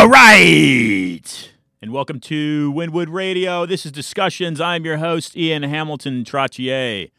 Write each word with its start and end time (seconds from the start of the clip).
All 0.00 0.08
right. 0.08 1.52
And 1.82 1.92
welcome 1.92 2.20
to 2.20 2.70
Winwood 2.70 3.10
Radio. 3.10 3.66
This 3.66 3.84
is 3.84 3.92
Discussions. 3.92 4.58
I'm 4.58 4.82
your 4.82 4.96
host, 4.96 5.36
Ian 5.36 5.62
Hamilton 5.62 6.24
Trottier. 6.24 7.10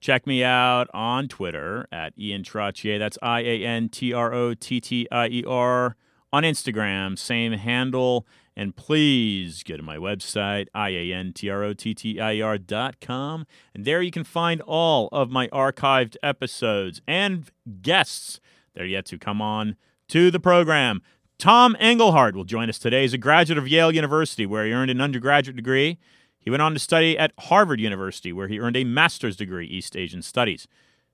Check 0.00 0.26
me 0.26 0.42
out 0.42 0.88
on 0.94 1.28
Twitter 1.28 1.86
at 1.92 2.14
Ian 2.18 2.44
Trottier. 2.44 2.98
That's 2.98 3.18
I 3.20 3.40
A 3.40 3.62
N 3.62 3.90
T 3.90 4.14
R 4.14 4.32
O 4.32 4.54
T 4.54 4.80
T 4.80 5.06
I 5.12 5.28
E 5.28 5.44
R. 5.46 5.96
On 6.32 6.44
Instagram, 6.44 7.18
same 7.18 7.52
handle. 7.52 8.26
And 8.56 8.74
please 8.74 9.62
go 9.62 9.76
to 9.76 9.82
my 9.82 9.98
website, 9.98 10.68
I-A-N-T-R-O-T-T-I-E-R 10.74 12.58
dot 12.58 13.00
com. 13.02 13.46
And 13.74 13.84
there 13.84 14.00
you 14.00 14.10
can 14.10 14.24
find 14.24 14.62
all 14.62 15.10
of 15.12 15.30
my 15.30 15.48
archived 15.48 16.16
episodes 16.22 17.02
and 17.06 17.50
guests 17.82 18.40
that 18.72 18.84
are 18.84 18.86
yet 18.86 19.04
to 19.06 19.18
come 19.18 19.42
on 19.42 19.76
to 20.08 20.30
the 20.30 20.40
program. 20.40 21.02
Tom 21.38 21.76
Engelhardt 21.78 22.34
will 22.34 22.44
join 22.44 22.68
us 22.68 22.80
today. 22.80 23.02
He's 23.02 23.14
a 23.14 23.18
graduate 23.18 23.58
of 23.58 23.68
Yale 23.68 23.92
University, 23.92 24.44
where 24.44 24.66
he 24.66 24.72
earned 24.72 24.90
an 24.90 25.00
undergraduate 25.00 25.54
degree. 25.56 25.98
He 26.40 26.50
went 26.50 26.62
on 26.62 26.72
to 26.72 26.80
study 26.80 27.16
at 27.16 27.32
Harvard 27.38 27.80
University, 27.80 28.32
where 28.32 28.48
he 28.48 28.58
earned 28.58 28.76
a 28.76 28.82
master's 28.82 29.36
degree, 29.36 29.66
East 29.66 29.96
Asian 29.96 30.22
Studies. 30.22 30.66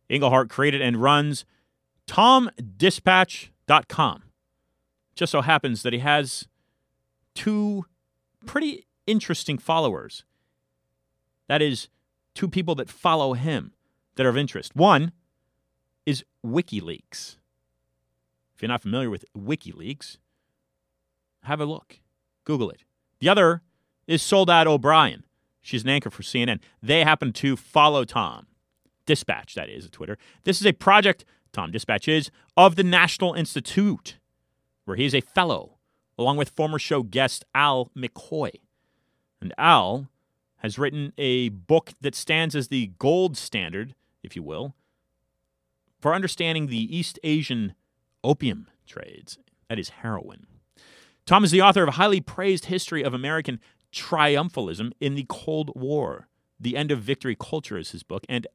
Engelhardt 0.08 0.48
created 0.48 0.80
and 0.80 1.02
runs 1.02 1.44
TomDispatch.com. 2.06 4.22
Just 5.14 5.32
so 5.32 5.42
happens 5.42 5.82
that 5.82 5.92
he 5.92 5.98
has 5.98 6.48
two 7.34 7.84
pretty 8.46 8.86
interesting 9.06 9.58
followers. 9.58 10.24
That 11.48 11.60
is, 11.60 11.88
two 12.34 12.48
people 12.48 12.74
that 12.76 12.88
follow 12.88 13.34
him 13.34 13.74
that 14.16 14.24
are 14.24 14.30
of 14.30 14.38
interest. 14.38 14.74
One 14.74 15.12
is 16.06 16.24
WikiLeaks. 16.44 17.36
If 18.54 18.62
you're 18.62 18.68
not 18.68 18.82
familiar 18.82 19.10
with 19.10 19.24
WikiLeaks, 19.36 20.18
have 21.42 21.60
a 21.60 21.64
look. 21.64 22.00
Google 22.44 22.70
it. 22.70 22.84
The 23.20 23.28
other 23.28 23.62
is 24.06 24.22
Soledad 24.22 24.66
O'Brien. 24.66 25.24
She's 25.60 25.82
an 25.82 25.88
anchor 25.88 26.10
for 26.10 26.22
CNN. 26.22 26.60
They 26.82 27.04
happen 27.04 27.32
to 27.34 27.56
follow 27.56 28.04
Tom. 28.04 28.46
Dispatch, 29.06 29.54
that 29.54 29.68
is, 29.68 29.86
at 29.86 29.92
Twitter. 29.92 30.18
This 30.44 30.60
is 30.60 30.66
a 30.66 30.72
project, 30.72 31.24
Tom 31.52 31.70
Dispatch 31.70 32.08
is, 32.08 32.30
of 32.56 32.76
the 32.76 32.82
National 32.82 33.34
Institute, 33.34 34.18
where 34.84 34.96
he 34.96 35.04
is 35.04 35.14
a 35.14 35.20
fellow, 35.20 35.78
along 36.18 36.36
with 36.36 36.50
former 36.50 36.78
show 36.78 37.02
guest 37.02 37.44
Al 37.54 37.90
McCoy. 37.96 38.50
And 39.40 39.52
Al 39.58 40.08
has 40.58 40.78
written 40.78 41.12
a 41.18 41.50
book 41.50 41.92
that 42.00 42.14
stands 42.14 42.54
as 42.54 42.68
the 42.68 42.92
gold 42.98 43.36
standard, 43.36 43.94
if 44.22 44.36
you 44.36 44.42
will, 44.42 44.74
for 46.00 46.14
understanding 46.14 46.66
the 46.66 46.96
East 46.96 47.18
Asian 47.22 47.74
opium 48.24 48.66
trades. 48.86 49.38
That 49.68 49.78
is 49.78 49.90
heroin. 49.90 50.46
Tom 51.26 51.44
is 51.44 51.50
the 51.50 51.62
author 51.62 51.82
of 51.82 51.88
a 51.88 51.92
highly 51.92 52.20
praised 52.20 52.66
history 52.66 53.02
of 53.02 53.14
American 53.14 53.60
triumphalism 53.92 54.92
in 55.00 55.14
the 55.14 55.26
Cold 55.28 55.70
War. 55.74 56.28
The 56.58 56.76
End 56.76 56.90
of 56.90 57.00
Victory 57.00 57.36
Culture 57.38 57.78
is 57.78 57.92
his 57.92 58.02
book, 58.02 58.24
and 58.28 58.46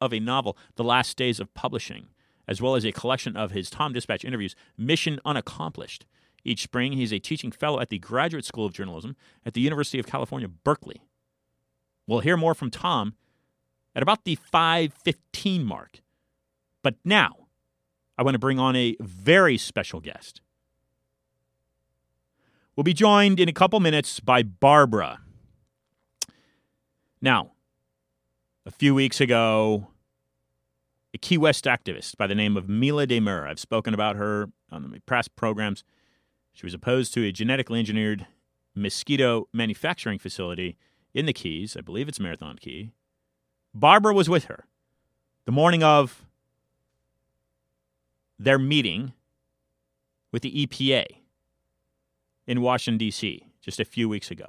of 0.00 0.12
a 0.12 0.20
novel, 0.20 0.56
The 0.76 0.84
Last 0.84 1.16
Days 1.16 1.40
of 1.40 1.52
Publishing, 1.54 2.08
as 2.46 2.62
well 2.62 2.74
as 2.74 2.84
a 2.84 2.92
collection 2.92 3.36
of 3.36 3.50
his 3.50 3.70
Tom 3.70 3.92
Dispatch 3.92 4.24
interviews, 4.24 4.54
Mission 4.76 5.20
Unaccomplished. 5.24 6.06
Each 6.44 6.62
spring, 6.62 6.92
he's 6.92 7.12
a 7.12 7.18
teaching 7.18 7.50
fellow 7.50 7.80
at 7.80 7.88
the 7.88 7.98
Graduate 7.98 8.44
School 8.44 8.66
of 8.66 8.72
Journalism 8.72 9.16
at 9.44 9.54
the 9.54 9.60
University 9.60 9.98
of 9.98 10.06
California, 10.06 10.48
Berkeley. 10.48 11.02
We'll 12.06 12.20
hear 12.20 12.36
more 12.36 12.54
from 12.54 12.70
Tom 12.70 13.14
at 13.94 14.02
about 14.02 14.24
the 14.24 14.36
515 14.36 15.64
mark. 15.64 16.02
But 16.82 16.94
now, 17.04 17.45
I 18.18 18.22
want 18.22 18.34
to 18.34 18.38
bring 18.38 18.58
on 18.58 18.74
a 18.76 18.96
very 19.00 19.58
special 19.58 20.00
guest. 20.00 20.40
We'll 22.74 22.84
be 22.84 22.94
joined 22.94 23.40
in 23.40 23.48
a 23.48 23.52
couple 23.52 23.80
minutes 23.80 24.20
by 24.20 24.42
Barbara. 24.42 25.20
Now, 27.22 27.52
a 28.66 28.70
few 28.70 28.94
weeks 28.94 29.20
ago, 29.20 29.88
a 31.14 31.18
Key 31.18 31.38
West 31.38 31.64
activist 31.64 32.16
by 32.16 32.26
the 32.26 32.34
name 32.34 32.56
of 32.56 32.68
Mila 32.68 33.06
de 33.06 33.20
Mier, 33.20 33.46
I've 33.46 33.58
spoken 33.58 33.94
about 33.94 34.16
her 34.16 34.50
on 34.70 34.90
the 34.90 35.00
press 35.00 35.28
programs. 35.28 35.84
She 36.52 36.66
was 36.66 36.74
opposed 36.74 37.14
to 37.14 37.24
a 37.24 37.32
genetically 37.32 37.78
engineered 37.78 38.26
mosquito 38.74 39.48
manufacturing 39.52 40.18
facility 40.18 40.76
in 41.14 41.24
the 41.24 41.32
Keys. 41.32 41.76
I 41.76 41.80
believe 41.80 42.08
it's 42.08 42.20
Marathon 42.20 42.56
Key. 42.58 42.92
Barbara 43.72 44.12
was 44.12 44.28
with 44.28 44.44
her 44.44 44.66
the 45.46 45.52
morning 45.52 45.82
of 45.82 46.25
their 48.38 48.58
meeting 48.58 49.12
with 50.32 50.42
the 50.42 50.66
EPA 50.66 51.04
in 52.46 52.60
Washington, 52.60 52.98
D.C., 52.98 53.46
just 53.60 53.80
a 53.80 53.84
few 53.84 54.08
weeks 54.08 54.30
ago. 54.30 54.46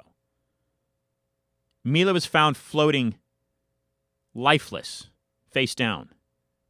Mila 1.83 2.13
was 2.13 2.25
found 2.25 2.57
floating 2.57 3.15
lifeless, 4.33 5.09
face 5.49 5.73
down, 5.73 6.09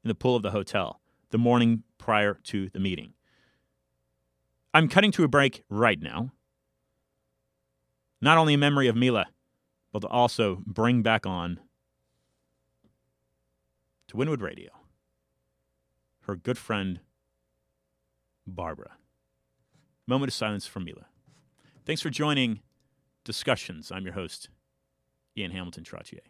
in 0.03 0.07
the 0.07 0.15
pool 0.15 0.35
of 0.35 0.43
the 0.43 0.51
hotel 0.51 1.01
the 1.31 1.37
morning 1.37 1.83
prior 1.97 2.35
to 2.35 2.69
the 2.69 2.79
meeting. 2.79 3.13
I'm 4.73 4.87
cutting 4.87 5.11
to 5.13 5.23
a 5.23 5.27
break 5.27 5.63
right 5.69 6.01
now. 6.01 6.31
Not 8.21 8.37
only 8.37 8.53
in 8.53 8.59
memory 8.59 8.87
of 8.87 8.95
Mila, 8.95 9.27
but 9.91 10.01
to 10.03 10.07
also 10.07 10.61
bring 10.65 11.01
back 11.01 11.25
on 11.25 11.59
to 14.07 14.17
Winwood 14.17 14.41
Radio 14.41 14.69
her 16.27 16.35
good 16.35 16.57
friend 16.57 16.99
Barbara. 18.47 18.91
Moment 20.07 20.29
of 20.29 20.33
silence 20.33 20.65
for 20.65 20.79
Mila. 20.79 21.07
Thanks 21.85 22.01
for 22.01 22.09
joining 22.09 22.61
Discussions. 23.25 23.91
I'm 23.91 24.05
your 24.05 24.13
host, 24.13 24.47
Ian 25.37 25.51
Hamilton 25.51 25.83
Trottier. 25.83 26.21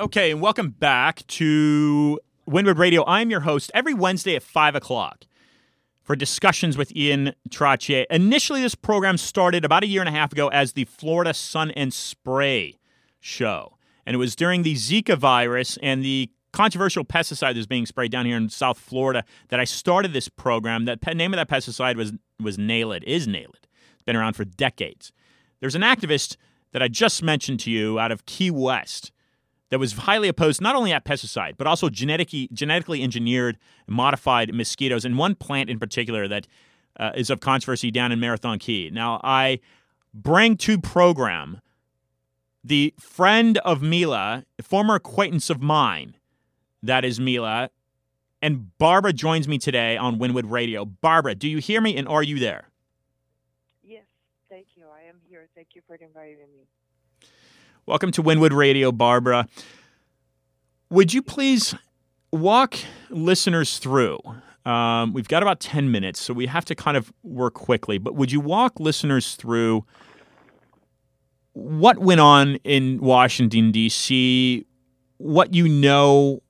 Okay, 0.00 0.30
and 0.30 0.40
welcome 0.40 0.70
back 0.70 1.26
to 1.26 2.18
Winwood 2.46 2.78
Radio. 2.78 3.04
I'm 3.04 3.28
your 3.28 3.40
host 3.40 3.70
every 3.74 3.92
Wednesday 3.92 4.34
at 4.34 4.42
5 4.42 4.74
o'clock 4.74 5.26
for 6.00 6.16
discussions 6.16 6.78
with 6.78 6.90
Ian 6.96 7.34
Trottier. 7.50 8.06
Initially, 8.08 8.62
this 8.62 8.74
program 8.74 9.18
started 9.18 9.62
about 9.62 9.82
a 9.82 9.86
year 9.86 10.00
and 10.00 10.08
a 10.08 10.12
half 10.12 10.32
ago 10.32 10.48
as 10.48 10.72
the 10.72 10.86
Florida 10.86 11.34
Sun 11.34 11.72
and 11.72 11.92
Spray 11.92 12.78
show. 13.20 13.76
And 14.06 14.14
it 14.14 14.16
was 14.16 14.34
during 14.34 14.62
the 14.62 14.72
Zika 14.72 15.18
virus 15.18 15.76
and 15.82 16.02
the 16.02 16.30
controversial 16.54 17.04
pesticide 17.04 17.54
that's 17.54 17.66
being 17.66 17.84
sprayed 17.84 18.10
down 18.10 18.24
here 18.24 18.38
in 18.38 18.48
South 18.48 18.78
Florida 18.78 19.22
that 19.48 19.60
I 19.60 19.64
started 19.64 20.14
this 20.14 20.30
program. 20.30 20.86
That 20.86 21.14
name 21.14 21.34
of 21.34 21.36
that 21.36 21.50
pesticide 21.50 21.96
was 21.96 22.14
was 22.42 22.56
Naled. 22.56 23.04
Is 23.04 23.26
Naled. 23.26 23.64
It's 23.92 24.02
been 24.06 24.16
around 24.16 24.32
for 24.32 24.46
decades. 24.46 25.12
There's 25.60 25.74
an 25.74 25.82
activist 25.82 26.38
that 26.72 26.82
I 26.82 26.88
just 26.88 27.22
mentioned 27.22 27.60
to 27.60 27.70
you 27.70 27.98
out 27.98 28.10
of 28.10 28.24
Key 28.24 28.50
West 28.50 29.12
that 29.70 29.78
was 29.78 29.92
highly 29.92 30.28
opposed 30.28 30.60
not 30.60 30.76
only 30.76 30.92
at 30.92 31.04
pesticide, 31.04 31.56
but 31.56 31.66
also 31.66 31.88
genetically, 31.88 32.48
genetically 32.52 33.02
engineered, 33.02 33.56
modified 33.88 34.52
mosquitoes, 34.54 35.04
and 35.04 35.16
one 35.16 35.34
plant 35.34 35.70
in 35.70 35.78
particular 35.78 36.28
that 36.28 36.46
uh, 36.98 37.12
is 37.14 37.30
of 37.30 37.40
controversy 37.40 37.90
down 37.90 38.12
in 38.12 38.20
Marathon 38.20 38.58
Key. 38.58 38.90
Now, 38.92 39.20
I 39.22 39.60
bring 40.12 40.56
to 40.58 40.78
program 40.78 41.60
the 42.62 42.92
friend 42.98 43.58
of 43.58 43.80
Mila, 43.80 44.44
former 44.60 44.96
acquaintance 44.96 45.48
of 45.50 45.62
mine, 45.62 46.16
that 46.82 47.04
is 47.04 47.20
Mila, 47.20 47.70
and 48.42 48.76
Barbara 48.78 49.12
joins 49.12 49.46
me 49.46 49.58
today 49.58 49.96
on 49.96 50.18
Winwood 50.18 50.46
Radio. 50.46 50.84
Barbara, 50.84 51.34
do 51.34 51.48
you 51.48 51.58
hear 51.58 51.80
me 51.80 51.96
and 51.96 52.08
are 52.08 52.22
you 52.22 52.38
there? 52.38 52.70
Yes, 53.82 54.04
thank 54.48 54.66
you. 54.76 54.84
I 54.92 55.08
am 55.08 55.16
here. 55.28 55.46
Thank 55.54 55.68
you 55.74 55.82
for 55.86 55.94
inviting 55.94 56.38
me. 56.52 56.66
Welcome 57.90 58.12
to 58.12 58.22
Winwood 58.22 58.52
Radio, 58.52 58.92
Barbara. 58.92 59.48
Would 60.90 61.12
you 61.12 61.22
please 61.22 61.74
walk 62.30 62.76
listeners 63.10 63.78
through? 63.78 64.20
Um, 64.64 65.12
we've 65.12 65.26
got 65.26 65.42
about 65.42 65.58
10 65.58 65.90
minutes, 65.90 66.20
so 66.20 66.32
we 66.32 66.46
have 66.46 66.64
to 66.66 66.76
kind 66.76 66.96
of 66.96 67.12
work 67.24 67.54
quickly, 67.54 67.98
but 67.98 68.14
would 68.14 68.30
you 68.30 68.38
walk 68.38 68.78
listeners 68.78 69.34
through 69.34 69.84
what 71.54 71.98
went 71.98 72.20
on 72.20 72.58
in 72.62 73.00
Washington, 73.00 73.72
D.C., 73.72 74.64
what 75.16 75.52
you 75.52 75.66
know 75.66 76.44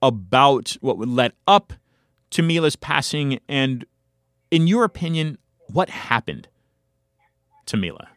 about 0.00 0.74
what 0.80 0.98
led 1.06 1.34
up 1.46 1.74
to 2.30 2.42
Mila's 2.42 2.76
passing, 2.76 3.40
and 3.46 3.84
in 4.50 4.66
your 4.66 4.84
opinion, 4.84 5.36
what 5.66 5.90
happened 5.90 6.48
to 7.66 7.76
Mila? 7.76 8.08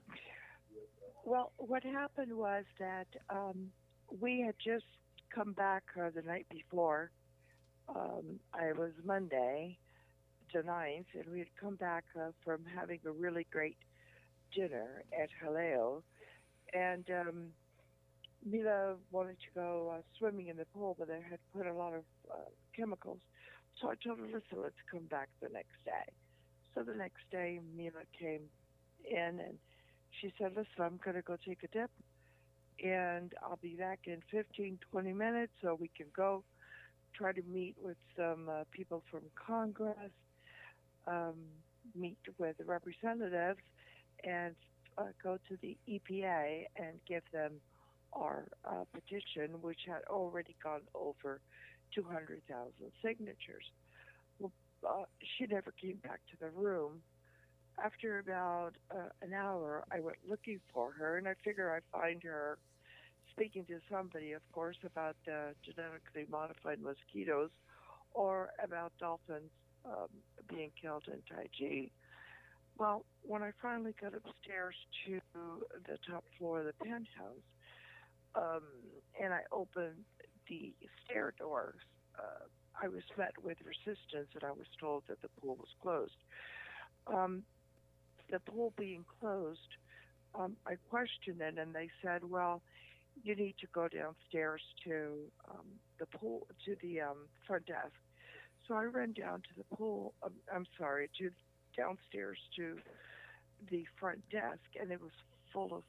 Well, 1.25 1.53
what 1.57 1.83
happened 1.83 2.31
was 2.37 2.65
that 2.79 3.07
um, 3.31 3.71
we 4.21 4.41
had 4.41 4.53
just 4.63 4.85
come 5.33 5.53
back 5.53 5.83
uh, 5.99 6.11
the 6.15 6.21
night 6.21 6.45
before. 6.51 7.09
Um, 7.89 8.39
I 8.53 8.73
was 8.73 8.91
Monday, 9.03 9.79
the 10.53 10.59
9th, 10.59 11.05
and 11.15 11.25
we 11.31 11.39
had 11.39 11.47
come 11.59 11.77
back 11.77 12.03
uh, 12.15 12.29
from 12.43 12.59
having 12.63 12.99
a 13.07 13.11
really 13.11 13.47
great 13.51 13.77
dinner 14.55 15.03
at 15.19 15.29
Jaleo. 15.43 16.03
And 16.75 17.05
um, 17.09 17.47
Mila 18.45 18.95
wanted 19.11 19.37
to 19.39 19.59
go 19.59 19.95
uh, 19.97 20.01
swimming 20.19 20.49
in 20.49 20.57
the 20.57 20.65
pool, 20.65 20.95
but 20.99 21.07
they 21.07 21.21
had 21.27 21.39
put 21.57 21.65
a 21.65 21.73
lot 21.73 21.93
of 21.95 22.03
uh, 22.31 22.49
chemicals. 22.75 23.19
So 23.81 23.89
I 23.89 23.95
told 23.95 24.19
her, 24.19 24.25
listen, 24.25 24.61
let's 24.61 24.75
come 24.91 25.05
back 25.05 25.29
the 25.41 25.49
next 25.49 25.83
day. 25.85 26.13
So 26.75 26.83
the 26.83 26.93
next 26.95 27.23
day, 27.31 27.59
Mila 27.75 28.03
came 28.19 28.41
in 29.09 29.39
and 29.39 29.57
she 30.21 30.33
said, 30.37 30.51
listen, 30.55 30.67
I'm 30.79 30.99
going 31.03 31.15
to 31.15 31.21
go 31.21 31.37
take 31.45 31.63
a 31.63 31.67
dip 31.67 31.91
and 32.83 33.33
I'll 33.43 33.59
be 33.61 33.75
back 33.75 33.99
in 34.05 34.21
15, 34.31 34.79
20 34.91 35.13
minutes 35.13 35.53
so 35.61 35.77
we 35.79 35.89
can 35.95 36.07
go 36.15 36.43
try 37.13 37.31
to 37.31 37.41
meet 37.43 37.75
with 37.81 37.97
some 38.17 38.49
uh, 38.49 38.63
people 38.71 39.03
from 39.09 39.21
Congress, 39.35 40.11
um, 41.07 41.35
meet 41.95 42.17
with 42.37 42.57
the 42.57 42.65
representatives, 42.65 43.59
and 44.23 44.55
uh, 44.97 45.03
go 45.23 45.37
to 45.47 45.57
the 45.61 45.77
EPA 45.89 46.65
and 46.77 46.99
give 47.07 47.23
them 47.31 47.53
our 48.13 48.45
uh, 48.65 48.83
petition, 48.93 49.61
which 49.61 49.81
had 49.87 50.01
already 50.09 50.55
gone 50.63 50.81
over 50.93 51.39
200,000 51.93 52.41
signatures. 53.03 53.65
Well, 54.39 54.51
uh, 54.87 55.03
she 55.37 55.45
never 55.45 55.73
came 55.81 55.97
back 56.03 56.19
to 56.31 56.37
the 56.39 56.49
room 56.49 57.01
after 57.83 58.19
about 58.19 58.71
uh, 58.91 59.09
an 59.21 59.33
hour, 59.33 59.83
I 59.91 59.99
went 59.99 60.17
looking 60.27 60.59
for 60.73 60.91
her, 60.93 61.17
and 61.17 61.27
I 61.27 61.33
figure 61.43 61.71
I'd 61.73 61.99
find 61.99 62.21
her 62.23 62.57
speaking 63.31 63.65
to 63.65 63.79
somebody, 63.91 64.31
of 64.31 64.41
course, 64.51 64.77
about 64.85 65.15
uh, 65.27 65.51
genetically 65.63 66.25
modified 66.29 66.79
mosquitoes 66.81 67.49
or 68.13 68.49
about 68.63 68.93
dolphins 68.99 69.51
um, 69.85 70.07
being 70.49 70.71
killed 70.81 71.03
in 71.07 71.19
Taiji. 71.29 71.91
Well, 72.77 73.05
when 73.23 73.41
I 73.41 73.51
finally 73.61 73.93
got 74.01 74.13
upstairs 74.13 74.75
to 75.05 75.19
the 75.87 75.97
top 76.09 76.23
floor 76.37 76.59
of 76.59 76.65
the 76.65 76.73
penthouse, 76.73 77.45
um, 78.35 78.63
and 79.21 79.33
I 79.33 79.41
opened 79.51 80.03
the 80.49 80.73
stair 81.03 81.33
doors, 81.37 81.79
uh, 82.17 82.45
I 82.81 82.87
was 82.87 83.03
met 83.17 83.31
with 83.43 83.57
resistance, 83.65 84.29
and 84.33 84.43
I 84.43 84.51
was 84.51 84.67
told 84.79 85.03
that 85.07 85.21
the 85.21 85.29
pool 85.41 85.55
was 85.55 85.69
closed. 85.81 86.17
Um, 87.07 87.43
the 88.31 88.39
pool 88.39 88.73
being 88.77 89.05
closed, 89.19 89.59
um, 90.37 90.55
I 90.65 90.75
questioned 90.89 91.41
it, 91.41 91.57
and 91.57 91.73
they 91.73 91.89
said, 92.03 92.23
"Well, 92.29 92.61
you 93.23 93.35
need 93.35 93.55
to 93.61 93.67
go 93.73 93.87
downstairs 93.87 94.61
to 94.85 95.17
um, 95.49 95.65
the 95.99 96.05
pool 96.05 96.47
to 96.65 96.75
the 96.81 97.01
um, 97.01 97.27
front 97.47 97.65
desk." 97.65 97.93
So 98.67 98.75
I 98.75 98.83
ran 98.85 99.13
down 99.13 99.41
to 99.41 99.49
the 99.57 99.75
pool. 99.75 100.13
Um, 100.23 100.33
I'm 100.53 100.65
sorry, 100.77 101.09
to 101.19 101.29
downstairs 101.77 102.39
to 102.55 102.77
the 103.69 103.85
front 103.99 104.21
desk, 104.29 104.63
and 104.79 104.91
it 104.91 105.01
was 105.01 105.11
full 105.53 105.73
of 105.73 105.83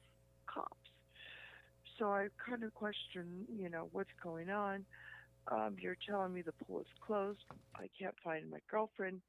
cops. 0.45 0.75
So 1.97 2.05
I 2.05 2.27
kind 2.47 2.63
of 2.63 2.73
questioned, 2.73 3.47
you 3.57 3.69
know, 3.69 3.89
what's 3.91 4.09
going 4.21 4.49
on. 4.49 4.85
Um, 5.51 5.75
you're 5.79 5.97
telling 6.07 6.33
me 6.33 6.41
the 6.41 6.51
pool 6.65 6.81
is 6.81 6.87
closed. 7.05 7.39
I 7.75 7.87
can't 7.99 8.15
find 8.23 8.49
my 8.49 8.59
girlfriend. 8.69 9.21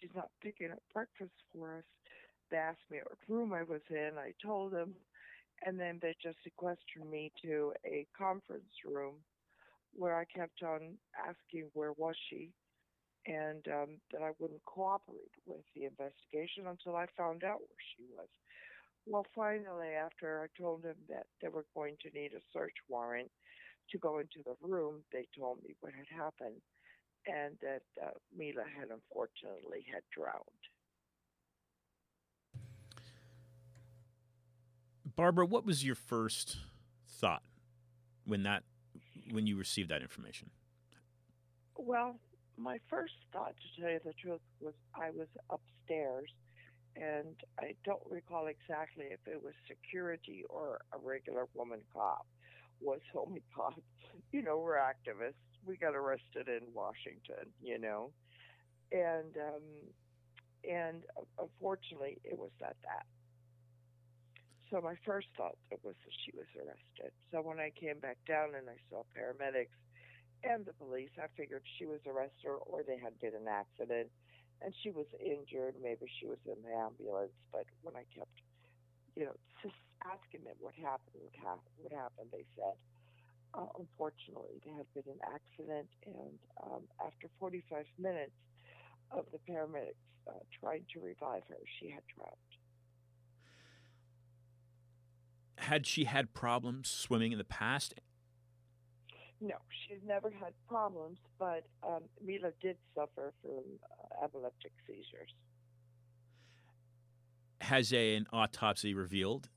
She's 0.00 0.10
not 0.14 0.30
picking 0.42 0.70
up 0.70 0.82
breakfast 0.92 1.32
for 1.52 1.76
us. 1.78 1.84
They 2.50 2.56
asked 2.56 2.90
me 2.90 2.98
what 3.04 3.18
room 3.28 3.52
I 3.52 3.62
was 3.62 3.82
in. 3.90 4.12
I 4.18 4.32
told 4.42 4.72
them, 4.72 4.94
and 5.64 5.78
then 5.78 5.98
they 6.02 6.14
just 6.22 6.38
sequestered 6.44 7.08
me 7.10 7.32
to 7.42 7.72
a 7.86 8.06
conference 8.16 8.72
room 8.84 9.16
where 9.94 10.16
I 10.16 10.24
kept 10.24 10.62
on 10.62 10.96
asking 11.18 11.70
where 11.74 11.92
was 11.92 12.16
she, 12.28 12.50
and 13.26 13.66
um, 13.68 13.88
that 14.12 14.22
I 14.22 14.30
wouldn't 14.38 14.64
cooperate 14.64 15.34
with 15.46 15.64
the 15.74 15.84
investigation 15.84 16.66
until 16.68 16.96
I 16.96 17.06
found 17.16 17.44
out 17.44 17.60
where 17.60 17.84
she 17.96 18.04
was. 18.16 18.28
Well, 19.06 19.26
finally, 19.34 19.88
after 19.88 20.42
I 20.42 20.60
told 20.60 20.82
them 20.82 20.96
that 21.08 21.26
they 21.42 21.48
were 21.48 21.66
going 21.74 21.96
to 22.02 22.18
need 22.18 22.32
a 22.34 22.42
search 22.52 22.74
warrant 22.88 23.30
to 23.90 23.98
go 23.98 24.18
into 24.18 24.42
the 24.44 24.56
room, 24.62 25.02
they 25.12 25.26
told 25.36 25.62
me 25.64 25.74
what 25.80 25.92
had 25.92 26.06
happened 26.14 26.60
and 27.26 27.56
that 27.60 27.82
uh, 28.02 28.10
Mila 28.36 28.64
had 28.78 28.88
unfortunately 28.90 29.84
had 29.92 30.02
drowned. 30.16 30.64
Barbara, 35.20 35.44
what 35.44 35.66
was 35.66 35.84
your 35.84 35.96
first 35.96 36.56
thought 37.06 37.42
when 38.24 38.44
that 38.44 38.62
when 39.30 39.46
you 39.46 39.58
received 39.58 39.90
that 39.90 40.00
information? 40.00 40.48
Well, 41.76 42.18
my 42.56 42.78
first 42.88 43.12
thought, 43.30 43.52
to 43.54 43.82
tell 43.82 43.90
you 43.90 44.00
the 44.02 44.14
truth, 44.14 44.40
was 44.62 44.72
I 44.94 45.10
was 45.10 45.28
upstairs, 45.50 46.30
and 46.96 47.36
I 47.58 47.74
don't 47.84 48.00
recall 48.08 48.46
exactly 48.46 49.08
if 49.10 49.20
it 49.26 49.44
was 49.44 49.52
security 49.68 50.44
or 50.48 50.80
a 50.94 50.96
regular 50.98 51.44
woman 51.52 51.80
cop 51.92 52.26
was 52.80 53.00
home 53.12 53.36
cop. 53.54 53.78
You 54.32 54.40
know, 54.40 54.56
we're 54.56 54.78
activists. 54.78 55.34
We 55.66 55.76
got 55.76 55.94
arrested 55.94 56.48
in 56.48 56.62
Washington. 56.72 57.52
You 57.62 57.78
know, 57.78 58.10
and 58.90 59.36
um, 59.36 59.64
and 60.64 61.02
uh, 61.18 61.44
unfortunately, 61.44 62.16
it 62.24 62.38
was 62.38 62.52
at 62.62 62.76
that 62.84 63.04
so 64.70 64.80
my 64.80 64.94
first 65.04 65.28
thought 65.36 65.58
was 65.82 65.94
that 65.98 66.16
she 66.24 66.30
was 66.34 66.46
arrested. 66.54 67.12
So 67.30 67.42
when 67.42 67.58
I 67.58 67.70
came 67.74 67.98
back 67.98 68.18
down 68.26 68.54
and 68.54 68.70
I 68.70 68.78
saw 68.88 69.02
paramedics 69.10 69.74
and 70.46 70.64
the 70.64 70.72
police, 70.78 71.10
I 71.18 71.26
figured 71.36 71.62
she 71.78 71.86
was 71.86 72.00
arrested 72.06 72.48
or 72.66 72.82
they 72.86 72.98
had 72.98 73.18
been 73.20 73.34
an 73.34 73.48
accident 73.50 74.08
and 74.62 74.72
she 74.82 74.90
was 74.90 75.06
injured. 75.18 75.74
Maybe 75.82 76.06
she 76.20 76.26
was 76.26 76.38
in 76.46 76.62
the 76.62 76.72
ambulance. 76.74 77.34
But 77.52 77.66
when 77.82 77.96
I 77.96 78.06
kept, 78.14 78.32
you 79.16 79.26
know, 79.26 79.36
just 79.62 79.76
asking 80.06 80.44
them 80.46 80.56
what 80.60 80.74
happened, 80.78 81.28
what 81.76 81.92
happened, 81.92 82.30
they 82.30 82.46
said, 82.56 82.76
uh, 83.54 83.66
unfortunately, 83.78 84.62
there 84.64 84.76
had 84.78 84.90
been 84.94 85.10
an 85.10 85.22
accident. 85.26 85.90
And 86.06 86.38
um, 86.62 86.82
after 87.02 87.26
45 87.40 87.86
minutes 87.98 88.38
of 89.10 89.26
the 89.32 89.40
paramedics 89.50 89.98
uh, 90.28 90.38
trying 90.62 90.86
to 90.94 91.00
revive 91.00 91.42
her, 91.48 91.58
she 91.80 91.90
had 91.90 92.04
drowned. 92.14 92.49
Had 95.60 95.86
she 95.86 96.04
had 96.04 96.34
problems 96.34 96.88
swimming 96.88 97.32
in 97.32 97.38
the 97.38 97.44
past? 97.44 97.94
No, 99.40 99.54
she's 99.70 100.00
never 100.06 100.30
had 100.30 100.52
problems, 100.68 101.18
but 101.38 101.64
um, 101.82 102.02
Mila 102.24 102.50
did 102.60 102.76
suffer 102.94 103.32
from 103.40 103.62
uh, 103.82 104.24
epileptic 104.24 104.72
seizures. 104.86 105.30
Has 107.62 107.92
a, 107.92 108.16
an 108.16 108.26
autopsy 108.32 108.92
revealed? 108.92 109.48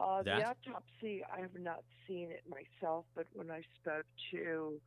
Uh, 0.00 0.22
the 0.22 0.32
autopsy, 0.32 1.22
I 1.32 1.40
have 1.40 1.58
not 1.58 1.82
seen 2.08 2.30
it 2.30 2.42
myself, 2.48 3.04
but 3.14 3.26
when 3.34 3.50
I 3.50 3.62
spoke 3.80 4.06
to 4.32 4.80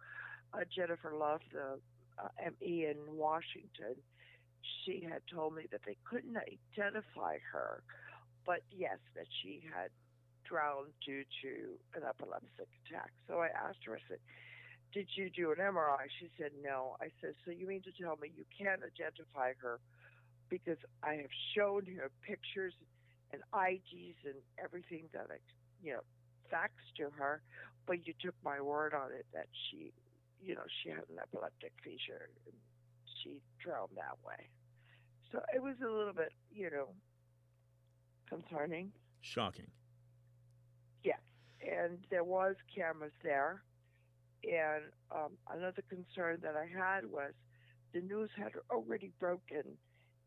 uh, 0.53 0.59
Jennifer 0.75 1.13
Love, 1.17 1.41
the 1.51 1.79
uh, 2.21 2.49
ME 2.61 2.85
in 2.85 2.97
Washington, 3.15 3.95
she 4.83 5.07
had 5.09 5.21
told 5.31 5.55
me 5.55 5.63
that 5.71 5.81
they 5.85 5.97
couldn't 6.09 6.37
identify 6.37 7.37
her 7.51 7.83
but 8.45 8.61
yes, 8.71 8.97
that 9.15 9.25
she 9.41 9.61
had 9.65 9.89
drowned 10.45 10.93
due 11.05 11.23
to 11.41 11.51
an 11.97 12.03
epileptic 12.07 12.69
attack. 12.85 13.11
So 13.27 13.41
I 13.41 13.49
asked 13.49 13.81
her, 13.85 13.97
I 13.97 14.03
said, 14.07 14.19
Did 14.93 15.07
you 15.15 15.29
do 15.29 15.51
an 15.51 15.57
MRI? 15.57 16.05
She 16.19 16.29
said, 16.37 16.51
No. 16.63 16.95
I 17.01 17.09
said, 17.21 17.33
So 17.43 17.51
you 17.51 17.67
mean 17.67 17.81
to 17.83 17.91
tell 17.91 18.15
me 18.21 18.31
you 18.35 18.45
can't 18.53 18.81
identify 18.85 19.53
her 19.61 19.79
because 20.49 20.77
I 21.01 21.15
have 21.15 21.33
shown 21.55 21.85
her 21.97 22.11
pictures 22.21 22.73
and 23.33 23.41
IDs 23.51 24.21
and 24.25 24.37
everything 24.63 25.09
that 25.13 25.27
I, 25.31 25.41
you 25.83 25.93
know, 25.93 26.05
faxed 26.53 26.93
to 26.97 27.09
her, 27.17 27.41
but 27.87 28.05
you 28.05 28.13
took 28.21 28.35
my 28.43 28.61
word 28.61 28.93
on 28.93 29.11
it 29.11 29.25
that 29.33 29.47
she, 29.49 29.91
you 30.41 30.53
know, 30.53 30.65
she 30.81 30.89
had 30.89 31.09
an 31.09 31.17
epileptic 31.21 31.73
seizure 31.83 32.29
and 32.45 32.55
she 33.23 33.41
drowned 33.59 33.97
that 33.97 34.21
way. 34.25 34.49
So 35.31 35.41
it 35.53 35.61
was 35.61 35.75
a 35.83 35.89
little 35.89 36.13
bit, 36.13 36.31
you 36.53 36.69
know, 36.69 36.93
concerning. 38.29 38.91
Shocking. 39.21 39.67
Yes, 41.03 41.19
and 41.61 41.99
there 42.09 42.23
was 42.23 42.55
cameras 42.75 43.13
there. 43.23 43.63
And 44.43 44.83
um, 45.11 45.31
another 45.49 45.83
concern 45.89 46.39
that 46.43 46.55
I 46.55 46.67
had 46.67 47.05
was 47.05 47.33
the 47.93 48.01
news 48.01 48.29
had 48.37 48.51
already 48.69 49.11
broken 49.19 49.63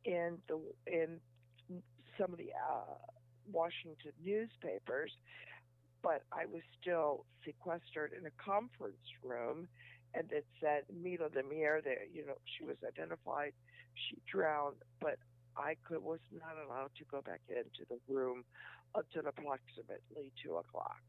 in 0.05 0.38
the 0.49 0.59
in 0.87 1.21
some 2.19 2.33
of 2.33 2.38
the 2.38 2.50
uh, 2.50 2.95
Washington 3.52 4.12
newspapers, 4.25 5.12
but 6.02 6.23
I 6.33 6.47
was 6.47 6.62
still 6.81 7.25
sequestered 7.45 8.12
in 8.19 8.26
a 8.26 8.31
conference 8.43 8.97
room, 9.23 9.69
and 10.14 10.31
it 10.33 10.47
said 10.61 10.83
Mila 10.93 11.28
de 11.31 11.43
Mier. 11.43 11.81
There, 11.83 11.99
you 12.12 12.26
know, 12.26 12.38
she 12.45 12.64
was 12.64 12.76
identified, 12.87 13.52
she 13.95 14.19
drowned, 14.31 14.76
but 15.00 15.19
I 15.57 15.76
could 15.87 16.02
was 16.02 16.21
not 16.33 16.55
allowed 16.64 16.90
to 16.99 17.05
go 17.11 17.21
back 17.21 17.40
into 17.49 17.85
the 17.88 17.99
room 18.12 18.45
until 18.95 19.28
approximately 19.28 20.33
two 20.43 20.57
o'clock. 20.57 21.02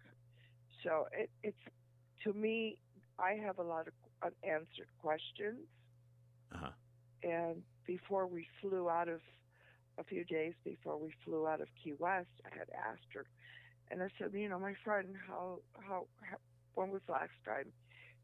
So 0.84 1.08
it, 1.12 1.30
it's 1.44 1.58
to 2.24 2.34
me, 2.34 2.78
I 3.18 3.34
have 3.34 3.60
a 3.60 3.64
lot 3.64 3.88
of 3.88 3.94
unanswered 4.24 4.90
questions. 5.02 5.68
Uh-huh. 6.54 6.72
And 7.24 7.64
before 7.86 8.28
we 8.28 8.48
flew 8.62 8.90
out 8.90 9.08
of 9.08 9.22
a 9.98 10.04
few 10.04 10.24
days 10.24 10.54
before 10.64 10.98
we 10.98 11.14
flew 11.26 11.46
out 11.48 11.62
of 11.62 11.68
Key 11.84 11.94
West, 12.00 12.30
I 12.46 12.58
had 12.58 12.70
asked 12.72 13.12
her, 13.14 13.26
and 13.92 14.02
I 14.02 14.08
said, 14.18 14.32
you 14.34 14.48
know, 14.48 14.60
my 14.60 14.74
friend, 14.84 15.16
how 15.28 15.60
how, 15.74 16.08
how 16.22 16.38
when 16.76 16.90
was 16.92 17.02
the 17.06 17.14
last 17.14 17.36
time 17.46 17.66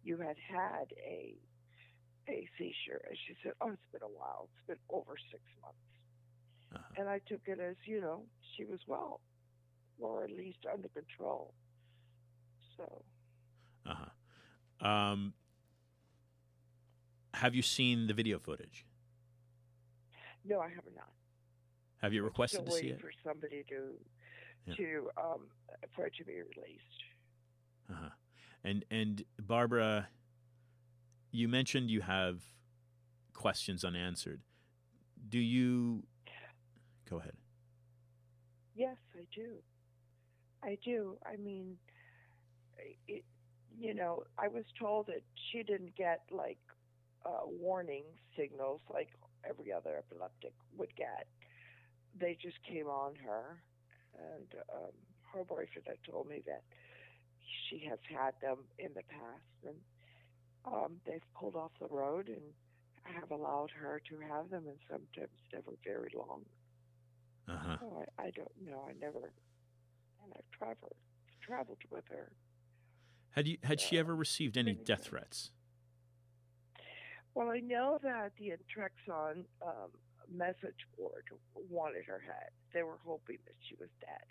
you 0.03 0.17
had 0.17 0.37
had 0.47 0.93
a 1.05 1.35
a 2.29 2.47
seizure? 2.57 3.01
And 3.07 3.17
she 3.27 3.35
said, 3.43 3.53
oh, 3.61 3.71
it's 3.71 3.91
been 3.91 4.01
a 4.01 4.17
while. 4.19 4.47
It's 4.49 4.67
been 4.67 4.83
over 4.89 5.15
six 5.31 5.43
months. 5.61 5.84
Uh-huh. 6.73 6.83
And 6.97 7.09
I 7.09 7.19
took 7.27 7.41
it 7.47 7.59
as, 7.59 7.75
you 7.85 8.01
know, 8.01 8.23
she 8.55 8.65
was 8.65 8.79
well, 8.87 9.21
or 9.99 10.23
at 10.23 10.31
least 10.31 10.59
under 10.71 10.87
control. 10.89 11.53
So, 12.77 13.03
Uh-huh. 13.85 14.85
Um, 14.87 15.33
have 17.35 17.55
you 17.55 17.61
seen 17.61 18.07
the 18.07 18.13
video 18.13 18.39
footage? 18.39 18.85
no, 20.47 20.59
I 20.59 20.69
have 20.69 20.83
not. 20.95 21.11
Have 22.01 22.13
you 22.13 22.23
requested 22.23 22.59
Still 22.61 22.65
to 22.65 22.71
see 22.79 22.85
waiting 22.87 22.99
it? 22.99 23.01
for 23.01 23.11
somebody 23.23 23.63
to 23.69 23.99
Yeah. 24.67 24.75
to 24.75 25.09
um, 25.17 25.47
for 25.95 26.05
it 26.07 26.13
to 26.15 26.23
be 26.25 26.33
released. 26.33 27.03
Uh-huh. 27.89 28.09
And 28.63 28.85
and 28.91 29.23
Barbara, 29.39 30.09
you 31.31 31.47
mentioned 31.47 31.89
you 31.89 32.01
have 32.01 32.43
questions 33.33 33.83
unanswered. 33.83 34.41
Do 35.29 35.39
you 35.39 36.05
go 37.09 37.17
ahead? 37.19 37.33
Yes, 38.75 38.97
I 39.15 39.25
do. 39.33 39.57
I 40.63 40.77
do. 40.83 41.17
I 41.25 41.37
mean, 41.37 41.77
it, 43.07 43.23
you 43.77 43.93
know, 43.93 44.23
I 44.37 44.47
was 44.47 44.63
told 44.79 45.07
that 45.07 45.23
she 45.51 45.63
didn't 45.63 45.95
get 45.95 46.21
like 46.31 46.59
uh, 47.25 47.45
warning 47.45 48.03
signals 48.37 48.81
like 48.91 49.09
every 49.47 49.71
other 49.71 49.97
epileptic 49.97 50.53
would 50.77 50.95
get. 50.95 51.27
They 52.19 52.37
just 52.41 52.57
came 52.67 52.87
on 52.87 53.15
her, 53.25 53.61
and 54.17 54.47
um, 54.73 54.91
her 55.33 55.43
boyfriend 55.43 55.87
had 55.87 55.97
told 56.09 56.27
me 56.27 56.41
that 56.45 56.63
she 57.69 57.85
has 57.89 57.99
had 58.09 58.33
them 58.41 58.59
in 58.79 58.89
the 58.95 59.03
past, 59.09 59.57
and 59.67 59.75
um, 60.65 60.97
they've 61.05 61.25
pulled 61.37 61.55
off 61.55 61.71
the 61.79 61.87
road 61.87 62.27
and 62.27 62.41
have 63.03 63.31
allowed 63.31 63.69
her 63.71 64.01
to 64.09 64.19
have 64.19 64.49
them, 64.49 64.63
and 64.67 64.77
sometimes 64.89 65.35
never 65.53 65.71
very 65.83 66.11
long. 66.15 66.41
Uh-huh. 67.47 67.77
Oh, 67.83 68.03
I, 68.17 68.23
I 68.23 68.31
don't 68.31 68.51
know. 68.65 68.85
I 68.89 68.93
never, 68.99 69.31
and 70.23 70.33
I've 70.35 70.49
traveled 70.57 70.95
traveled 71.41 71.77
with 71.91 72.05
her. 72.09 72.31
Had 73.31 73.47
you 73.47 73.57
had 73.63 73.79
she 73.79 73.99
ever 73.99 74.15
received 74.15 74.57
any 74.57 74.73
many 74.73 74.83
death 74.83 75.03
threats? 75.05 75.51
Well, 77.35 77.49
I 77.49 77.59
know 77.59 77.99
that 78.01 78.31
the 78.39 78.53
Intrexon 78.55 79.43
um, 79.61 79.91
message 80.33 80.87
board 80.97 81.25
wanted 81.69 82.05
her 82.05 82.23
head. 82.25 82.49
They 82.73 82.81
were 82.83 82.97
hoping 83.05 83.37
that 83.45 83.55
she 83.67 83.75
was 83.75 83.89
dead. 83.99 84.23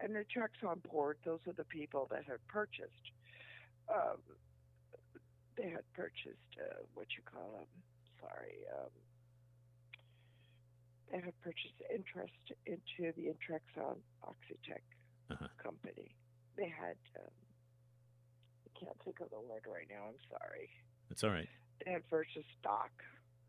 And 0.00 0.14
the 0.14 0.24
Intrexon 0.24 0.82
board, 0.90 1.18
those 1.24 1.40
are 1.46 1.52
the 1.52 1.64
people 1.64 2.08
that 2.10 2.24
had 2.24 2.38
purchased. 2.48 3.12
Um, 3.92 4.18
they 5.56 5.68
had 5.68 5.84
purchased 5.92 6.56
uh, 6.58 6.82
what 6.94 7.08
you 7.16 7.22
call 7.30 7.52
them. 7.52 7.66
Sorry. 8.20 8.64
Um, 8.72 8.90
they 11.10 11.20
had 11.20 11.32
purchased 11.40 11.80
interest 11.92 12.52
into 12.66 13.12
the 13.16 13.28
Intrexon 13.32 13.96
Oxitec 14.24 14.82
Uh-huh. 15.30 15.48
company. 15.62 16.14
They 16.56 16.68
had. 16.68 16.96
Um, 17.18 17.30
I 18.66 18.84
can't 18.84 18.96
think 19.04 19.20
of 19.20 19.30
the 19.30 19.40
word 19.40 19.64
right 19.66 19.86
now. 19.90 20.06
I'm 20.08 20.20
sorry 20.30 20.70
It's 21.10 21.24
all 21.24 21.30
right. 21.30 21.48
they 21.84 21.92
had 21.92 22.06
purchased 22.08 22.46
stock. 22.60 22.90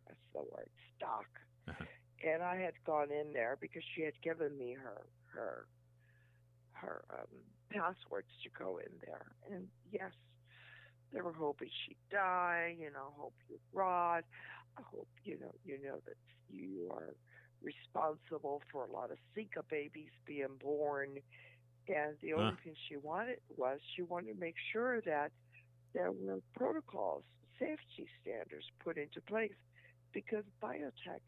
That's 0.08 0.20
the 0.34 0.42
word, 0.42 0.70
stock. 0.98 1.28
Uh-huh. 1.68 1.86
And 2.26 2.42
I 2.44 2.56
had 2.58 2.74
gone 2.86 3.12
in 3.12 3.32
there 3.34 3.58
because 3.62 3.84
she 3.96 4.02
had 4.02 4.20
given 4.22 4.58
me 4.58 4.74
her 4.74 5.06
her 5.34 5.68
her 6.74 7.04
um, 7.12 7.28
passwords 7.70 8.28
to 8.44 8.50
go 8.58 8.78
in 8.78 8.92
there. 9.06 9.26
And 9.52 9.68
yes, 9.92 10.12
they 11.14 11.22
were 11.22 11.34
hoping 11.34 11.70
she'd 11.86 11.98
die. 12.12 12.76
You 12.80 12.92
know, 12.92 13.14
hope 13.18 13.34
you 13.50 13.58
rot. 13.74 14.24
I 14.78 14.82
hope 14.82 15.08
you 15.24 15.40
know 15.40 15.54
you 15.66 15.78
know 15.84 16.00
that 16.06 16.18
you 16.50 16.90
are 16.92 17.14
responsible 17.62 18.62
for 18.72 18.86
a 18.86 18.92
lot 18.92 19.12
of 19.12 19.18
Zika 19.36 19.62
babies 19.70 20.12
being 20.26 20.58
born. 20.62 21.18
And 21.88 22.16
the 22.22 22.34
only 22.34 22.54
Huh. 22.54 22.64
thing 22.64 22.76
she 22.88 22.98
wanted 22.98 23.40
was 23.58 23.80
she 23.96 24.02
wanted 24.02 24.34
to 24.34 24.40
make 24.40 24.56
sure 24.72 25.02
that 25.02 25.32
there 25.94 26.12
were 26.12 26.40
protocols, 26.56 27.24
safety 27.60 28.08
standards 28.22 28.66
put 28.84 28.98
into 28.98 29.22
place 29.22 29.56
because 30.14 30.44
biotech 30.62 31.22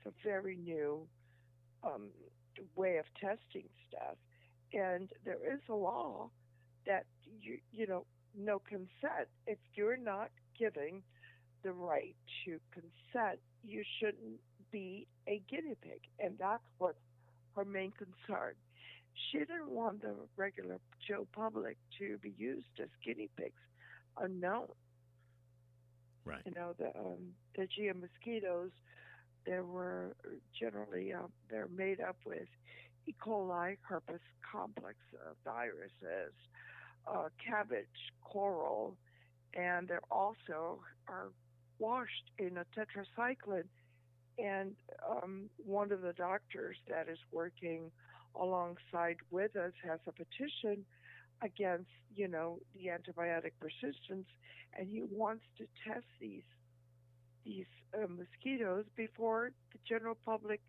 is 0.00 0.06
a 0.06 0.12
very 0.24 0.56
new 0.56 1.08
um, 1.84 2.10
way 2.76 2.96
of 2.98 3.04
testing 3.20 3.68
stuff. 3.88 4.16
And 4.72 5.10
there 5.24 5.54
is 5.54 5.60
a 5.68 5.74
law 5.74 6.30
that 6.86 7.04
you 7.40 7.58
you 7.72 7.86
know 7.86 8.06
no 8.34 8.58
consent. 8.60 9.28
If 9.46 9.58
you're 9.74 9.96
not 9.96 10.30
giving 10.58 11.02
the 11.62 11.72
right 11.72 12.14
to 12.44 12.58
consent, 12.72 13.40
you 13.62 13.82
shouldn't 13.98 14.40
be 14.70 15.06
a 15.26 15.40
guinea 15.50 15.76
pig, 15.82 16.00
and 16.18 16.36
that's 16.38 16.62
what 16.78 16.96
her 17.56 17.64
main 17.64 17.92
concern. 17.92 18.54
She 19.30 19.38
didn't 19.38 19.70
want 19.70 20.02
the 20.02 20.14
regular 20.36 20.78
Joe 21.06 21.26
public 21.32 21.76
to 21.98 22.18
be 22.18 22.32
used 22.38 22.80
as 22.80 22.88
guinea 23.04 23.28
pigs 23.36 23.60
unknown. 24.18 24.68
Right. 26.24 26.42
You 26.44 26.52
know, 26.54 26.74
the 26.78 26.88
um, 26.98 27.32
the 27.56 27.62
GM 27.62 28.00
mosquitoes, 28.00 28.70
they 29.46 29.60
were 29.60 30.14
generally 30.58 31.12
um, 31.12 31.32
they're 31.50 31.68
made 31.74 32.00
up 32.00 32.16
with 32.24 32.48
E. 33.06 33.14
coli, 33.24 33.76
herpes 33.82 34.20
complex 34.50 34.96
uh, 35.14 35.32
viruses, 35.44 36.34
uh, 37.06 37.28
cabbage, 37.44 37.86
coral, 38.22 38.96
and 39.54 39.88
they're 39.88 40.00
also 40.10 40.80
are 41.08 41.28
washed 41.78 42.30
in 42.38 42.58
a 42.58 42.64
tetracycline. 42.78 43.64
And 44.42 44.74
um, 45.08 45.50
one 45.64 45.92
of 45.92 46.02
the 46.02 46.12
doctors 46.12 46.76
that 46.88 47.08
is 47.08 47.18
working 47.32 47.90
alongside 48.40 49.16
with 49.30 49.56
us 49.56 49.72
has 49.84 50.00
a 50.06 50.12
petition 50.12 50.84
against, 51.42 51.90
you 52.14 52.28
know, 52.28 52.58
the 52.74 52.90
antibiotic 52.90 53.52
persistence, 53.60 54.26
and 54.78 54.88
he 54.88 55.02
wants 55.10 55.44
to 55.58 55.66
test 55.86 56.06
these 56.20 56.42
these 57.44 57.66
uh, 57.94 58.06
mosquitoes 58.06 58.84
before 58.96 59.50
the 59.72 59.78
general 59.88 60.16
public 60.26 60.60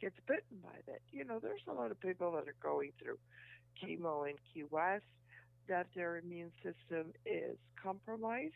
gets 0.00 0.16
bitten 0.26 0.58
by 0.62 0.78
that. 0.86 1.00
You 1.12 1.24
know, 1.24 1.38
there's 1.38 1.60
a 1.68 1.72
lot 1.72 1.90
of 1.90 2.00
people 2.00 2.32
that 2.32 2.48
are 2.48 2.56
going 2.62 2.92
through 3.02 3.18
chemo 3.80 4.28
in 4.28 4.34
Key 4.52 4.64
West 4.70 5.04
that 5.68 5.86
their 5.94 6.16
immune 6.16 6.50
system 6.62 7.12
is 7.26 7.56
compromised 7.80 8.54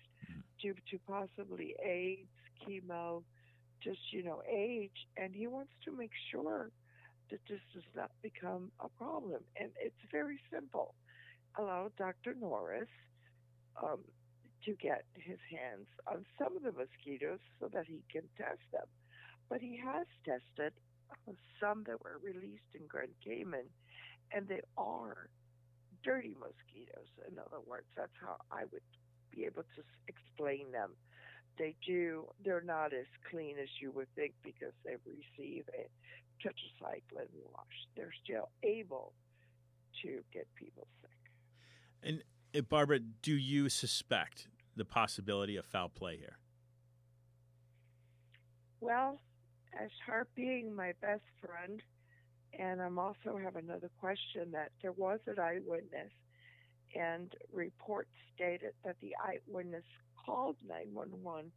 due 0.60 0.74
to 0.90 0.98
possibly 1.06 1.74
AIDS, 1.84 2.28
chemo, 2.66 3.22
just 3.82 4.12
you 4.12 4.22
know, 4.22 4.42
age, 4.48 5.06
and 5.16 5.34
he 5.34 5.46
wants 5.46 5.72
to 5.84 5.96
make 5.96 6.12
sure 6.30 6.70
that 7.30 7.40
this 7.48 7.60
does 7.74 7.84
not 7.94 8.10
become 8.22 8.70
a 8.80 8.88
problem. 8.88 9.40
And 9.56 9.70
it's 9.80 10.00
very 10.10 10.40
simple. 10.52 10.94
Allow 11.58 11.90
Dr. 11.98 12.34
Norris 12.38 12.88
um, 13.82 14.00
to 14.64 14.72
get 14.74 15.04
his 15.14 15.38
hands 15.50 15.86
on 16.06 16.24
some 16.38 16.56
of 16.56 16.62
the 16.62 16.72
mosquitoes 16.72 17.40
so 17.60 17.68
that 17.72 17.86
he 17.86 18.02
can 18.10 18.22
test 18.36 18.64
them. 18.72 18.86
But 19.48 19.60
he 19.60 19.80
has 19.84 20.06
tested 20.24 20.72
some 21.60 21.84
that 21.86 22.02
were 22.02 22.20
released 22.22 22.72
in 22.74 22.86
Grand 22.86 23.12
Cayman, 23.24 23.66
and 24.32 24.46
they 24.46 24.60
are 24.76 25.28
dirty 26.04 26.34
mosquitoes. 26.38 27.08
In 27.28 27.38
other 27.38 27.60
words, 27.66 27.86
that's 27.96 28.14
how 28.20 28.36
I 28.50 28.64
would 28.70 28.82
be 29.34 29.44
able 29.44 29.64
to 29.76 29.82
explain 30.06 30.70
them. 30.72 30.92
They 31.58 31.74
do, 31.84 32.26
they're 32.44 32.60
not 32.60 32.92
as 32.92 33.06
clean 33.30 33.56
as 33.60 33.68
you 33.80 33.90
would 33.92 34.06
think 34.14 34.32
because 34.44 34.72
they 34.84 34.96
receive 35.04 35.64
a 35.76 35.88
tetracycline 36.42 37.26
wash. 37.52 37.66
They're 37.96 38.14
still 38.24 38.48
able 38.62 39.12
to 40.02 40.22
get 40.32 40.46
people 40.54 40.86
sick. 41.02 41.10
And 42.02 42.22
uh, 42.56 42.60
Barbara, 42.62 43.00
do 43.00 43.32
you 43.32 43.68
suspect 43.68 44.48
the 44.76 44.84
possibility 44.84 45.56
of 45.56 45.66
foul 45.66 45.88
play 45.88 46.16
here? 46.16 46.38
Well, 48.80 49.18
as 49.78 49.90
Harp 50.06 50.28
being 50.36 50.74
my 50.74 50.92
best 51.00 51.24
friend, 51.44 51.82
and 52.58 52.80
I'm 52.80 52.98
also 52.98 53.38
have 53.42 53.56
another 53.56 53.90
question 54.00 54.52
that 54.52 54.70
there 54.82 54.92
was 54.92 55.18
an 55.26 55.38
eyewitness, 55.38 56.10
and 56.94 57.34
reports 57.52 58.10
stated 58.34 58.72
that 58.84 58.96
the 59.00 59.14
eyewitness 59.22 59.84
called 60.24 60.56
911 60.66 61.50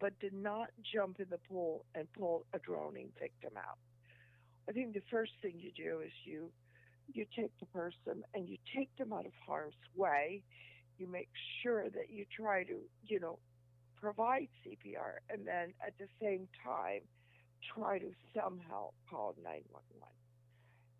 but 0.00 0.18
did 0.20 0.32
not 0.32 0.68
jump 0.94 1.18
in 1.18 1.26
the 1.30 1.38
pool 1.48 1.84
and 1.94 2.06
pull 2.12 2.46
a 2.54 2.58
drowning 2.58 3.08
victim 3.20 3.50
out. 3.56 3.78
I 4.68 4.72
think 4.72 4.94
the 4.94 5.02
first 5.10 5.32
thing 5.42 5.54
you 5.56 5.72
do 5.72 6.00
is 6.00 6.12
you 6.24 6.50
you 7.12 7.24
take 7.34 7.50
the 7.58 7.66
person 7.66 8.22
and 8.34 8.46
you 8.46 8.58
take 8.76 8.94
them 8.98 9.14
out 9.14 9.24
of 9.24 9.32
harm's 9.46 9.74
way. 9.96 10.42
You 10.98 11.06
make 11.06 11.30
sure 11.62 11.84
that 11.88 12.10
you 12.10 12.26
try 12.36 12.64
to, 12.64 12.76
you 13.06 13.18
know, 13.18 13.38
provide 13.98 14.48
CPR 14.62 15.24
and 15.30 15.46
then 15.46 15.72
at 15.84 15.94
the 15.98 16.06
same 16.20 16.48
time 16.62 17.00
try 17.74 17.98
to 17.98 18.10
somehow 18.34 18.90
call 19.08 19.34
911. 19.42 19.82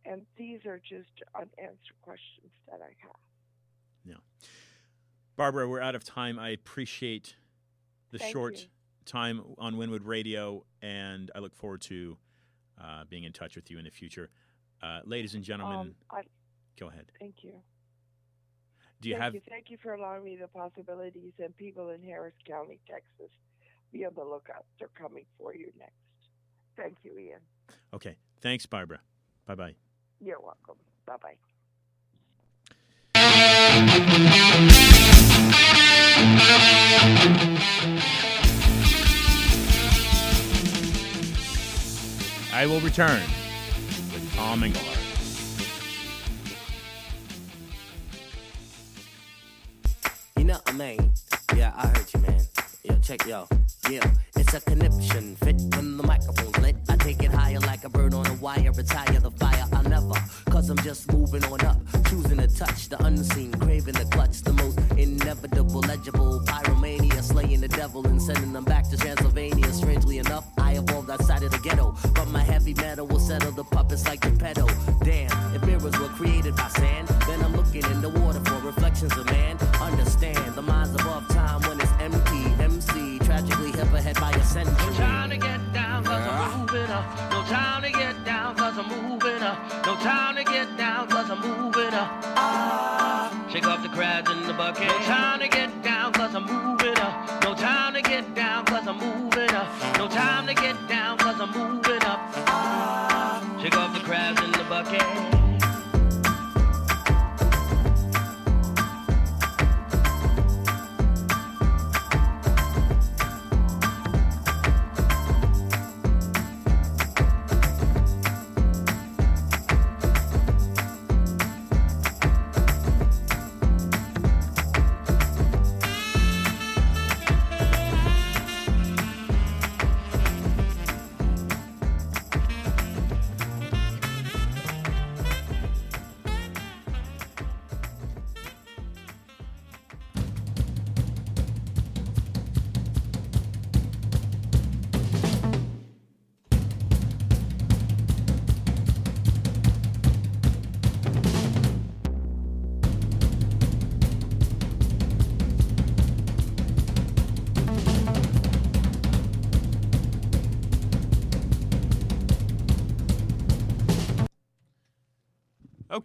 And 0.06 0.22
these 0.38 0.64
are 0.64 0.78
just 0.78 1.12
unanswered 1.34 2.00
questions 2.02 2.52
that 2.66 2.80
I 2.80 2.94
have. 3.02 3.27
Yeah. 4.08 4.16
Barbara, 5.36 5.68
we're 5.68 5.80
out 5.80 5.94
of 5.94 6.02
time. 6.04 6.38
I 6.38 6.50
appreciate 6.50 7.34
the 8.10 8.18
Thank 8.18 8.32
short 8.32 8.54
you. 8.56 8.66
time 9.04 9.42
on 9.58 9.76
Winwood 9.76 10.02
Radio, 10.04 10.64
and 10.82 11.30
I 11.34 11.38
look 11.38 11.54
forward 11.54 11.80
to 11.82 12.16
uh, 12.82 13.04
being 13.08 13.24
in 13.24 13.32
touch 13.32 13.54
with 13.54 13.70
you 13.70 13.78
in 13.78 13.84
the 13.84 13.90
future. 13.90 14.30
Uh, 14.82 15.00
ladies 15.04 15.34
and 15.34 15.44
gentlemen, 15.44 15.78
Um, 15.78 15.94
I, 16.10 16.22
go 16.78 16.88
ahead. 16.88 17.12
thank 17.20 17.44
you. 17.44 17.52
Do 19.00 19.08
you 19.08 19.14
thank 19.14 19.22
have 19.22 19.34
you. 19.34 19.40
Thank 19.48 19.70
you 19.70 19.76
for 19.80 19.94
allowing 19.94 20.24
me 20.24 20.36
the 20.36 20.48
possibilities 20.48 21.32
and 21.38 21.56
people 21.56 21.90
in 21.90 22.02
Harris 22.02 22.34
County, 22.46 22.80
Texas. 22.88 23.30
Be 23.92 24.04
on 24.04 24.14
the 24.14 24.24
lookout. 24.24 24.64
They're 24.78 24.90
coming 24.94 25.24
for 25.38 25.54
you 25.54 25.72
next. 25.78 25.94
Thank 26.76 26.96
you, 27.04 27.16
Ian. 27.18 27.40
Okay. 27.94 28.16
Thanks, 28.40 28.66
Barbara. 28.66 29.00
Bye 29.46 29.54
bye. 29.54 29.74
You're 30.20 30.40
welcome. 30.40 30.76
Bye 31.06 31.16
bye. 31.22 31.34
I 42.50 42.64
will 42.66 42.80
return 42.80 43.20
with 44.14 44.34
Tom 44.34 44.62
Engelhardt. 44.62 44.96
You 50.38 50.44
know 50.44 50.58
I 50.66 50.72
mean? 50.72 51.12
Yeah, 51.54 51.74
I 51.76 51.88
heard 51.88 52.06
you, 52.14 52.20
man. 52.20 52.40
Yo, 52.84 52.98
check 53.00 53.26
yo. 53.26 53.46
Yeah, 53.90 54.10
it's 54.48 54.66
a 54.66 54.70
conniption 54.70 55.36
fit 55.36 55.60
when 55.76 55.98
the 55.98 56.02
microphone's 56.02 56.56
lit. 56.58 56.74
I 56.88 56.96
take 56.96 57.22
it 57.22 57.30
higher 57.30 57.60
like 57.60 57.84
a 57.84 57.90
bird 57.90 58.14
on 58.14 58.26
a 58.26 58.32
wire. 58.34 58.72
Retire 58.72 59.20
the 59.20 59.30
fire, 59.32 59.64
I'll 59.74 59.82
never. 59.82 60.14
Cause 60.50 60.70
I'm 60.70 60.78
just 60.78 61.12
moving 61.12 61.44
on 61.44 61.60
up. 61.66 61.76
Choosing 62.08 62.38
to 62.38 62.48
touch 62.48 62.88
the 62.88 63.02
unseen, 63.04 63.52
craving 63.52 63.94
the 63.94 64.06
clutch. 64.06 64.40
The 64.40 64.54
most 64.54 64.78
inevitable, 64.96 65.80
legible. 65.80 66.40
Pyromania, 66.46 67.22
slaying 67.22 67.60
the 67.60 67.68
devil 67.68 68.06
and 68.06 68.22
sending 68.22 68.54
them 68.54 68.64
back 68.64 68.88
to 68.88 68.96
Transylvania. 68.96 69.70
Strangely 69.70 70.16
enough, 70.16 70.46
I 70.56 70.78
evolved 70.78 71.10
outside 71.10 71.42
of 71.42 71.50
the 71.50 71.58
ghetto. 71.58 71.94
But 72.14 72.28
my 72.28 72.42
heavy 72.42 72.72
metal 72.72 73.06
will 73.06 73.20
settle 73.20 73.52
the 73.52 73.64
puppets 73.64 74.06
like 74.06 74.20
Geppetto. 74.20 74.66
Damn, 75.04 75.30
time 87.48 87.82
to 87.82 87.90
get 87.90 88.24
down, 88.24 88.54
cause 88.56 88.76
I'm 88.76 88.88
moving 88.88 89.42
up. 89.42 89.86
No 89.86 89.94
time 89.96 90.36
to 90.36 90.44
get 90.44 90.76
down, 90.76 91.08
cause 91.08 91.30
I'm 91.30 91.40
moving 91.40 91.94
up. 91.94 92.10
Ah, 92.36 93.46
shake 93.50 93.66
off 93.66 93.82
the 93.82 93.88
crabs 93.88 94.30
in 94.30 94.46
the 94.46 94.52
bucket. 94.52 94.86
No 94.86 94.98
time 94.98 95.40
to 95.40 95.48
get 95.48 95.82
down, 95.82 96.12
cause 96.12 96.34
I'm 96.34 96.44
moving 96.44 96.77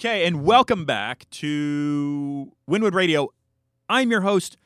Okay, 0.05 0.25
and 0.25 0.43
welcome 0.43 0.83
back 0.83 1.29
to 1.29 2.51
Winwood 2.67 2.93
Radio. 2.93 3.29
I'm 3.87 4.11
your 4.11 4.19
host, 4.19 4.57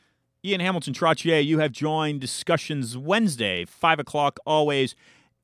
Ian 0.44 0.62
Hamilton 0.62 0.96
Trottier. 0.96 1.46
You 1.46 1.60
have 1.60 1.72
joined 1.72 2.22
Discussions 2.22 2.98
Wednesday, 2.98 3.64
5 3.64 4.00
o'clock 4.00 4.40
always. 4.48 4.96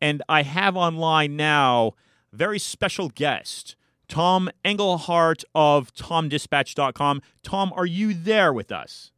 And 0.01 0.23
I 0.27 0.41
have 0.41 0.75
online 0.75 1.35
now 1.35 1.91
a 2.33 2.35
very 2.35 2.57
special 2.57 3.09
guest, 3.09 3.75
Tom 4.07 4.49
Engelhardt 4.65 5.43
of 5.53 5.93
TomDispatch.com. 5.93 7.21
Tom, 7.43 7.71
are 7.75 7.85
you 7.85 8.15
there 8.15 8.51
with 8.51 8.71
us? 8.71 9.11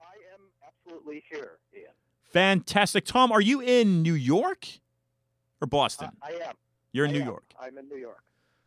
I 0.00 0.04
am 0.32 0.40
absolutely 0.68 1.24
here, 1.28 1.58
Ian. 1.76 1.90
Fantastic. 2.32 3.04
Tom, 3.04 3.32
are 3.32 3.40
you 3.40 3.60
in 3.60 4.02
New 4.02 4.14
York 4.14 4.68
or 5.60 5.64
Uh, 5.64 5.66
Boston? 5.66 6.10
I 6.22 6.34
am. 6.34 6.54
You're 6.92 7.06
in 7.06 7.10
I 7.10 7.14
New 7.14 7.20
am. 7.22 7.26
York. 7.26 7.44
I'm 7.60 7.76
in 7.76 7.88
New 7.88 7.96
York. 7.96 8.22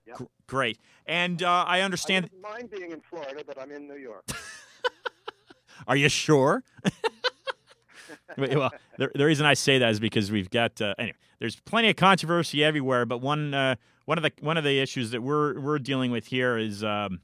Yep. 0.08 0.18
Gr- 0.18 0.24
Great. 0.48 0.78
And 1.06 1.42
uh, 1.44 1.66
I 1.68 1.80
I 1.80 1.82
understand. 1.82 2.26
wouldn't 2.26 2.42
mind 2.42 2.70
being 2.70 2.92
in 2.92 3.02
Florida, 3.02 3.44
but 3.46 3.60
I'm 3.60 3.72
in 3.72 3.88
New 3.88 3.98
York. 3.98 4.26
Are 5.88 5.96
you 5.96 6.10
sure? 6.10 6.64
well, 8.38 8.72
the, 8.98 9.10
the 9.16 9.26
reason 9.26 9.46
I 9.46 9.54
say 9.54 9.80
that 9.80 9.90
is 9.90 10.00
because 10.00 10.32
we've 10.32 10.50
got 10.50 10.82
uh, 10.82 10.94
anyway. 10.98 11.18
There's 11.40 11.60
plenty 11.60 11.90
of 11.90 11.98
controversy 11.98 12.64
everywhere, 12.64 13.06
but 13.06 13.18
one 13.20 13.54
uh, 13.54 13.76
one 14.06 14.18
of 14.18 14.24
the 14.24 14.32
one 14.40 14.58
of 14.58 14.64
the 14.64 14.80
issues 14.80 15.12
that 15.12 15.22
we're 15.22 15.60
we're 15.60 15.80
dealing 15.80 16.12
with 16.12 16.28
here 16.28 16.58
is 16.58 16.84
um, 16.84 17.20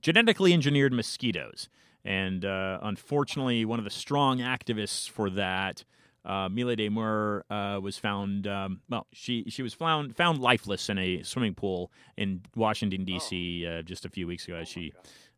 genetically 0.00 0.52
engineered 0.54 0.92
mosquitoes, 0.92 1.68
and 2.04 2.44
uh, 2.44 2.78
unfortunately, 2.82 3.64
one 3.64 3.78
of 3.78 3.84
the 3.84 3.90
strong 3.90 4.38
activists 4.38 5.10
for 5.10 5.28
that 5.30 5.84
uh, 6.24 6.48
Mila 6.48 6.76
de 6.76 6.88
Mier 6.88 7.44
uh, 7.50 7.80
was 7.82 7.98
found. 7.98 8.46
Um, 8.46 8.80
well, 8.88 9.06
she 9.12 9.44
she 9.48 9.62
was 9.62 9.74
found 9.74 10.16
found 10.16 10.38
lifeless 10.38 10.88
in 10.88 10.98
a 10.98 11.22
swimming 11.22 11.54
pool 11.54 11.90
in 12.16 12.42
Washington 12.54 13.04
D.C. 13.04 13.66
Uh, 13.66 13.82
just 13.82 14.04
a 14.04 14.08
few 14.08 14.26
weeks 14.26 14.46
ago. 14.46 14.56
as 14.56 14.68
Oh, 14.68 14.70
she 14.70 14.92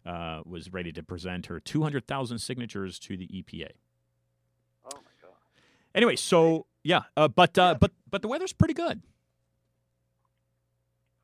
uh, 0.06 0.42
was 0.44 0.72
ready 0.72 0.92
to 0.92 1.02
present 1.02 1.46
her 1.46 1.60
200,000 1.60 2.38
signatures 2.38 2.98
to 2.98 3.16
the 3.16 3.26
EPA. 3.28 3.70
Oh 4.84 4.96
my 4.96 5.10
God. 5.22 5.32
Anyway, 5.94 6.16
so 6.16 6.66
yeah, 6.82 7.02
uh, 7.16 7.28
but 7.28 7.56
uh, 7.56 7.74
but 7.80 7.92
but 8.10 8.22
the 8.22 8.28
weather's 8.28 8.52
pretty 8.52 8.74
good. 8.74 9.02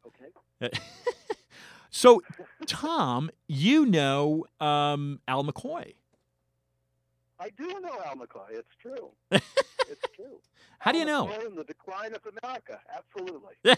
Okay. 0.07 0.71
so, 1.91 2.23
Tom, 2.67 3.31
you 3.47 3.85
know 3.85 4.47
um, 4.61 5.21
Al 5.29 5.45
McCoy. 5.45 5.95
I 7.41 7.49
do 7.57 7.67
know 7.81 7.97
Al 8.07 8.17
McCoy. 8.17 8.51
It's 8.51 8.69
true. 8.81 9.11
it's 9.31 10.05
true. 10.15 10.41
How 10.79 10.93
do 10.93 10.99
you 10.99 11.07
know? 11.07 11.31
The 11.57 11.65
decline 11.65 12.15
of 12.15 12.21
America. 12.43 12.81
Absolutely. 12.95 13.55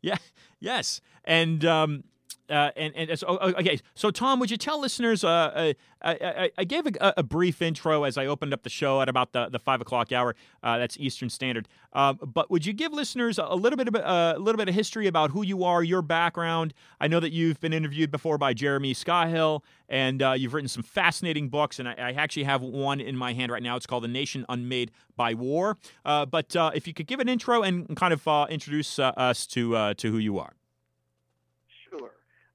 Yeah, 0.00 0.16
yes, 0.58 1.00
and 1.24 1.64
um, 1.64 2.02
uh, 2.50 2.70
and 2.76 2.94
and 2.94 3.18
so 3.18 3.38
oh, 3.40 3.52
okay. 3.52 3.78
So, 3.94 4.10
Tom, 4.10 4.40
would 4.40 4.50
you 4.50 4.56
tell 4.56 4.80
listeners? 4.80 5.24
Uh, 5.24 5.28
uh, 5.28 5.72
I, 6.02 6.12
I, 6.12 6.50
I 6.58 6.64
gave 6.64 6.86
a, 6.86 7.14
a 7.18 7.22
brief 7.22 7.62
intro 7.62 8.04
as 8.04 8.18
I 8.18 8.26
opened 8.26 8.52
up 8.52 8.62
the 8.62 8.70
show 8.70 9.00
at 9.00 9.08
about 9.08 9.32
the, 9.32 9.48
the 9.48 9.58
five 9.58 9.80
o'clock 9.80 10.12
hour. 10.12 10.34
Uh, 10.62 10.78
that's 10.78 10.98
Eastern 10.98 11.30
Standard. 11.30 11.68
Um, 11.92 12.18
but 12.20 12.50
would 12.50 12.66
you 12.66 12.72
give 12.72 12.92
listeners 12.92 13.38
a 13.38 13.54
little 13.54 13.76
bit 13.76 13.88
of 13.88 13.94
uh, 13.94 14.34
a 14.36 14.38
little 14.38 14.58
bit 14.58 14.68
of 14.68 14.74
history 14.74 15.06
about 15.06 15.30
who 15.30 15.42
you 15.42 15.64
are, 15.64 15.82
your 15.82 16.02
background? 16.02 16.74
I 17.00 17.08
know 17.08 17.20
that 17.20 17.32
you've 17.32 17.60
been 17.60 17.72
interviewed 17.72 18.10
before 18.10 18.38
by 18.38 18.54
Jeremy 18.54 18.94
Scahill, 18.94 19.62
and 19.88 20.22
uh, 20.22 20.32
you've 20.32 20.54
written 20.54 20.68
some 20.68 20.82
fascinating 20.82 21.48
books. 21.48 21.78
And 21.78 21.88
I, 21.88 21.94
I 21.96 22.12
actually 22.12 22.44
have 22.44 22.62
one 22.62 23.00
in 23.00 23.16
my 23.16 23.32
hand 23.32 23.52
right 23.52 23.62
now. 23.62 23.76
It's 23.76 23.86
called 23.86 24.04
"The 24.04 24.08
Nation 24.08 24.44
Unmade 24.48 24.90
by 25.16 25.34
War." 25.34 25.78
Uh, 26.04 26.26
but 26.26 26.54
uh, 26.56 26.72
if 26.74 26.86
you 26.86 26.94
could 26.94 27.06
give 27.06 27.20
an 27.20 27.28
intro 27.28 27.62
and 27.62 27.96
kind 27.96 28.12
of 28.12 28.26
uh, 28.26 28.46
introduce 28.50 28.98
uh, 28.98 29.12
us 29.16 29.46
to 29.48 29.76
uh, 29.76 29.94
to 29.94 30.10
who 30.10 30.18
you 30.18 30.38
are. 30.38 30.54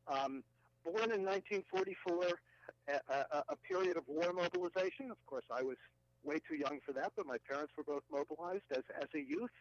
Um, 0.08 0.44
born 0.84 1.12
in 1.12 1.24
1944, 1.26 2.40
a, 2.88 3.14
a, 3.14 3.44
a 3.50 3.56
period 3.68 3.98
of 3.98 4.04
war 4.08 4.32
mobilization. 4.34 5.12
Of 5.12 5.24
course, 5.26 5.46
I 5.52 5.64
was 5.64 5.78
way 6.24 6.40
too 6.48 6.56
young 6.56 6.80
for 6.86 6.94
that, 6.94 7.12
but 7.16 7.26
my 7.26 7.38
parents 7.50 7.74
were 7.78 7.84
both 7.84 8.04
mobilized 8.12 8.64
as 8.72 8.84
as 9.02 9.08
a 9.16 9.20
youth. 9.20 9.52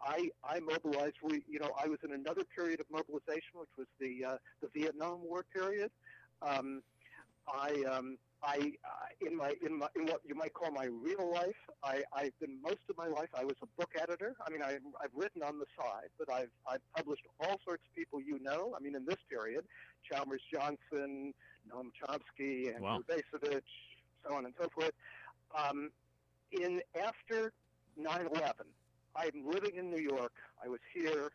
I 0.00 0.30
I 0.44 0.60
mobilized. 0.60 1.16
We 1.22 1.42
you 1.48 1.58
know 1.58 1.70
I 1.82 1.88
was 1.88 1.98
in 2.04 2.12
another 2.12 2.42
period 2.44 2.80
of 2.80 2.86
mobilization, 2.90 3.54
which 3.54 3.70
was 3.78 3.86
the 3.98 4.24
uh, 4.24 4.36
the 4.60 4.68
Vietnam 4.74 5.20
War 5.22 5.44
period. 5.54 5.90
Um, 6.42 6.82
I 7.48 7.84
um, 7.90 8.18
I 8.42 8.72
uh, 8.84 9.26
in 9.26 9.36
my 9.36 9.54
in 9.64 9.78
my 9.78 9.88
in 9.96 10.06
what 10.06 10.20
you 10.24 10.34
might 10.34 10.52
call 10.54 10.70
my 10.70 10.86
real 10.86 11.32
life, 11.32 11.56
I 11.82 12.02
I've 12.12 12.38
been 12.40 12.60
most 12.62 12.80
of 12.90 12.96
my 12.96 13.08
life 13.08 13.28
I 13.34 13.44
was 13.44 13.56
a 13.62 13.66
book 13.78 13.90
editor. 14.00 14.34
I 14.46 14.50
mean 14.50 14.62
I 14.62 14.78
I've 15.02 15.14
written 15.14 15.42
on 15.42 15.58
the 15.58 15.66
side, 15.78 16.10
but 16.18 16.30
I've 16.32 16.50
I've 16.68 16.82
published 16.94 17.24
all 17.40 17.58
sorts 17.64 17.82
of 17.88 17.94
people 17.94 18.20
you 18.20 18.38
know. 18.42 18.74
I 18.76 18.82
mean 18.82 18.94
in 18.94 19.04
this 19.04 19.18
period, 19.30 19.64
Chalmers 20.10 20.42
Johnson, 20.52 21.32
Noam 21.70 21.90
Chomsky, 22.00 22.68
Andrew 22.68 22.82
Wow. 22.82 23.00
So 24.28 24.34
on 24.34 24.44
and 24.44 24.54
so 24.60 24.68
forth. 24.74 24.92
Um, 25.56 25.90
in 26.52 26.80
after 27.00 27.52
9/11, 27.98 28.52
I'm 29.14 29.46
living 29.46 29.76
in 29.76 29.90
New 29.90 30.00
York. 30.00 30.32
I 30.62 30.68
was 30.68 30.80
here, 30.94 31.30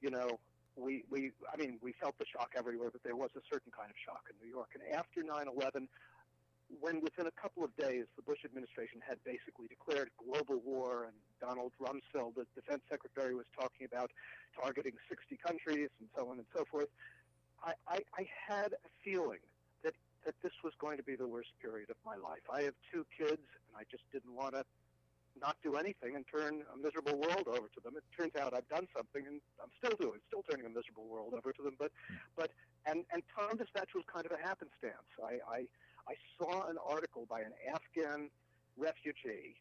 you 0.00 0.10
know. 0.10 0.38
We, 0.76 1.04
we, 1.10 1.32
I 1.52 1.56
mean, 1.58 1.78
we 1.82 1.92
felt 2.00 2.16
the 2.18 2.24
shock 2.24 2.52
everywhere, 2.56 2.90
but 2.90 3.02
there 3.02 3.16
was 3.16 3.30
a 3.36 3.40
certain 3.52 3.70
kind 3.76 3.90
of 3.90 3.96
shock 4.04 4.22
in 4.30 4.36
New 4.46 4.50
York. 4.50 4.70
And 4.74 4.82
after 4.94 5.22
9/11, 5.22 5.88
when 6.78 7.00
within 7.00 7.26
a 7.26 7.34
couple 7.34 7.64
of 7.64 7.74
days 7.76 8.04
the 8.16 8.22
Bush 8.22 8.44
administration 8.44 9.00
had 9.06 9.18
basically 9.24 9.66
declared 9.66 10.10
global 10.18 10.60
war, 10.64 11.10
and 11.10 11.16
Donald 11.40 11.72
Rumsfeld, 11.80 12.36
the 12.36 12.46
defense 12.54 12.82
secretary, 12.88 13.34
was 13.34 13.46
talking 13.58 13.86
about 13.90 14.10
targeting 14.54 14.92
60 15.08 15.36
countries 15.44 15.88
and 15.98 16.08
so 16.16 16.30
on 16.30 16.38
and 16.38 16.46
so 16.54 16.64
forth, 16.70 16.88
I, 17.64 17.72
I, 17.88 17.98
I 18.16 18.28
had 18.48 18.72
a 18.72 18.90
feeling 19.04 19.42
that 19.82 19.94
that 20.24 20.34
this 20.42 20.52
was 20.62 20.72
going 20.78 20.96
to 20.98 21.02
be 21.02 21.16
the 21.16 21.26
worst 21.26 21.50
period 21.60 21.90
of 21.90 21.96
my 22.04 22.16
life. 22.16 22.44
I 22.52 22.62
have 22.62 22.74
two 22.92 23.04
kids, 23.16 23.40
and 23.40 23.74
I 23.74 23.82
just 23.90 24.04
didn't 24.12 24.34
want 24.34 24.54
to 24.54 24.64
not 25.40 25.56
do 25.62 25.76
anything 25.76 26.16
and 26.16 26.24
turn 26.26 26.62
a 26.74 26.76
miserable 26.76 27.16
world 27.16 27.46
over 27.46 27.68
to 27.72 27.80
them. 27.82 27.94
It 27.96 28.04
turns 28.16 28.36
out 28.36 28.52
I've 28.52 28.68
done 28.68 28.86
something, 28.94 29.24
and 29.26 29.40
I'm 29.62 29.70
still 29.78 29.96
doing, 29.96 30.20
still 30.28 30.44
turning 30.48 30.66
a 30.66 30.68
miserable 30.68 31.06
world 31.08 31.34
over 31.34 31.52
to 31.52 31.62
them. 31.62 31.76
But, 31.78 31.92
but, 32.36 32.50
and 32.86 33.04
and 33.12 33.22
Tom 33.34 33.56
Dispatch 33.56 33.94
was 33.94 34.04
kind 34.12 34.26
of 34.26 34.32
a 34.32 34.40
happenstance. 34.40 35.08
I, 35.22 35.40
I 35.48 35.58
I 36.10 36.14
saw 36.38 36.66
an 36.66 36.76
article 36.84 37.26
by 37.30 37.40
an 37.40 37.52
Afghan 37.72 38.30
refugee 38.76 39.54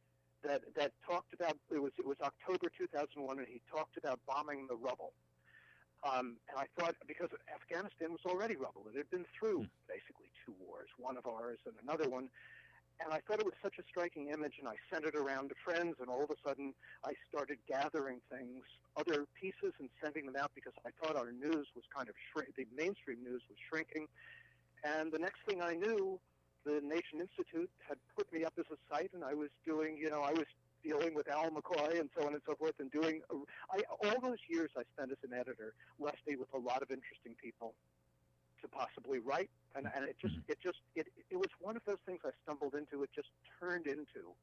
that 0.43 0.61
that 0.75 0.93
talked 1.05 1.33
about 1.33 1.57
it 1.69 1.81
was 1.81 1.91
it 1.99 2.07
was 2.07 2.17
October 2.23 2.71
2001, 2.75 3.37
and 3.37 3.47
he 3.47 3.61
talked 3.69 3.97
about 3.97 4.19
bombing 4.25 4.65
the 4.67 4.75
rubble. 4.75 5.13
Um, 6.01 6.37
and 6.49 6.57
I 6.57 6.65
thought 6.79 6.95
because 7.05 7.29
Afghanistan 7.53 8.11
was 8.11 8.25
already 8.25 8.55
rubble, 8.55 8.85
it 8.89 8.97
had 8.97 9.09
been 9.11 9.25
through 9.37 9.67
basically 9.87 10.31
two 10.45 10.55
wars, 10.65 10.89
one 10.97 11.17
of 11.17 11.27
ours 11.27 11.59
and 11.65 11.75
another 11.83 12.09
one. 12.09 12.29
And 13.03 13.13
I 13.13 13.19
thought 13.23 13.39
it 13.39 13.45
was 13.45 13.55
such 13.63 13.79
a 13.79 13.83
striking 13.87 14.27
image, 14.27 14.55
and 14.59 14.67
I 14.67 14.75
sent 14.91 15.05
it 15.05 15.15
around 15.15 15.49
to 15.49 15.55
friends, 15.63 15.95
and 16.01 16.09
all 16.09 16.23
of 16.23 16.31
a 16.31 16.39
sudden 16.45 16.73
I 17.05 17.13
started 17.29 17.57
gathering 17.67 18.19
things, 18.29 18.63
other 18.97 19.25
pieces, 19.39 19.71
and 19.79 19.87
sending 20.03 20.25
them 20.25 20.35
out 20.35 20.51
because 20.55 20.73
I 20.85 20.89
thought 20.99 21.15
our 21.15 21.31
news 21.31 21.67
was 21.75 21.85
kind 21.95 22.09
of 22.09 22.15
shrink. 22.31 22.55
The 22.57 22.67
mainstream 22.75 23.23
news 23.23 23.41
was 23.47 23.57
shrinking, 23.69 24.07
and 24.83 25.11
the 25.11 25.19
next 25.19 25.39
thing 25.47 25.61
I 25.61 25.75
knew, 25.75 26.19
the 26.65 26.81
Nation 26.83 27.19
Institute 27.19 27.69
had 27.87 27.97
put 28.15 28.31
me 28.33 28.43
up 28.43 28.53
as 28.57 28.65
a 28.71 28.77
site, 28.93 29.11
and 29.13 29.23
I 29.23 29.33
was 29.33 29.49
doing, 29.65 29.97
you 29.97 30.09
know, 30.09 30.21
I 30.21 30.33
was 30.33 30.45
dealing 30.83 31.13
with 31.13 31.27
Al 31.29 31.49
McCoy 31.49 31.99
and 31.99 32.09
so 32.17 32.25
on 32.25 32.33
and 32.33 32.41
so 32.45 32.55
forth, 32.55 32.73
and 32.79 32.91
doing. 32.91 33.21
I, 33.71 33.81
all 34.05 34.19
those 34.21 34.39
years 34.47 34.69
I 34.77 34.83
spent 34.93 35.11
as 35.11 35.17
an 35.23 35.37
editor 35.37 35.73
left 35.99 36.19
me 36.27 36.35
with 36.35 36.53
a 36.53 36.57
lot 36.57 36.81
of 36.81 36.91
interesting 36.91 37.35
people 37.41 37.73
to 38.61 38.67
possibly 38.67 39.19
write, 39.19 39.49
and, 39.75 39.87
and 39.95 40.05
it 40.05 40.17
just, 40.21 40.35
it 40.47 40.57
just, 40.61 40.79
it, 40.95 41.07
it 41.29 41.37
was 41.37 41.49
one 41.61 41.77
of 41.77 41.81
those 41.85 41.99
things 42.05 42.19
I 42.25 42.31
stumbled 42.43 42.75
into. 42.75 43.03
It 43.03 43.09
just 43.15 43.29
turned 43.59 43.87
into. 43.87 44.35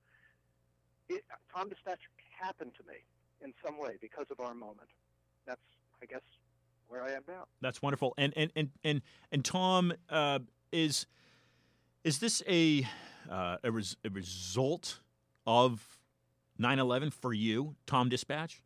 It, 1.08 1.22
Tom 1.54 1.68
Dispatch 1.68 2.00
happened 2.38 2.72
to 2.78 2.82
me 2.86 3.00
in 3.44 3.52
some 3.64 3.78
way 3.78 3.96
because 4.00 4.26
of 4.30 4.40
our 4.40 4.54
moment. 4.54 4.88
That's, 5.46 5.60
I 6.02 6.06
guess, 6.06 6.22
where 6.88 7.02
I 7.02 7.12
am 7.12 7.22
now. 7.28 7.46
That's 7.60 7.82
wonderful. 7.82 8.14
And 8.16 8.32
and 8.36 8.50
and 8.56 8.70
and 8.84 9.02
and 9.32 9.44
Tom 9.44 9.92
uh, 10.08 10.38
is 10.72 11.06
is 12.06 12.20
this 12.20 12.40
a 12.48 12.86
uh, 13.28 13.56
a, 13.64 13.70
res- 13.72 13.96
a 14.04 14.10
result 14.10 15.00
of 15.44 15.84
9/11 16.60 17.12
for 17.12 17.34
you, 17.34 17.74
Tom 17.84 18.08
Dispatch? 18.08 18.62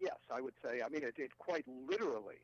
Yes, 0.00 0.16
I 0.30 0.40
would 0.40 0.54
say. 0.64 0.80
I 0.80 0.88
mean, 0.88 1.02
it, 1.02 1.14
it 1.18 1.36
quite 1.38 1.64
literally 1.66 2.38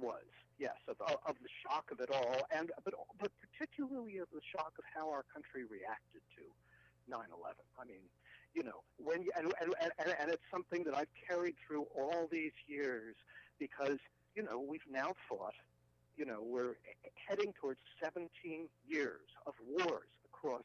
was. 0.00 0.24
Yes, 0.58 0.76
of, 0.88 0.96
of 1.00 1.36
the 1.42 1.48
shock 1.62 1.90
of 1.92 2.00
it 2.00 2.10
all, 2.10 2.36
and 2.50 2.72
but 2.84 2.94
but 3.20 3.30
particularly 3.38 4.16
of 4.16 4.28
the 4.32 4.40
shock 4.56 4.72
of 4.78 4.84
how 4.92 5.10
our 5.10 5.24
country 5.32 5.64
reacted 5.64 6.22
to 6.36 7.12
9/11. 7.12 7.52
I 7.78 7.84
mean, 7.84 8.00
you 8.54 8.62
know, 8.62 8.80
when 8.96 9.26
and, 9.36 9.52
and 9.60 9.74
and 9.98 10.14
and 10.18 10.30
it's 10.30 10.42
something 10.50 10.84
that 10.84 10.96
I've 10.96 11.12
carried 11.28 11.54
through 11.66 11.86
all 11.94 12.28
these 12.32 12.56
years 12.66 13.14
because 13.58 13.98
you 14.34 14.42
know 14.42 14.58
we've 14.58 14.88
now 14.90 15.12
fought. 15.28 15.54
You 16.18 16.26
know, 16.26 16.42
we're 16.42 16.74
heading 17.28 17.54
towards 17.60 17.78
17 18.02 18.28
years 18.88 19.20
of 19.46 19.54
wars 19.64 20.10
across 20.26 20.64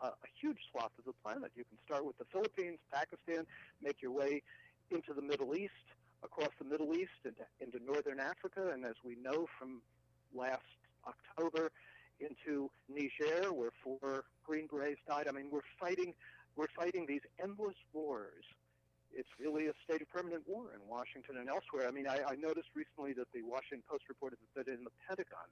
a, 0.00 0.06
a 0.08 0.28
huge 0.40 0.58
swath 0.70 0.90
of 0.98 1.04
the 1.04 1.12
planet. 1.24 1.52
You 1.54 1.62
can 1.62 1.78
start 1.86 2.04
with 2.04 2.18
the 2.18 2.24
Philippines, 2.32 2.78
Pakistan, 2.92 3.46
make 3.80 4.02
your 4.02 4.10
way 4.10 4.42
into 4.90 5.14
the 5.14 5.22
Middle 5.22 5.54
East, 5.54 5.86
across 6.24 6.50
the 6.58 6.64
Middle 6.64 6.92
East 6.92 7.22
into, 7.24 7.42
into 7.60 7.78
northern 7.84 8.18
Africa, 8.18 8.70
and 8.72 8.84
as 8.84 8.96
we 9.04 9.14
know 9.22 9.46
from 9.56 9.80
last 10.34 10.66
October, 11.06 11.70
into 12.18 12.68
Niger, 12.88 13.52
where 13.52 13.70
four 13.84 14.24
Green 14.44 14.66
Berets 14.66 15.00
died. 15.08 15.26
I 15.28 15.32
mean, 15.32 15.50
we're 15.52 15.60
fighting, 15.78 16.14
we're 16.56 16.66
fighting 16.76 17.06
these 17.06 17.22
endless 17.40 17.76
wars. 17.92 18.44
It's 19.12 19.28
really 19.38 19.66
a 19.66 19.74
state 19.84 20.02
of 20.02 20.08
permanent 20.10 20.42
war 20.46 20.72
in 20.74 20.80
Washington 20.88 21.36
and 21.38 21.48
elsewhere. 21.48 21.88
I 21.88 21.90
mean, 21.90 22.06
I, 22.06 22.22
I 22.26 22.34
noticed 22.36 22.68
recently 22.74 23.12
that 23.14 23.26
the 23.32 23.42
Washington 23.42 23.82
Post 23.88 24.04
reported 24.08 24.38
that 24.54 24.68
in 24.68 24.84
the 24.84 24.94
Pentagon, 25.06 25.48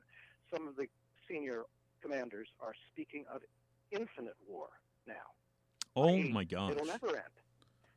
some 0.54 0.68
of 0.68 0.76
the 0.76 0.86
senior 1.28 1.64
commanders 2.00 2.48
are 2.60 2.74
speaking 2.92 3.24
of 3.32 3.42
infinite 3.90 4.36
war 4.46 4.68
now. 5.06 5.34
Oh 5.96 6.08
I- 6.08 6.30
my 6.30 6.44
God! 6.44 6.72
It'll 6.72 6.86
never 6.86 7.16
end. 7.16 7.36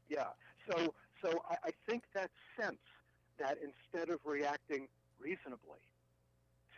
Yeah. 0.10 0.34
So 0.70 0.94
so 1.24 1.42
I, 1.50 1.56
I 1.66 1.72
think 1.88 2.04
that 2.14 2.32
sense 2.60 2.82
that 3.40 3.58
instead 3.62 4.10
of 4.10 4.20
reacting 4.26 4.88
reasonably 5.20 5.82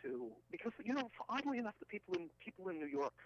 to 0.02 0.28
because 0.50 0.72
you 0.84 0.92
know 0.94 1.10
oddly 1.28 1.58
enough 1.58 1.74
the 1.80 1.86
people 1.86 2.14
in 2.14 2.28
people 2.44 2.68
in 2.68 2.78
New 2.78 2.86
York 2.86 3.16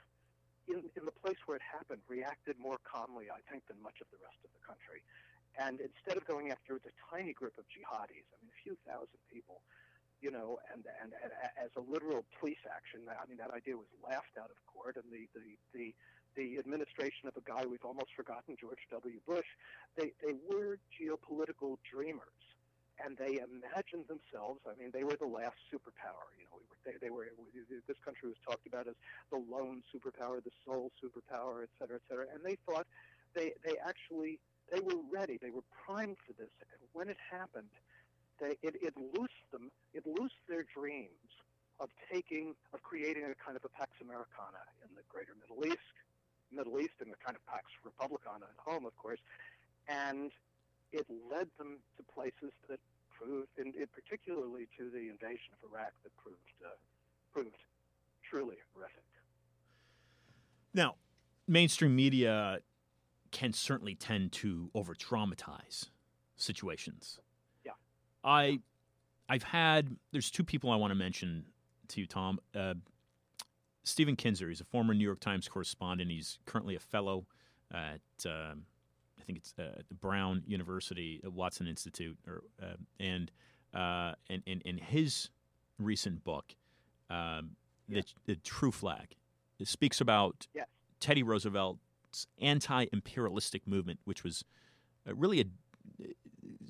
in 0.68 0.78
in 0.96 1.04
the 1.04 1.16
place 1.22 1.36
where 1.46 1.56
it 1.56 1.62
happened 1.62 2.00
reacted 2.08 2.56
more 2.58 2.78
calmly 2.84 3.26
I 3.30 3.40
think 3.50 3.66
than 3.66 3.82
much 3.82 4.00
of 4.00 4.06
the 4.10 4.18
rest 4.22 4.38
of 4.44 4.50
the 4.54 4.62
country. 4.64 5.02
And 5.58 5.80
instead 5.82 6.16
of 6.16 6.24
going 6.24 6.50
after 6.54 6.78
the 6.78 6.94
tiny 7.10 7.34
group 7.34 7.58
of 7.58 7.64
jihadis, 7.66 8.26
I 8.30 8.34
mean 8.38 8.50
a 8.54 8.58
few 8.62 8.78
thousand 8.86 9.18
people, 9.26 9.60
you 10.22 10.30
know, 10.30 10.58
and, 10.72 10.86
and, 11.02 11.10
and 11.22 11.30
as 11.58 11.70
a 11.76 11.82
literal 11.82 12.24
police 12.38 12.62
action, 12.70 13.00
I 13.10 13.26
mean 13.26 13.38
that 13.38 13.50
idea 13.50 13.76
was 13.76 13.90
laughed 13.98 14.38
out 14.38 14.50
of 14.54 14.58
court, 14.70 14.94
and 14.96 15.10
the 15.10 15.26
the 15.34 15.58
the 15.74 15.86
the 16.38 16.58
administration 16.62 17.26
of 17.26 17.34
a 17.36 17.42
guy 17.42 17.66
we've 17.66 17.84
almost 17.84 18.14
forgotten, 18.14 18.54
George 18.54 18.86
W. 18.92 19.18
Bush, 19.26 19.50
they, 19.98 20.12
they 20.22 20.34
were 20.46 20.78
geopolitical 20.94 21.78
dreamers. 21.82 22.38
And 22.98 23.16
they 23.16 23.38
imagined 23.38 24.10
themselves. 24.10 24.58
I 24.66 24.74
mean, 24.74 24.90
they 24.90 25.04
were 25.06 25.14
the 25.14 25.30
last 25.30 25.54
superpower. 25.70 26.26
You 26.34 26.50
know, 26.50 26.58
we 26.58 26.66
were, 26.66 26.78
they, 26.82 26.98
they 26.98 27.10
were. 27.10 27.30
This 27.86 27.96
country 28.04 28.26
was 28.26 28.38
talked 28.42 28.66
about 28.66 28.88
as 28.90 28.98
the 29.30 29.38
lone 29.38 29.82
superpower, 29.94 30.42
the 30.42 30.50
sole 30.66 30.90
superpower, 30.98 31.62
et 31.62 31.70
cetera, 31.78 32.02
et 32.02 32.06
cetera. 32.10 32.26
And 32.34 32.42
they 32.42 32.58
thought 32.66 32.88
they 33.34 33.54
they 33.64 33.78
actually 33.86 34.40
they 34.72 34.80
were 34.80 35.00
ready. 35.10 35.38
They 35.40 35.50
were 35.50 35.64
primed 35.86 36.16
for 36.26 36.32
this. 36.32 36.50
And 36.60 36.82
when 36.92 37.08
it 37.08 37.16
happened, 37.30 37.72
they 38.40 38.56
it, 38.62 38.76
it 38.80 38.94
loosed 38.96 39.46
them. 39.52 39.70
It 39.94 40.04
loosed 40.06 40.40
their 40.48 40.64
dreams 40.64 41.28
of 41.80 41.88
taking 42.12 42.54
of 42.72 42.82
creating 42.82 43.24
a 43.24 43.34
kind 43.38 43.56
of 43.56 43.64
a 43.64 43.68
pax 43.68 43.90
americana 44.02 44.62
in 44.82 44.94
the 44.94 45.02
greater 45.08 45.34
Middle 45.38 45.64
East, 45.66 45.94
Middle 46.50 46.80
East, 46.80 46.98
and 47.00 47.12
the 47.12 47.20
kind 47.24 47.36
of 47.36 47.44
pax 47.46 47.66
republicana 47.86 48.50
at 48.50 48.58
home, 48.58 48.86
of 48.86 48.96
course, 48.96 49.20
and 49.88 50.30
it 50.92 51.06
led 51.30 51.48
them 51.58 51.78
to 51.96 52.02
places 52.02 52.52
that 52.68 52.80
proved, 53.10 53.48
and 53.58 53.74
it 53.76 53.90
particularly 53.92 54.68
to 54.78 54.90
the 54.90 55.10
invasion 55.10 55.52
of 55.54 55.70
Iraq, 55.70 55.92
that 56.02 56.14
proved 56.16 56.50
uh, 56.64 56.74
proved 57.32 57.56
truly 58.22 58.56
horrific. 58.74 59.02
Now, 60.74 60.96
mainstream 61.46 61.96
media 61.96 62.60
can 63.30 63.52
certainly 63.52 63.94
tend 63.94 64.32
to 64.32 64.70
over 64.74 64.94
traumatize 64.94 65.86
situations. 66.36 67.18
Yeah. 67.64 67.72
I 68.24 68.60
I've 69.28 69.42
had 69.42 69.96
there's 70.12 70.30
two 70.30 70.44
people 70.44 70.70
I 70.70 70.76
want 70.76 70.90
to 70.90 70.94
mention 70.94 71.44
to 71.88 72.00
you, 72.00 72.06
Tom. 72.06 72.38
Uh, 72.54 72.74
Stephen 73.84 74.16
Kinzer, 74.16 74.48
he's 74.48 74.60
a 74.60 74.64
former 74.64 74.92
New 74.94 75.04
York 75.04 75.20
Times 75.20 75.48
correspondent. 75.48 76.10
He's 76.10 76.38
currently 76.44 76.76
a 76.76 76.80
fellow 76.80 77.26
at 77.72 78.00
um, 78.26 78.62
I 79.18 79.22
think 79.24 79.38
it's 79.38 79.54
uh, 79.58 79.80
the 79.88 79.94
Brown 79.94 80.42
University 80.46 81.20
uh, 81.26 81.30
Watson 81.30 81.66
Institute, 81.66 82.16
or 82.26 82.42
uh, 82.62 82.76
and, 83.00 83.30
uh, 83.74 84.12
and 84.30 84.42
and 84.46 84.62
in 84.62 84.78
his 84.78 85.30
recent 85.78 86.24
book, 86.24 86.54
um, 87.10 87.50
Yeah. 87.88 88.02
the, 88.26 88.34
the 88.34 88.36
True 88.36 88.72
Flag, 88.72 89.16
it 89.58 89.68
speaks 89.68 90.00
about 90.00 90.46
Yes. 90.54 90.66
Teddy 91.00 91.22
Roosevelt's 92.08 92.26
anti-imperialistic 92.40 93.66
movement, 93.66 94.00
which 94.04 94.24
was 94.24 94.44
uh, 95.08 95.14
really 95.14 95.40
a, 95.40 95.44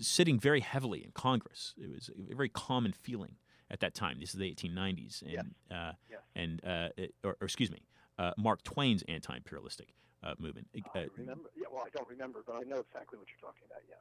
sitting 0.00 0.38
very 0.38 0.60
heavily 0.60 1.04
in 1.04 1.10
Congress. 1.12 1.74
It 1.76 1.90
was 1.92 2.10
a 2.30 2.34
very 2.34 2.48
common 2.48 2.92
feeling 2.92 3.36
at 3.70 3.80
that 3.80 3.94
time. 3.94 4.18
This 4.20 4.30
is 4.34 4.38
the 4.40 4.50
1890s, 4.54 5.22
and 5.22 5.30
Yes. 5.32 5.44
uh, 5.70 5.92
Yes. 6.10 6.20
and 6.34 6.64
uh, 6.64 6.88
it- 6.96 7.14
or, 7.22 7.36
or 7.40 7.44
excuse 7.44 7.70
me, 7.70 7.82
uh, 8.18 8.32
Mark 8.36 8.62
Twain's 8.62 9.02
anti-imperialistic 9.08 9.88
uh, 10.22 10.34
movement. 10.38 10.66
I 10.74 10.98
Uh, 10.98 11.04
remember. 11.16 11.50
Yeah, 11.56 11.66
well, 11.70 11.84
I 11.86 11.90
don't 11.90 12.08
remember, 12.08 12.42
but 12.44 12.56
I 12.56 12.62
know 12.62 12.78
exactly 12.80 13.18
what 13.18 13.28
you're 13.28 13.40
talking 13.40 13.62
about. 13.66 13.82
Yes. 13.88 13.98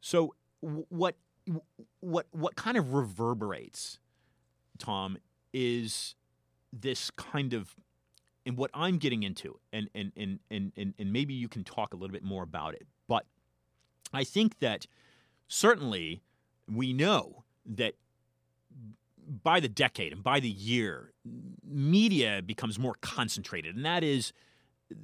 So 0.00 0.34
w- 0.62 0.86
what 0.90 1.16
what 2.00 2.26
what 2.30 2.56
kind 2.56 2.76
of 2.78 2.92
reverberates, 2.94 3.98
Tom, 4.78 5.16
is 5.52 6.14
this 6.72 7.10
kind 7.10 7.52
of 7.54 7.74
and 8.46 8.56
what 8.56 8.70
I'm 8.74 8.98
getting 8.98 9.22
into, 9.22 9.58
and 9.72 9.88
and 9.94 10.12
and 10.16 10.38
and 10.50 10.72
and, 10.76 10.94
and 10.98 11.12
maybe 11.12 11.34
you 11.34 11.48
can 11.48 11.64
talk 11.64 11.94
a 11.94 11.96
little 11.96 12.12
bit 12.12 12.22
more 12.22 12.42
about 12.42 12.74
it. 12.74 12.86
But 13.08 13.26
I 14.12 14.24
think 14.24 14.58
that 14.60 14.86
certainly 15.48 16.22
we 16.70 16.92
know 16.92 17.44
that 17.66 17.94
by 19.42 19.60
the 19.60 19.68
decade 19.68 20.12
and 20.12 20.22
by 20.22 20.40
the 20.40 20.48
year, 20.48 21.12
media 21.66 22.42
becomes 22.44 22.78
more 22.78 22.94
concentrated, 23.00 23.74
and 23.76 23.84
that 23.84 24.04
is 24.04 24.32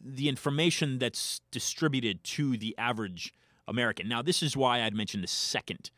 the 0.05 0.29
information 0.29 0.99
that's 0.99 1.41
distributed 1.51 2.23
to 2.23 2.57
the 2.57 2.75
average 2.77 3.33
American. 3.67 4.09
Now, 4.09 4.23
this 4.23 4.43
is 4.43 4.57
why 4.57 4.83
I'd 4.83 4.95
mentioned 4.95 5.23
the 5.23 5.29
second 5.29 5.91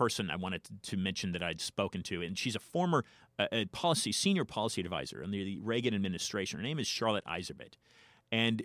person 0.00 0.30
I 0.30 0.36
wanted 0.36 0.62
to, 0.84 0.96
mention 0.96 1.32
that 1.32 1.42
I'd 1.42 1.60
spoken 1.60 2.02
to, 2.04 2.22
and 2.22 2.38
she's 2.38 2.56
a 2.56 2.58
former 2.58 3.04
uh, 3.38 3.48
uh, 3.52 3.64
policy 3.70 4.12
senior 4.12 4.46
policy 4.46 4.80
advisor 4.80 5.22
under 5.22 5.44
the 5.44 5.58
Reagan 5.58 5.94
administration. 5.94 6.58
Her 6.58 6.62
name 6.62 6.78
is 6.78 6.86
Charlotte 6.86 7.24
Iserbyt, 7.26 7.74
and 8.32 8.62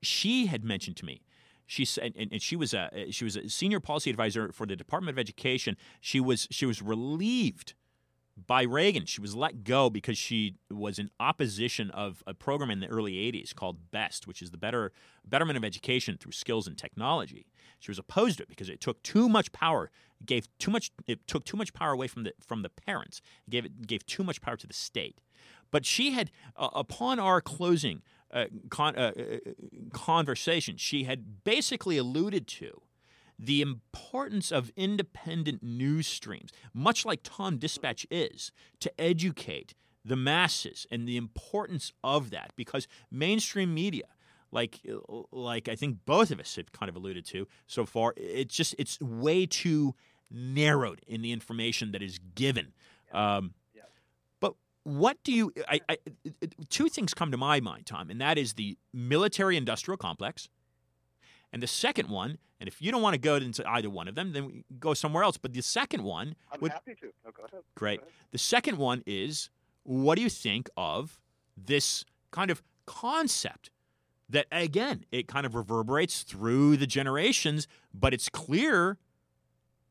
she 0.00 0.46
had 0.46 0.64
mentioned 0.64 0.96
to 0.96 1.04
me. 1.04 1.20
She 1.66 1.84
said, 1.84 2.14
and, 2.16 2.32
and 2.32 2.40
she 2.40 2.56
was 2.56 2.72
a 2.72 3.10
she 3.10 3.24
was 3.24 3.36
a 3.36 3.50
senior 3.50 3.78
policy 3.78 4.08
advisor 4.08 4.52
for 4.52 4.66
the 4.66 4.74
Department 4.74 5.14
of 5.14 5.18
Education. 5.18 5.76
She 6.00 6.18
was 6.18 6.48
she 6.50 6.64
was 6.64 6.80
relieved 6.80 7.74
by 8.36 8.62
Reagan. 8.62 9.06
She 9.06 9.20
was 9.20 9.34
let 9.34 9.64
go 9.64 9.90
because 9.90 10.18
she 10.18 10.56
was 10.70 10.98
in 10.98 11.10
opposition 11.20 11.90
of 11.90 12.22
a 12.26 12.34
program 12.34 12.70
in 12.70 12.80
the 12.80 12.86
early 12.88 13.14
80s 13.14 13.54
called 13.54 13.90
BEST, 13.90 14.26
which 14.26 14.42
is 14.42 14.50
the 14.50 14.56
Better 14.56 14.92
Betterment 15.24 15.56
of 15.56 15.64
Education 15.64 16.16
through 16.18 16.32
Skills 16.32 16.66
and 16.66 16.76
Technology. 16.76 17.46
She 17.78 17.90
was 17.90 17.98
opposed 17.98 18.38
to 18.38 18.44
it 18.44 18.48
because 18.48 18.68
it 18.68 18.80
took 18.80 19.02
too 19.02 19.28
much 19.28 19.52
power, 19.52 19.90
gave 20.24 20.48
too 20.58 20.70
much 20.70 20.90
it 21.06 21.26
took 21.26 21.44
too 21.44 21.56
much 21.56 21.72
power 21.74 21.92
away 21.92 22.08
from 22.08 22.24
the 22.24 22.32
from 22.40 22.62
the 22.62 22.70
parents. 22.70 23.20
It 23.46 23.50
gave 23.50 23.64
it 23.64 23.86
gave 23.86 24.06
too 24.06 24.24
much 24.24 24.40
power 24.40 24.56
to 24.56 24.66
the 24.66 24.74
state. 24.74 25.20
But 25.70 25.84
she 25.84 26.12
had 26.12 26.30
uh, 26.56 26.68
upon 26.72 27.18
our 27.18 27.40
closing 27.40 28.02
uh, 28.32 28.46
con- 28.70 28.96
uh, 28.96 29.12
uh, 29.18 29.50
conversation, 29.92 30.76
she 30.76 31.04
had 31.04 31.44
basically 31.44 31.98
alluded 31.98 32.46
to 32.48 32.82
the 33.38 33.60
importance 33.60 34.52
of 34.52 34.70
independent 34.76 35.62
news 35.62 36.06
streams, 36.06 36.50
much 36.72 37.04
like 37.04 37.20
Tom 37.22 37.58
Dispatch 37.58 38.06
is, 38.10 38.52
to 38.80 39.00
educate 39.00 39.74
the 40.04 40.16
masses 40.16 40.86
and 40.90 41.08
the 41.08 41.16
importance 41.16 41.92
of 42.02 42.30
that. 42.30 42.52
Because 42.56 42.86
mainstream 43.10 43.74
media 43.74 44.04
like 44.52 44.80
like 45.32 45.68
I 45.68 45.74
think 45.74 45.98
both 46.06 46.30
of 46.30 46.38
us 46.38 46.56
have 46.56 46.72
kind 46.72 46.88
of 46.88 46.96
alluded 46.96 47.26
to 47.26 47.48
so 47.66 47.84
far 47.84 48.14
it's 48.16 48.54
just 48.54 48.74
it's 48.78 49.00
way 49.00 49.46
too 49.46 49.94
narrowed 50.30 51.00
in 51.06 51.22
the 51.22 51.32
information 51.32 51.92
that 51.92 52.02
is 52.02 52.18
given. 52.34 52.72
Um, 53.12 53.54
what 54.84 55.16
do 55.24 55.32
you 55.32 55.52
I, 55.66 55.80
I 55.88 55.98
two 56.68 56.88
things 56.88 57.14
come 57.14 57.30
to 57.30 57.36
my 57.36 57.60
mind 57.60 57.86
Tom 57.86 58.10
and 58.10 58.20
that 58.20 58.38
is 58.38 58.52
the 58.52 58.76
military 58.92 59.56
industrial 59.56 59.96
complex 59.96 60.48
and 61.54 61.62
the 61.62 61.68
second 61.68 62.08
one, 62.08 62.36
and 62.58 62.68
if 62.68 62.82
you 62.82 62.90
don't 62.90 63.00
want 63.00 63.14
to 63.14 63.20
go 63.20 63.36
into 63.36 63.66
either 63.66 63.88
one 63.88 64.08
of 64.08 64.16
them, 64.16 64.32
then 64.32 64.64
go 64.80 64.92
somewhere 64.92 65.22
else. 65.22 65.38
But 65.38 65.52
the 65.52 65.62
second 65.62 66.02
one, 66.02 66.34
I'm 66.52 66.60
would, 66.60 66.72
happy 66.72 66.96
to. 66.96 67.06
No, 67.24 67.30
go 67.30 67.44
ahead. 67.44 67.62
great. 67.76 68.00
Go 68.00 68.02
ahead. 68.02 68.14
The 68.32 68.38
second 68.38 68.76
one 68.76 69.04
is, 69.06 69.50
what 69.84 70.16
do 70.16 70.22
you 70.22 70.28
think 70.28 70.68
of 70.76 71.20
this 71.56 72.04
kind 72.32 72.50
of 72.50 72.60
concept 72.86 73.70
that 74.28 74.46
again 74.50 75.04
it 75.12 75.28
kind 75.28 75.46
of 75.46 75.54
reverberates 75.54 76.24
through 76.24 76.76
the 76.76 76.86
generations, 76.88 77.68
but 77.94 78.12
it's 78.12 78.28
clear 78.28 78.98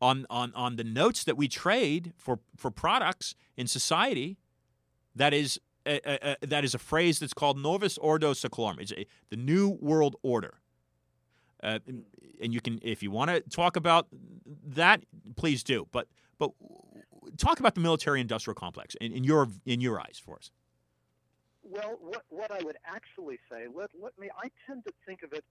on 0.02 0.26
on 0.30 0.52
on 0.54 0.76
the 0.76 0.84
notes 0.84 1.24
that 1.24 1.38
we 1.38 1.48
trade 1.48 2.12
for 2.18 2.40
for 2.58 2.70
products 2.72 3.36
in 3.56 3.68
society 3.68 4.38
that 5.16 5.34
is. 5.34 5.60
A, 5.86 6.00
a, 6.10 6.38
a- 6.42 6.48
that 6.48 6.64
is 6.64 6.74
a 6.74 6.80
phrase 6.80 7.20
that's 7.20 7.34
called 7.34 7.58
novus 7.58 7.98
ordo 7.98 8.32
seclorum. 8.34 8.80
It's 8.80 8.94
a, 8.94 9.06
the 9.30 9.36
new 9.36 9.68
world 9.82 10.16
order. 10.24 10.62
Uh, 11.64 11.80
and 12.42 12.54
you 12.54 12.60
can, 12.60 12.80
if 12.82 13.02
you 13.02 13.10
want 13.10 13.32
to 13.32 13.40
talk 13.42 13.78
about 13.78 14.08
that, 14.68 15.04
please 15.38 15.64
do. 15.64 15.88
But 15.92 16.08
but 16.38 16.52
talk 17.38 17.60
about 17.60 17.74
the 17.74 17.82
military-industrial 17.82 18.56
complex 18.56 18.96
in, 18.96 19.14
in 19.14 19.24
your 19.24 19.48
in 19.66 19.80
your 19.80 20.00
eyes 20.00 20.22
for 20.24 20.36
us. 20.36 20.52
Well, 21.64 21.98
what 22.02 22.24
what 22.30 22.52
I 22.52 22.62
would 22.64 22.78
actually 22.86 23.40
say, 23.50 23.68
let 23.74 23.92
let 24.00 24.18
me. 24.20 24.30
I 24.38 24.50
tend 24.68 24.84
to 24.86 24.94
think 25.06 25.24
of 25.24 25.32
it. 25.32 25.46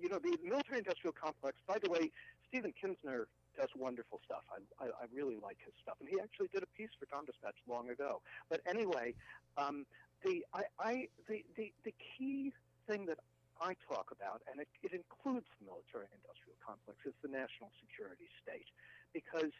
You 0.00 0.08
know, 0.08 0.18
the 0.18 0.36
military-industrial 0.42 1.12
complex. 1.12 1.58
By 1.68 1.78
the 1.78 1.90
way, 1.90 2.10
Stephen 2.48 2.72
Kinzer 2.80 3.28
does 3.56 3.68
wonderful 3.76 4.20
stuff. 4.24 4.42
I, 4.50 4.84
I, 4.84 4.88
I 4.88 5.04
really 5.14 5.36
like 5.42 5.58
his 5.64 5.74
stuff, 5.82 5.96
and 6.00 6.08
he 6.08 6.18
actually 6.20 6.48
did 6.52 6.62
a 6.62 6.66
piece 6.76 6.90
for 6.98 7.06
Tom 7.06 7.24
Dispatch 7.26 7.54
long 7.68 7.90
ago. 7.90 8.20
But 8.48 8.60
anyway, 8.66 9.14
um, 9.58 9.86
the 10.24 10.44
I, 10.54 10.62
I 10.80 11.08
the, 11.28 11.44
the 11.56 11.72
the 11.84 11.94
key 12.16 12.52
thing 12.88 13.06
that 13.06 13.18
I 13.60 13.76
talk 13.86 14.10
about, 14.10 14.42
and 14.50 14.60
it, 14.60 14.68
it 14.82 14.92
includes 14.92 15.46
the 15.58 15.70
military-industrial 15.70 16.58
complex, 16.64 16.98
is 17.06 17.14
the 17.22 17.30
national 17.30 17.70
security 17.80 18.26
state, 18.42 18.66
because 19.12 19.52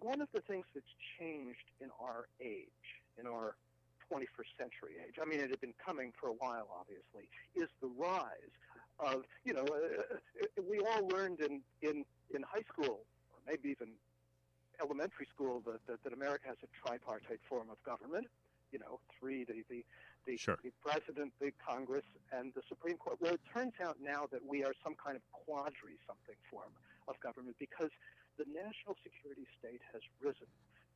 one 0.00 0.20
of 0.20 0.28
the 0.32 0.40
things 0.40 0.64
that's 0.74 0.94
changed 1.18 1.68
in 1.80 1.88
our 2.00 2.26
age, 2.40 2.86
in 3.20 3.26
our 3.26 3.54
21st 4.10 4.52
century 4.58 4.94
age. 5.00 5.16
I 5.20 5.24
mean, 5.24 5.40
it 5.40 5.50
had 5.50 5.60
been 5.60 5.74
coming 5.84 6.12
for 6.18 6.28
a 6.28 6.36
while, 6.38 6.68
obviously, 6.78 7.28
is 7.54 7.68
the 7.80 7.88
rise 7.88 8.54
of, 8.98 9.24
you 9.44 9.52
know, 9.52 9.64
uh, 9.64 10.14
uh, 10.14 10.62
we 10.68 10.78
all 10.80 11.08
learned 11.08 11.40
in, 11.40 11.60
in, 11.82 12.04
in 12.34 12.42
high 12.42 12.64
school, 12.68 13.00
or 13.32 13.38
maybe 13.46 13.70
even 13.70 13.88
elementary 14.80 15.26
school, 15.32 15.62
that, 15.66 15.80
that, 15.86 16.02
that 16.04 16.12
America 16.12 16.48
has 16.48 16.56
a 16.62 16.70
tripartite 16.86 17.40
form 17.48 17.68
of 17.70 17.82
government. 17.84 18.26
You 18.72 18.80
know, 18.80 18.98
three, 19.18 19.44
the, 19.44 19.62
the, 19.70 19.84
the, 20.26 20.36
Sure. 20.36 20.58
the 20.62 20.72
president, 20.84 21.32
the 21.40 21.52
Congress, 21.64 22.04
and 22.32 22.52
the 22.54 22.62
Supreme 22.68 22.96
Court. 22.96 23.18
Well, 23.20 23.34
it 23.34 23.40
turns 23.52 23.74
out 23.82 23.96
now 24.02 24.26
that 24.32 24.40
we 24.44 24.64
are 24.64 24.72
some 24.82 24.94
kind 24.94 25.16
of 25.16 25.22
quadri 25.32 25.98
something 26.06 26.36
form 26.50 26.72
of 27.08 27.18
government 27.20 27.56
because 27.58 27.90
the 28.38 28.44
national 28.48 28.96
security 29.02 29.46
state 29.58 29.80
has 29.92 30.02
risen 30.20 30.46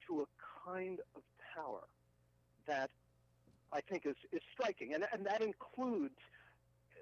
to 0.06 0.22
a 0.22 0.26
kind 0.66 1.00
of 1.14 1.22
power 1.54 1.84
that 2.66 2.90
I 3.72 3.80
think 3.80 4.06
is, 4.06 4.16
is 4.32 4.40
striking. 4.52 4.94
And, 4.94 5.04
and 5.12 5.24
that 5.26 5.42
includes 5.42 6.18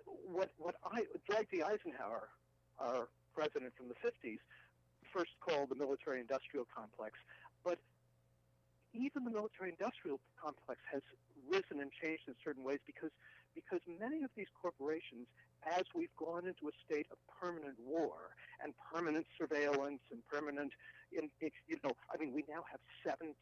what 0.07 0.51
what 0.59 0.77
I 0.85 1.05
Dwight 1.29 1.49
D. 1.51 1.63
Eisenhower, 1.63 2.29
our 2.79 3.09
president 3.35 3.73
from 3.77 3.89
the 3.89 3.95
50s, 3.95 4.39
first 5.13 5.33
called 5.41 5.71
the 5.71 5.75
military-industrial 5.75 6.67
complex, 6.75 7.19
but 7.65 7.79
even 8.95 9.25
the 9.25 9.31
military-industrial 9.31 10.21
complex 10.41 10.81
has 10.93 11.03
risen 11.49 11.81
and 11.81 11.91
changed 11.93 12.25
in 12.29 12.35
certain 12.45 12.65
ways 12.65 12.81
because 12.87 13.11
because 13.57 13.81
many 13.89 14.23
of 14.23 14.31
these 14.37 14.53
corporations, 14.53 15.27
as 15.65 15.89
we've 15.97 16.13
gone 16.21 16.45
into 16.45 16.69
a 16.69 16.75
state 16.85 17.09
of 17.11 17.17
permanent 17.41 17.81
war 17.81 18.37
and 18.63 18.77
permanent 18.93 19.25
surveillance 19.33 20.05
and 20.13 20.21
permanent, 20.29 20.77
in, 21.11 21.33
you 21.41 21.81
know, 21.83 21.97
I 22.13 22.21
mean, 22.21 22.37
we 22.37 22.45
now 22.45 22.69
have 22.69 22.79
17 23.01 23.33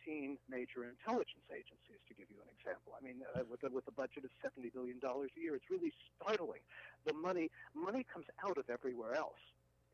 major 0.48 0.86
intelligence 0.86 1.44
agencies, 1.50 1.98
to 2.06 2.14
give 2.14 2.30
you 2.30 2.38
an 2.38 2.50
example. 2.54 2.94
I 2.94 3.02
mean, 3.02 3.26
uh, 3.34 3.42
with, 3.50 3.66
a, 3.66 3.74
with 3.74 3.90
a 3.90 3.92
budget 3.92 4.22
of 4.22 4.30
70 4.40 4.70
billion 4.70 5.02
dollars 5.02 5.34
a 5.36 5.40
year, 5.42 5.58
it's 5.58 5.66
really 5.68 5.92
startling. 6.14 6.62
The 7.04 7.12
money 7.12 7.50
money 7.74 8.06
comes 8.06 8.30
out 8.46 8.56
of 8.56 8.70
everywhere 8.70 9.18
else, 9.18 9.42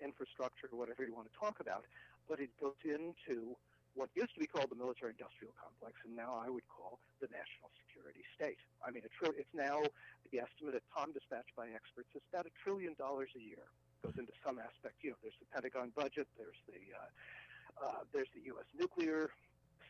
infrastructure, 0.05 0.69
whatever 0.71 1.03
you 1.03 1.17
want 1.17 1.33
to 1.33 1.37
talk 1.39 1.59
about, 1.65 1.89
but 2.29 2.39
it 2.39 2.51
goes 2.61 2.79
into 2.85 3.57
what 3.95 4.09
used 4.15 4.35
to 4.35 4.41
be 4.41 4.47
called 4.47 4.71
the 4.71 4.79
military 4.79 5.13
industrial 5.13 5.53
complex, 5.59 5.99
and 6.07 6.15
now 6.15 6.39
I 6.39 6.49
would 6.49 6.67
call 6.71 7.03
the 7.19 7.29
national 7.29 7.75
security 7.83 8.23
state. 8.39 8.61
I 8.81 8.91
mean, 8.91 9.03
it's 9.05 9.55
now 9.55 9.83
the 10.31 10.39
estimate 10.41 10.79
at 10.79 10.87
Tom 10.95 11.13
dispatched 11.13 11.55
by 11.59 11.69
experts 11.75 12.09
is 12.15 12.23
about 12.33 12.47
a 12.47 12.55
trillion 12.63 12.95
dollars 12.95 13.31
a 13.35 13.43
year 13.43 13.67
goes 14.03 14.17
into 14.17 14.33
some 14.45 14.57
aspect. 14.59 14.97
You 15.05 15.13
know, 15.13 15.21
there's 15.21 15.37
the 15.41 15.49
Pentagon 15.53 15.93
budget, 15.93 16.27
there's 16.37 16.57
the 16.65 16.81
uh, 16.97 17.09
uh, 17.81 18.01
there's 18.13 18.29
the 18.35 18.45
U.S. 18.53 18.69
nuclear 18.77 19.31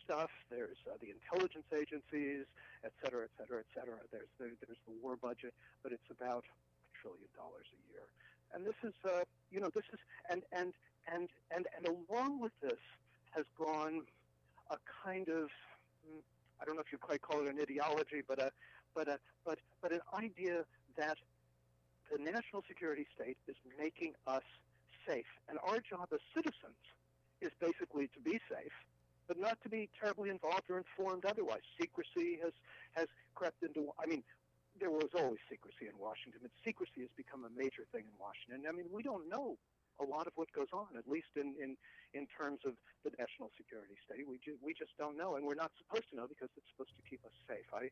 stuff, 0.02 0.30
there's 0.50 0.78
uh, 0.86 0.98
the 1.00 1.10
intelligence 1.10 1.66
agencies, 1.74 2.46
et 2.84 2.92
cetera, 3.02 3.26
et 3.26 3.34
cetera, 3.38 3.62
et 3.62 3.70
cetera. 3.74 3.98
There's 4.10 4.30
the, 4.38 4.54
there's 4.62 4.82
the 4.86 4.94
war 5.02 5.16
budget, 5.16 5.54
but 5.82 5.92
it's 5.92 6.10
about 6.10 6.44
a 6.46 6.90
trillion 6.98 7.30
dollars 7.34 7.66
a 7.70 7.80
year. 7.90 8.06
And 8.54 8.66
this 8.66 8.78
is, 8.82 8.94
uh, 9.06 9.22
you 9.50 9.60
know, 9.60 9.70
this 9.74 9.86
is, 9.92 10.00
and 10.30 10.42
and 10.52 10.74
and 11.06 11.28
and 11.54 11.66
and 11.76 11.86
along 11.86 12.40
with 12.40 12.52
this 12.62 12.82
has 13.30 13.44
gone 13.58 14.02
a 14.70 14.76
kind 15.04 15.28
of 15.28 15.48
hmm, 16.04 16.20
I 16.60 16.64
don't 16.64 16.76
know 16.76 16.82
if 16.82 16.92
you 16.92 16.98
quite 16.98 17.22
call 17.22 17.40
it 17.40 17.48
an 17.48 17.60
ideology, 17.60 18.22
but 18.26 18.38
a 18.38 18.50
but 18.94 19.08
a 19.08 19.18
but 19.44 19.58
but 19.82 19.92
an 19.92 20.00
idea 20.14 20.64
that 20.96 21.16
the 22.10 22.18
national 22.22 22.62
security 22.66 23.06
state 23.14 23.36
is 23.46 23.56
making 23.78 24.14
us 24.26 24.42
safe, 25.06 25.30
and 25.48 25.58
our 25.64 25.80
job 25.80 26.08
as 26.12 26.20
citizens 26.34 26.82
is 27.40 27.50
basically 27.60 28.08
to 28.08 28.20
be 28.20 28.38
safe, 28.50 28.74
but 29.28 29.38
not 29.38 29.58
to 29.62 29.68
be 29.68 29.88
terribly 29.98 30.28
involved 30.28 30.68
or 30.68 30.76
informed 30.76 31.24
otherwise. 31.24 31.62
Secrecy 31.80 32.38
has 32.42 32.52
has 32.92 33.06
crept 33.34 33.62
into. 33.62 33.88
I 33.98 34.06
mean, 34.06 34.22
there 34.78 34.90
was 34.90 35.08
always 35.14 35.40
secrecy 35.48 35.86
in 35.86 35.96
Washington, 35.98 36.40
but 36.42 36.50
secrecy 36.64 37.00
has 37.00 37.10
become 37.16 37.44
a 37.44 37.52
major 37.56 37.86
thing 37.92 38.04
in 38.04 38.16
Washington. 38.18 38.68
I 38.68 38.72
mean, 38.72 38.86
we 38.92 39.02
don't 39.02 39.28
know 39.28 39.56
a 40.00 40.04
lot 40.04 40.26
of 40.26 40.32
what 40.36 40.50
goes 40.52 40.72
on, 40.72 40.88
at 40.96 41.06
least 41.08 41.32
in, 41.36 41.54
in, 41.62 41.76
in 42.14 42.26
terms 42.26 42.60
of 42.66 42.72
the 43.04 43.10
national 43.18 43.50
security 43.56 43.94
state. 44.04 44.26
We, 44.26 44.38
ju- 44.42 44.58
we 44.64 44.72
just 44.74 44.96
don't 44.98 45.16
know, 45.16 45.36
and 45.36 45.44
we're 45.44 45.58
not 45.58 45.70
supposed 45.78 46.08
to 46.10 46.16
know 46.16 46.26
because 46.26 46.48
it's 46.56 46.66
supposed 46.72 46.96
to 46.96 47.04
keep 47.08 47.20
us 47.24 47.36
safe. 47.48 47.68
I, 47.72 47.90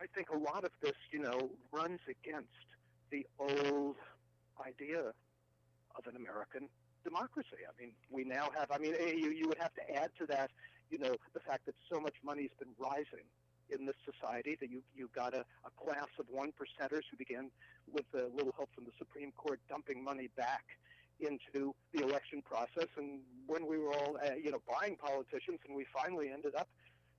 I 0.00 0.06
think 0.14 0.30
a 0.30 0.38
lot 0.38 0.64
of 0.64 0.70
this, 0.82 0.96
you 1.10 1.20
know, 1.20 1.50
runs 1.72 2.00
against 2.08 2.66
the 3.10 3.26
old 3.38 3.96
idea 4.64 5.12
of 5.96 6.06
an 6.06 6.16
American 6.16 6.68
democracy. 7.04 7.64
I 7.68 7.72
mean, 7.80 7.92
we 8.10 8.24
now 8.24 8.48
have, 8.56 8.70
I 8.70 8.78
mean, 8.78 8.94
you, 8.94 9.30
you 9.30 9.48
would 9.48 9.58
have 9.58 9.74
to 9.74 9.84
add 9.94 10.10
to 10.18 10.26
that, 10.26 10.50
you 10.90 10.98
know, 10.98 11.16
the 11.34 11.40
fact 11.40 11.66
that 11.66 11.74
so 11.92 12.00
much 12.00 12.14
money 12.24 12.42
has 12.42 12.54
been 12.58 12.74
rising 12.78 13.26
in 13.70 13.86
this 13.86 13.96
society 14.04 14.56
that 14.60 14.70
you, 14.70 14.82
you've 14.94 15.12
got 15.12 15.34
a, 15.34 15.44
a 15.64 15.70
class 15.82 16.08
of 16.18 16.26
one 16.30 16.52
percenters 16.52 17.02
who 17.10 17.16
began 17.16 17.50
with 17.90 18.04
a 18.14 18.28
little 18.36 18.52
help 18.56 18.68
from 18.74 18.84
the 18.84 18.92
Supreme 18.98 19.32
Court 19.32 19.60
dumping 19.68 20.04
money 20.04 20.28
back 20.36 20.64
into 21.22 21.74
the 21.92 22.02
election 22.02 22.42
process. 22.42 22.88
And 22.96 23.20
when 23.46 23.66
we 23.66 23.78
were 23.78 23.92
all, 23.92 24.16
uh, 24.24 24.34
you 24.34 24.50
know, 24.50 24.60
buying 24.68 24.96
politicians, 24.96 25.60
and 25.66 25.76
we 25.76 25.86
finally 25.92 26.30
ended 26.30 26.54
up 26.54 26.68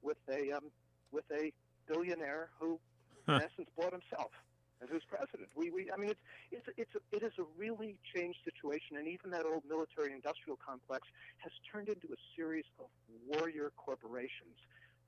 with 0.02 0.18
a 0.30 0.52
um, 0.52 0.72
with 1.12 1.26
a 1.32 1.52
billionaire 1.88 2.50
who, 2.60 2.80
huh. 3.28 3.36
in 3.36 3.42
essence, 3.42 3.70
bought 3.78 3.94
himself 3.94 4.32
and 4.82 4.90
who's 4.90 5.04
president. 5.08 5.50
We, 5.56 5.72
we, 5.72 5.90
I 5.92 5.98
mean, 5.98 6.10
it's 6.10 6.20
it's 6.52 6.68
it's 6.78 6.96
a, 6.96 7.02
it 7.16 7.24
is 7.24 7.34
a 7.40 7.48
really 7.58 7.98
changed 8.14 8.40
situation, 8.44 8.98
and 8.98 9.08
even 9.08 9.32
that 9.32 9.46
old 9.46 9.64
military-industrial 9.68 10.60
complex 10.60 11.08
has 11.40 11.52
turned 11.72 11.88
into 11.88 12.08
a 12.12 12.20
series 12.36 12.66
of 12.80 12.88
warrior 13.26 13.72
corporations. 13.78 14.60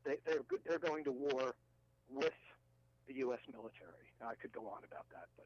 They, 0.05 0.17
they're 0.25 0.45
they're 0.65 0.79
going 0.79 1.03
to 1.05 1.11
war 1.11 1.55
with 2.09 2.39
the 3.07 3.15
U.S. 3.27 3.43
military. 3.51 4.07
Now, 4.21 4.29
I 4.29 4.35
could 4.35 4.51
go 4.51 4.61
on 4.71 4.81
about 4.87 5.05
that, 5.11 5.27
but 5.35 5.45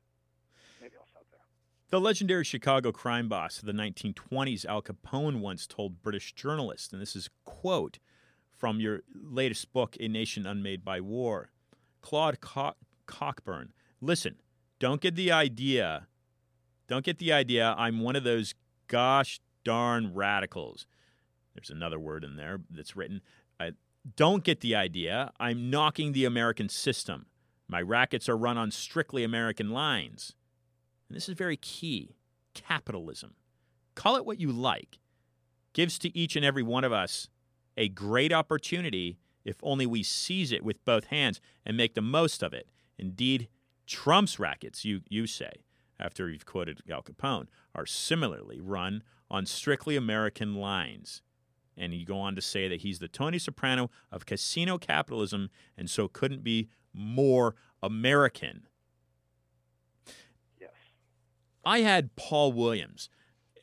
maybe 0.81 0.95
I'll 0.99 1.09
stop 1.11 1.25
there. 1.31 1.43
The 1.91 1.99
legendary 1.99 2.43
Chicago 2.43 2.91
crime 2.91 3.27
boss 3.27 3.57
of 3.57 3.65
the 3.65 3.71
1920s, 3.71 4.63
Al 4.63 4.83
Capone, 4.83 5.39
once 5.39 5.65
told 5.65 6.03
British 6.03 6.33
journalists, 6.33 6.93
and 6.93 7.01
this 7.01 7.15
is 7.15 7.31
quote 7.45 7.97
from 8.55 8.79
your 8.79 9.01
latest 9.11 9.73
book, 9.73 9.97
A 9.99 10.07
Nation 10.07 10.45
Unmade 10.45 10.85
by 10.85 11.01
War 11.01 11.49
Claud 12.01 12.41
Co- 12.41 12.75
Cockburn, 13.07 13.73
listen, 14.01 14.35
don't 14.77 15.01
get 15.01 15.15
the 15.15 15.31
idea, 15.31 16.05
don't 16.87 17.03
get 17.03 17.17
the 17.17 17.33
idea 17.33 17.73
I'm 17.75 18.01
one 18.01 18.15
of 18.15 18.23
those 18.23 18.53
gosh 18.87 19.39
darn 19.63 20.13
radicals. 20.13 20.85
There's 21.55 21.71
another 21.71 21.97
word 21.97 22.23
in 22.23 22.35
there 22.35 22.59
that's 22.69 22.95
written. 22.95 23.21
I, 23.59 23.71
don't 24.15 24.43
get 24.43 24.59
the 24.59 24.75
idea 24.75 25.31
I'm 25.39 25.71
knocking 25.71 26.11
the 26.11 26.25
American 26.25 26.69
system. 26.69 27.25
My 27.67 27.81
rackets 27.81 28.29
are 28.29 28.37
run 28.37 28.59
on 28.59 28.69
strictly 28.69 29.23
American 29.23 29.71
lines 29.71 30.35
and 31.09 31.15
this 31.15 31.27
is 31.27 31.35
very 31.35 31.57
key 31.57 32.15
capitalism. 32.53 33.33
Call 33.95 34.15
it 34.15 34.25
what 34.25 34.39
you 34.39 34.51
like, 34.51 34.99
gives 35.73 35.99
to 35.99 36.17
each 36.17 36.35
and 36.35 36.45
every 36.45 36.63
one 36.63 36.83
of 36.83 36.93
us 36.93 37.27
a 37.75 37.89
great 37.89 38.31
opportunity 38.31 39.17
if 39.43 39.57
only 39.63 39.85
we 39.85 40.03
seize 40.03 40.51
it 40.51 40.63
with 40.63 40.83
both 40.85 41.05
hands 41.05 41.41
and 41.65 41.75
make 41.75 41.95
the 41.95 42.01
most 42.01 42.43
of 42.43 42.53
it. 42.53 42.69
Indeed, 42.97 43.47
Trump's 43.87 44.39
rackets, 44.39 44.85
you, 44.85 45.01
you 45.09 45.25
say, 45.25 45.51
after 45.99 46.29
you've 46.29 46.45
quoted 46.45 46.81
Al 46.89 47.01
Capone, 47.01 47.47
are 47.73 47.85
similarly 47.85 48.59
run 48.61 49.03
on 49.31 49.45
strictly 49.45 49.95
American 49.95 50.55
lines. 50.55 51.21
And 51.75 51.93
you 51.93 52.05
go 52.05 52.19
on 52.19 52.35
to 52.35 52.41
say 52.41 52.67
that 52.67 52.81
he's 52.81 52.99
the 52.99 53.07
Tony 53.07 53.39
Soprano 53.39 53.89
of 54.11 54.25
casino 54.25 54.77
capitalism 54.77 55.49
and 55.77 55.89
so 55.89 56.07
couldn't 56.07 56.43
be 56.43 56.67
more 56.93 57.55
American. 57.81 58.67
I 61.69 61.81
had 61.81 62.15
Paul 62.15 62.51
Williams. 62.51 63.09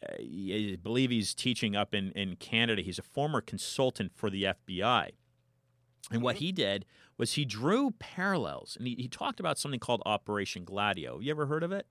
Uh, 0.00 0.14
I 0.20 0.78
believe 0.80 1.10
he's 1.10 1.34
teaching 1.34 1.74
up 1.74 1.92
in, 1.92 2.12
in 2.12 2.36
Canada. 2.36 2.82
He's 2.82 3.00
a 3.00 3.02
former 3.02 3.40
consultant 3.40 4.12
for 4.14 4.30
the 4.30 4.44
FBI. 4.44 5.10
And 6.12 6.22
what 6.22 6.36
mm-hmm. 6.36 6.44
he 6.44 6.52
did 6.52 6.86
was 7.18 7.32
he 7.32 7.44
drew 7.44 7.90
parallels 7.98 8.76
and 8.78 8.86
he, 8.86 8.94
he 8.94 9.08
talked 9.08 9.40
about 9.40 9.58
something 9.58 9.80
called 9.80 10.02
Operation 10.06 10.64
Gladio. 10.64 11.18
You 11.18 11.32
ever 11.32 11.46
heard 11.46 11.64
of 11.64 11.72
it? 11.72 11.86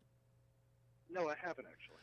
No, 1.10 1.28
I 1.28 1.36
haven't 1.42 1.66
actually. 1.70 1.98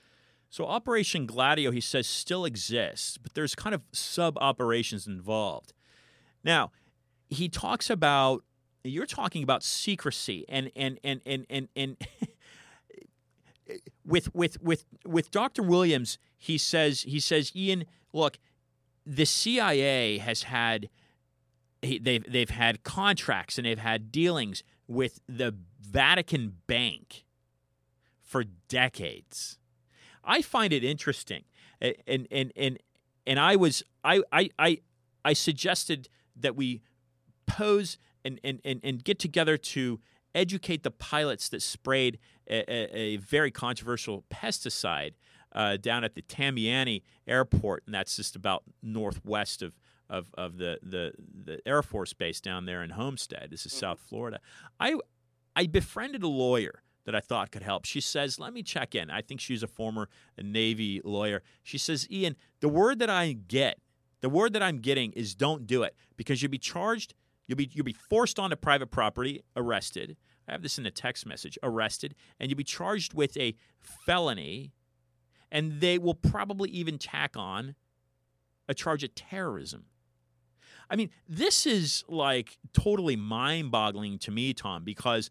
So, 0.51 0.67
Operation 0.67 1.25
Gladio, 1.25 1.71
he 1.71 1.81
says, 1.81 2.07
still 2.07 2.45
exists, 2.45 3.17
but 3.17 3.33
there's 3.33 3.55
kind 3.55 3.75
of 3.75 3.81
sub 3.93 4.37
operations 4.37 5.07
involved. 5.07 5.73
Now, 6.45 6.73
he 7.31 7.49
talks 7.49 7.89
about, 7.89 8.45
you're 8.85 9.07
talking 9.07 9.43
about 9.43 9.63
secrecy 9.63 10.45
and, 10.51 10.71
and, 10.77 11.01
and, 11.03 11.23
and, 11.25 11.47
and, 11.49 11.69
and 11.75 11.97
with 14.05 14.35
with 14.35 14.61
with 14.63 14.85
with 15.05 15.31
Dr. 15.31 15.63
Williams, 15.63 16.19
he 16.39 16.59
says 16.59 17.03
he 17.03 17.21
says 17.21 17.53
Ian, 17.55 17.85
look, 18.13 18.39
the 19.07 19.27
CIA 19.27 20.19
has 20.19 20.45
had 20.45 20.89
they've 21.83 22.25
they've 22.31 22.51
had 22.51 22.83
contracts 22.83 23.59
and 23.59 23.67
they've 23.67 23.79
had 23.79 24.13
dealings 24.13 24.63
with 24.87 25.21
the 25.29 25.55
Vatican 25.81 26.57
Bank 26.67 27.25
for 28.23 28.45
decades. 28.69 29.59
I 30.25 30.43
find 30.43 30.73
it 30.73 30.85
interesting, 30.85 31.45
and 31.81 32.27
and 32.31 32.53
and 32.57 32.79
and 33.27 33.41
I 33.41 33.57
was 33.57 33.83
I 34.05 34.23
I 34.33 34.51
I, 34.59 34.79
I 35.25 35.33
suggested 35.33 36.09
that 36.37 36.57
we 36.57 36.83
pose 37.47 37.99
and, 38.25 38.41
and, 38.45 38.61
and, 38.65 38.81
and 38.83 39.05
get 39.05 39.19
together 39.19 39.57
to 39.57 40.01
educate 40.35 40.83
the 40.83 40.91
pilots 40.91 41.49
that 41.51 41.63
sprayed 41.63 42.19
a, 42.49 42.99
a, 42.99 43.17
very 43.19 43.51
controversial 43.51 44.25
pesticide 44.31 45.13
uh, 45.53 45.77
down 45.77 46.05
at 46.05 46.15
the 46.15 46.23
Tamiami 46.23 47.03
Airport, 47.27 47.85
and 47.87 47.95
that's 47.95 48.17
just 48.17 48.37
about 48.37 48.65
northwest 48.83 49.63
of 49.63 49.73
of, 50.11 50.27
of 50.35 50.59
the, 50.59 50.79
the 50.83 51.13
the 51.45 51.59
Air 51.67 51.83
Force 51.83 52.13
base 52.13 52.41
down 52.41 52.67
there 52.67 52.83
in 52.83 52.91
Homestead. 52.91 53.49
This 53.51 53.65
is 53.65 53.73
mm-hmm. 53.73 53.81
South 53.81 54.01
Florida. 54.01 54.41
I 54.79 54.97
I 55.57 55.67
befriended 55.67 56.23
a 56.23 56.29
lawyer 56.29 56.83
that 57.05 57.15
I 57.15 57.21
thought 57.21 57.51
could 57.51 57.63
help. 57.63 57.85
She 57.85 58.01
says, 58.01 58.39
"Let 58.39 58.53
me 58.53 58.63
check 58.63 58.95
in." 58.95 59.11
I 59.11 59.23
think 59.23 59.41
she's 59.41 59.63
a 59.63 59.67
former 59.67 60.09
Navy 60.41 61.01
lawyer. 61.05 61.43
She 61.63 61.79
says, 61.79 62.07
"Ian, 62.11 62.37
the 62.61 62.69
word 62.69 62.99
that 62.99 63.11
I 63.11 63.33
get, 63.33 63.79
the 64.21 64.29
word 64.29 64.53
that 64.53 64.63
I'm 64.63 64.79
getting 64.79 65.13
is 65.13 65.35
don't 65.35 65.67
do 65.67 65.83
it 65.83 65.97
because 66.17 66.43
you'll 66.43 66.51
be 66.51 66.59
charged 66.59 67.15
You'll 67.47 67.57
be 67.57 67.71
you'll 67.73 67.85
be 67.85 67.93
forced 67.93 68.39
onto 68.39 68.57
private 68.57 68.91
property, 68.91 69.43
arrested. 69.57 70.17
I 70.49 70.53
have 70.53 70.63
this 70.63 70.79
in 70.79 70.87
a 70.87 70.91
text 70.91 71.27
message, 71.27 71.59
arrested, 71.63 72.15
and 72.41 72.51
you'll 72.51 72.59
be 72.59 72.65
charged 72.65 73.15
with 73.15 73.37
a 73.37 73.55
felony, 73.81 74.73
and 75.51 75.81
they 75.81 75.99
will 75.99 76.15
probably 76.15 76.71
even 76.71 76.99
tack 76.99 77.37
on 77.37 77.75
a 78.69 78.75
charge 78.75 79.05
of 79.05 79.15
terrorism. 79.15 79.85
I 80.91 80.97
mean, 80.97 81.11
this 81.29 81.67
is 81.67 82.05
like 82.09 82.59
totally 82.73 83.17
mind 83.17 83.71
boggling 83.71 84.19
to 84.21 84.31
me, 84.31 84.53
Tom, 84.53 84.85
because 84.85 85.31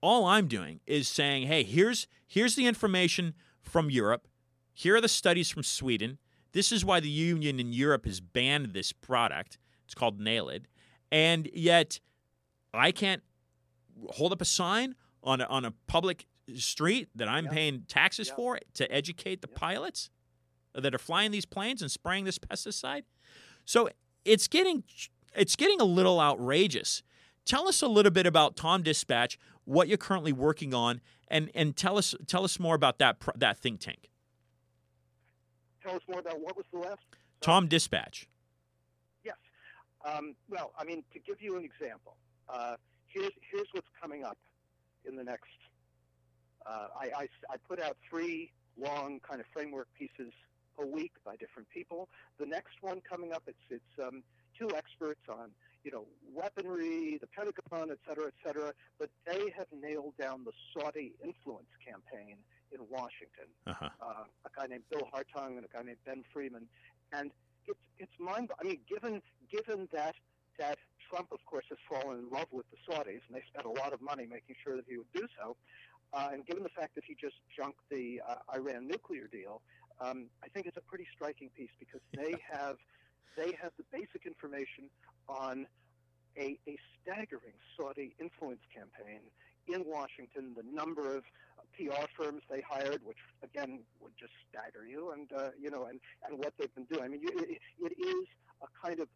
all 0.00 0.24
I'm 0.26 0.46
doing 0.46 0.80
is 0.86 1.08
saying, 1.08 1.46
hey, 1.46 1.62
here's 1.62 2.06
here's 2.26 2.54
the 2.54 2.66
information 2.66 3.34
from 3.60 3.90
Europe. 3.90 4.28
Here 4.72 4.96
are 4.96 5.00
the 5.00 5.08
studies 5.08 5.50
from 5.50 5.62
Sweden. 5.62 6.18
This 6.52 6.70
is 6.70 6.84
why 6.84 7.00
the 7.00 7.08
union 7.08 7.58
in 7.58 7.72
Europe 7.72 8.06
has 8.06 8.20
banned 8.20 8.72
this 8.72 8.92
product. 8.92 9.58
It's 9.84 9.94
called 9.94 10.20
Naled. 10.20 10.64
And 11.10 11.48
yet 11.52 12.00
I 12.74 12.92
can't 12.92 13.22
hold 14.10 14.32
up 14.32 14.40
a 14.40 14.44
sign 14.44 14.94
on 15.22 15.40
a, 15.40 15.44
on 15.46 15.64
a 15.64 15.72
public 15.86 16.26
street 16.56 17.08
that 17.14 17.28
I'm 17.28 17.46
Yeah. 17.46 17.50
paying 17.52 17.82
taxes 17.88 18.28
Yeah. 18.28 18.34
for 18.36 18.60
to 18.74 18.90
educate 18.92 19.40
the 19.42 19.48
Yeah. 19.50 19.58
pilots 19.58 20.10
that 20.74 20.94
are 20.94 20.98
flying 20.98 21.30
these 21.30 21.46
planes 21.46 21.82
and 21.82 21.90
spraying 21.90 22.24
this 22.24 22.38
pesticide. 22.38 23.04
So 23.64 23.88
it's 24.24 24.48
getting 24.48 24.84
it's 25.34 25.56
getting 25.56 25.80
a 25.80 25.84
little 25.84 26.20
outrageous. 26.20 27.02
Tell 27.44 27.68
us 27.68 27.82
a 27.82 27.88
little 27.88 28.10
bit 28.10 28.26
about 28.26 28.56
Tom 28.56 28.82
Dispatch, 28.82 29.38
what 29.64 29.88
you're 29.88 29.98
currently 29.98 30.32
working 30.32 30.72
on, 30.74 31.00
and 31.28 31.50
and 31.54 31.76
tell 31.76 31.98
us 31.98 32.14
tell 32.26 32.44
us 32.44 32.58
more 32.58 32.74
about 32.74 32.98
that 32.98 33.16
that 33.36 33.58
think 33.58 33.80
tank. 33.80 34.10
Tell 35.82 35.94
us 35.96 36.02
more 36.08 36.20
about 36.20 36.40
what 36.40 36.56
was 36.56 36.66
the 36.72 36.78
last. 36.78 37.00
Tom 37.40 37.68
Dispatch. 37.68 38.26
Um, 40.04 40.34
well, 40.48 40.72
I 40.78 40.84
mean, 40.84 41.02
to 41.12 41.18
give 41.18 41.40
you 41.42 41.56
an 41.56 41.64
example, 41.64 42.16
uh, 42.48 42.76
here's 43.06 43.32
here's 43.50 43.68
what's 43.72 43.88
coming 44.00 44.24
up 44.24 44.38
in 45.04 45.16
the 45.16 45.24
next. 45.24 45.50
Uh, 46.66 46.88
I, 46.98 47.06
I 47.22 47.28
I 47.50 47.56
put 47.68 47.80
out 47.80 47.96
three 48.08 48.52
long 48.80 49.20
kind 49.28 49.40
of 49.40 49.46
framework 49.52 49.88
pieces 49.98 50.32
a 50.78 50.86
week 50.86 51.12
by 51.24 51.34
different 51.36 51.68
people. 51.70 52.08
The 52.38 52.46
next 52.46 52.76
one 52.80 53.00
coming 53.00 53.32
up, 53.32 53.42
it's 53.46 53.58
it's 53.70 53.98
um, 54.06 54.22
two 54.58 54.68
experts 54.76 55.22
on 55.28 55.50
you 55.84 55.90
know 55.90 56.04
weaponry, 56.32 57.18
the 57.20 57.26
Pentagon, 57.26 57.90
et 57.90 57.98
cetera, 58.06 58.26
et 58.26 58.34
cetera. 58.44 58.72
But 58.98 59.10
they 59.26 59.52
have 59.56 59.66
nailed 59.72 60.16
down 60.18 60.44
the 60.44 60.52
Saudi 60.72 61.14
influence 61.24 61.70
campaign 61.84 62.36
in 62.70 62.80
Washington 62.90 63.48
Uh-huh. 63.66 63.88
uh, 64.02 64.24
a 64.44 64.50
guy 64.60 64.66
named 64.66 64.82
Bill 64.90 65.08
Hartung 65.12 65.56
and 65.56 65.64
a 65.64 65.68
guy 65.72 65.82
named 65.82 65.98
Ben 66.04 66.22
Freeman, 66.32 66.66
and 67.12 67.30
it's 67.68 67.86
it's 67.98 68.18
mind. 68.18 68.50
I 68.60 68.64
mean, 68.64 68.80
given 68.88 69.22
given 69.50 69.88
that 69.92 70.14
that 70.58 70.78
Trump, 71.08 71.28
of 71.32 71.44
course, 71.46 71.64
has 71.68 71.78
fallen 71.88 72.18
in 72.18 72.30
love 72.30 72.48
with 72.50 72.66
the 72.70 72.76
Saudis, 72.86 73.22
and 73.28 73.32
they 73.32 73.42
spent 73.48 73.66
a 73.66 73.70
lot 73.70 73.92
of 73.92 74.00
money 74.02 74.26
making 74.26 74.56
sure 74.62 74.76
that 74.76 74.84
he 74.88 74.98
would 74.98 75.12
do 75.14 75.26
so, 75.40 75.56
uh, 76.12 76.30
and 76.32 76.44
given 76.46 76.62
the 76.62 76.68
fact 76.70 76.94
that 76.94 77.04
he 77.04 77.14
just 77.14 77.36
junked 77.56 77.80
the 77.90 78.20
uh, 78.28 78.54
Iran 78.54 78.88
nuclear 78.88 79.28
deal, 79.28 79.62
um, 80.00 80.26
I 80.42 80.48
think 80.48 80.66
it's 80.66 80.76
a 80.76 80.82
pretty 80.82 81.06
striking 81.14 81.50
piece 81.56 81.70
because 81.78 82.00
they 82.14 82.34
have 82.50 82.76
they 83.36 83.56
have 83.60 83.72
the 83.78 83.84
basic 83.92 84.26
information 84.26 84.90
on 85.28 85.66
a, 86.36 86.58
a 86.66 86.78
staggering 87.00 87.54
Saudi 87.76 88.14
influence 88.20 88.62
campaign 88.74 89.20
in 89.68 89.84
Washington, 89.86 90.54
the 90.56 90.64
number 90.64 91.14
of 91.14 91.24
PR 91.76 92.06
firms 92.16 92.42
they 92.50 92.60
hired, 92.60 93.00
which 93.04 93.18
again 93.42 93.80
would 94.00 94.12
just 94.18 94.32
stagger 94.48 94.86
you, 94.86 95.12
and 95.12 95.32
uh, 95.32 95.50
you 95.60 95.70
know, 95.70 95.86
and, 95.86 96.00
and 96.26 96.38
what 96.38 96.52
they've 96.58 96.74
been 96.74 96.84
doing. 96.84 97.02
I 97.04 97.08
mean, 97.08 97.20
you, 97.22 97.30
it, 97.36 97.60
it 97.80 98.00
is 98.00 98.26
a 98.62 98.86
kind 98.86 99.00
of 99.00 99.08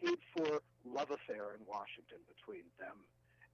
paid-for 0.00 0.60
love 0.84 1.10
affair 1.10 1.54
in 1.58 1.66
Washington 1.66 2.18
between 2.28 2.62
them 2.78 2.96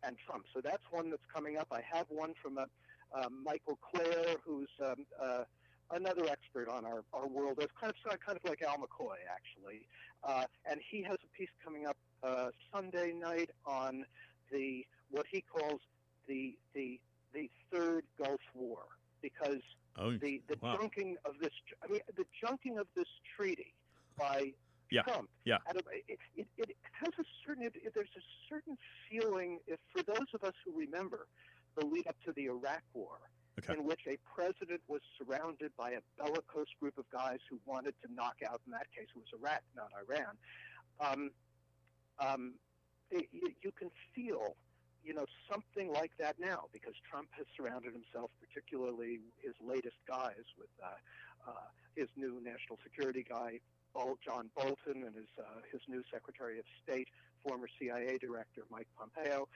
and 0.03 0.16
Trump. 0.26 0.45
So 0.53 0.61
that's 0.61 0.82
one 0.90 1.11
that's 1.11 1.24
coming 1.32 1.57
up. 1.57 1.68
I 1.72 1.82
have 1.92 2.07
one 2.09 2.34
from 2.42 2.59
a, 2.59 2.66
uh, 3.14 3.28
Michael 3.30 3.78
Klare, 3.82 4.36
who's 4.45 4.68
um, 4.84 5.07
uh, 5.20 5.45
another 5.90 6.26
expert 6.28 6.68
on 6.68 6.84
our, 6.84 7.05
our 7.12 7.26
world. 7.26 7.59
It's 7.61 7.72
kind 7.80 7.92
of 7.92 8.20
kind 8.20 8.38
of 8.42 8.49
like 8.49 8.62
Al 8.62 8.76
McCoy, 8.76 9.16
actually, 9.30 9.86
uh, 10.22 10.45
and 10.70 10.80
he 10.90 11.03
has 11.03 11.16
a 11.22 11.38
piece 11.38 11.51
coming 11.64 11.86
up 11.86 11.97
uh, 12.22 12.49
Sunday 12.72 13.12
night 13.12 13.51
on 13.66 14.05
the 14.51 14.86
what 15.11 15.26
he 15.30 15.42
calls 15.42 15.80
the 16.26 16.57
the 16.74 17.01
the 17.35 17.51
third 17.72 18.05
Gulf 18.18 18.41
War 18.55 18.78
because 19.20 19.61
Oh, 19.97 20.11
the 20.18 20.43
the 20.49 20.57
wow. 20.61 20.76
junking 20.76 21.14
of 21.24 21.35
this 21.41 21.53
I 21.82 21.91
mean 21.93 22.01
the 22.16 22.24
junking 22.43 22.78
of 22.80 22.87
this 22.97 23.07
treaty 23.37 23.74
by 24.18 24.53
Yeah, 24.91 25.03
Trump. 25.03 25.28
yeah. 25.45 25.59
out 25.68 25.76
of- 25.76 25.87
It, 26.09 26.18
it, 26.37 26.47
it 26.59 26.76
has 26.93 27.11
a 27.18 27.24
certain 27.47 27.64
it, 27.64 27.74
there's 27.95 28.09
a 28.16 28.24
certain 28.49 28.76
feeling 29.09 29.61
if 29.68 29.78
for 29.95 30.03
those 30.03 30.26
of 30.35 30.43
us 30.43 30.55
who 30.64 30.76
remember 30.76 31.26
the 31.76 31.87
lead 31.87 32.07
up 32.09 32.16
to 32.24 32.32
the 32.32 32.47
Iraq 32.47 32.82
War. 32.93 33.18
Okay. 33.61 33.74
In 33.78 33.85
which 33.85 34.01
a 34.09 34.16
president 34.35 34.80
was 34.89 35.01
surrounded 35.16 35.70
by 35.78 35.91
a 35.93 36.01
bellicose 36.18 36.66
group 36.80 36.99
of 36.99 37.05
guys 37.11 37.39
who 37.49 37.61
wanted 37.64 37.95
to 38.05 38.12
knock 38.12 38.39
out, 38.45 38.61
in 38.66 38.72
that 38.72 38.89
case, 38.91 39.07
it 39.14 39.16
was 39.16 39.30
Iraq, 39.41 39.62
not 39.76 39.91
Iran. 40.03 40.35
Um, 40.99 41.30
um, 42.18 42.55
you, 43.12 43.22
you 43.62 43.70
can 43.78 43.91
feel 44.12 44.57
you 45.05 45.14
know, 45.14 45.26
something 45.50 45.92
like 45.92 46.12
that 46.18 46.36
now 46.40 46.64
because 46.72 46.94
Trump 47.09 47.28
has 47.36 47.46
surrounded 47.57 47.92
himself, 47.92 48.30
particularly 48.40 49.20
his 49.42 49.55
latest 49.64 49.96
guys, 50.09 50.44
with 50.59 50.70
uh, 50.82 51.50
uh, 51.50 51.52
his 51.94 52.09
new 52.16 52.40
national 52.42 52.78
security 52.82 53.24
guy, 53.28 53.61
John 54.24 54.50
Bolton, 54.57 55.05
and 55.05 55.14
his 55.14 55.30
uh, 55.38 55.61
his 55.70 55.80
new 55.88 56.02
Secretary 56.12 56.59
of 56.59 56.64
State, 56.82 57.09
former 57.46 57.68
CIA 57.78 58.18
Director 58.18 58.62
Mike 58.70 58.88
Pompeo, 58.98 59.46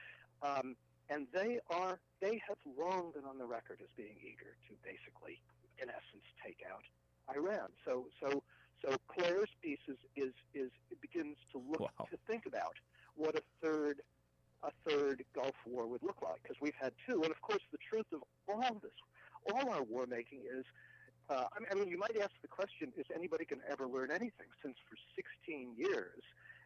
um, 0.41 0.75
and 1.09 1.27
they 1.33 1.59
are 1.69 1.99
they 2.21 2.41
have 2.47 2.57
long 2.77 3.11
been 3.13 3.25
on 3.25 3.37
the 3.37 3.45
record 3.45 3.79
as 3.81 3.89
being 3.97 4.15
eager 4.21 4.55
to 4.69 4.75
basically, 4.83 5.41
in 5.81 5.89
essence, 5.89 6.23
take 6.45 6.63
out 6.71 6.83
Iran. 7.35 7.69
So 7.85 8.05
so 8.21 8.41
so 8.85 8.95
Klare's 9.07 9.49
piece 9.61 9.79
is 9.87 9.97
is, 10.15 10.33
is 10.53 10.71
begins 11.01 11.37
to 11.51 11.57
look 11.57 11.81
Wow. 11.81 12.07
to 12.11 12.17
think 12.27 12.45
about 12.45 12.75
what 13.15 13.35
a 13.35 13.41
third 13.61 14.01
a 14.63 14.71
third 14.87 15.23
Gulf 15.33 15.55
War 15.65 15.87
would 15.87 16.03
look 16.03 16.21
like 16.21 16.41
because 16.43 16.57
we've 16.61 16.75
had 16.79 16.93
two, 17.07 17.21
and 17.23 17.31
of 17.31 17.41
course 17.41 17.61
the 17.71 17.77
truth 17.77 18.05
of 18.13 18.21
all 18.47 18.79
this, 18.81 18.91
all 19.51 19.69
our 19.69 19.83
war 19.83 20.05
making 20.07 20.41
is. 20.51 20.65
Uh, 21.29 21.45
I, 21.71 21.75
mean, 21.75 21.87
you 21.89 21.97
might 21.99 22.17
ask 22.19 22.31
the 22.41 22.47
question: 22.47 22.91
Is 22.97 23.05
anybody 23.13 23.45
going 23.45 23.61
to 23.61 23.69
ever 23.71 23.85
learn 23.87 24.09
anything? 24.09 24.47
Since 24.63 24.77
for 24.89 24.97
16 25.15 25.75
years, 25.77 26.23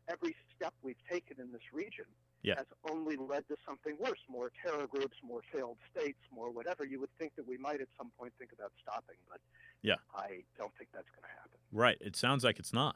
every 0.08 0.34
step 0.56 0.74
we've 0.82 0.96
taken 1.12 1.36
in 1.40 1.52
this 1.52 1.62
region 1.74 2.06
Yeah. 2.44 2.56
has 2.56 2.68
only 2.90 3.18
led 3.18 3.46
to 3.50 3.58
something 3.68 3.98
worse: 4.00 4.20
more 4.30 4.52
terror 4.66 4.88
groups, 4.88 5.18
more 5.22 5.42
failed 5.52 5.78
states, 5.92 6.20
more 6.32 6.50
whatever. 6.50 6.86
You 6.86 7.02
would 7.02 7.10
think 7.20 7.36
that 7.36 7.46
we 7.46 7.58
might 7.58 7.82
at 7.82 7.90
some 7.98 8.10
point 8.18 8.32
think 8.40 8.54
about 8.54 8.72
stopping, 8.82 9.18
but 9.30 9.42
Yeah. 9.82 9.96
I 10.16 10.44
don't 10.58 10.74
think 10.78 10.92
that's 10.94 11.10
going 11.10 11.24
to 11.24 11.36
happen. 11.42 11.60
Right. 11.74 11.98
It 12.00 12.16
sounds 12.16 12.46
like 12.46 12.58
it's 12.58 12.72
not. 12.74 12.96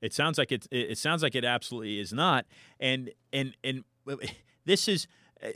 It 0.00 0.12
sounds 0.12 0.38
like 0.38 0.52
it. 0.52 0.66
It 0.70 0.98
sounds 0.98 1.22
like 1.22 1.34
it 1.34 1.44
absolutely 1.44 1.98
is 2.00 2.12
not. 2.12 2.46
And 2.80 3.10
and 3.32 3.56
and 3.64 3.84
this 4.64 4.88
is 4.88 5.06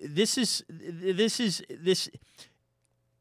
this 0.03 0.39
is 0.39 0.65
this 0.69 1.41
is 1.41 1.63
this. 1.69 2.09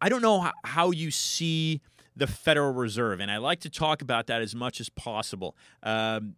I 0.02 0.08
don't 0.10 0.22
know 0.22 0.40
how, 0.40 0.52
how 0.64 0.92
you 0.92 1.12
see 1.12 1.82
the 2.16 2.28
Federal 2.28 2.74
Reserve, 2.74 3.20
and 3.20 3.30
I 3.30 3.38
like 3.38 3.60
to 3.62 3.70
talk 3.70 4.02
about 4.02 4.28
that 4.28 4.42
as 4.42 4.56
much 4.56 4.80
as 4.80 4.90
possible. 4.90 5.56
Um, 5.84 6.36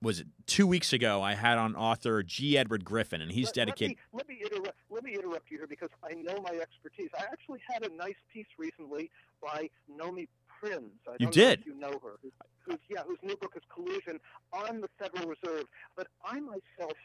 was 0.00 0.20
it 0.20 0.26
two 0.46 0.66
weeks 0.66 0.92
ago? 0.92 1.22
I 1.22 1.34
had 1.34 1.56
on 1.56 1.74
author 1.76 2.22
G. 2.22 2.58
Edward 2.58 2.84
Griffin, 2.84 3.20
and 3.22 3.32
he's 3.32 3.46
Let- 3.46 3.54
dedicated. 3.54 3.96
Let 4.12 4.28
me, 4.28 4.38
let 4.40 4.50
me 4.50 4.56
interrupt. 4.56 4.78
Let 4.90 5.04
me 5.04 5.14
interrupt 5.14 5.50
you 5.50 5.58
here 5.58 5.66
because 5.66 5.88
I 6.02 6.14
know 6.14 6.40
my 6.42 6.58
expertise. 6.58 7.10
I 7.18 7.24
actually 7.32 7.60
had 7.68 7.82
a 7.84 7.94
nice 7.94 8.14
piece 8.32 8.46
recently 8.58 9.10
by 9.42 9.68
Nomi 9.90 10.28
Prins. 10.64 10.92
I 11.06 11.12
You 11.18 11.26
don't 11.26 11.34
did? 11.34 11.58
Know 11.58 11.60
if 11.60 11.66
you 11.66 11.74
know 11.74 11.98
her. 12.02 12.14
Who's, 12.22 12.32
who's 12.66 12.78
yeah, 12.88 13.02
whose 13.06 13.18
new 13.22 13.36
book 13.36 13.52
is 13.56 13.62
Collusion 13.72 14.18
on 14.52 14.80
the 14.80 14.88
Federal 14.98 15.28
Reserve. 15.28 15.64
But 15.96 16.08
I 16.24 16.40
myself, 16.40 16.96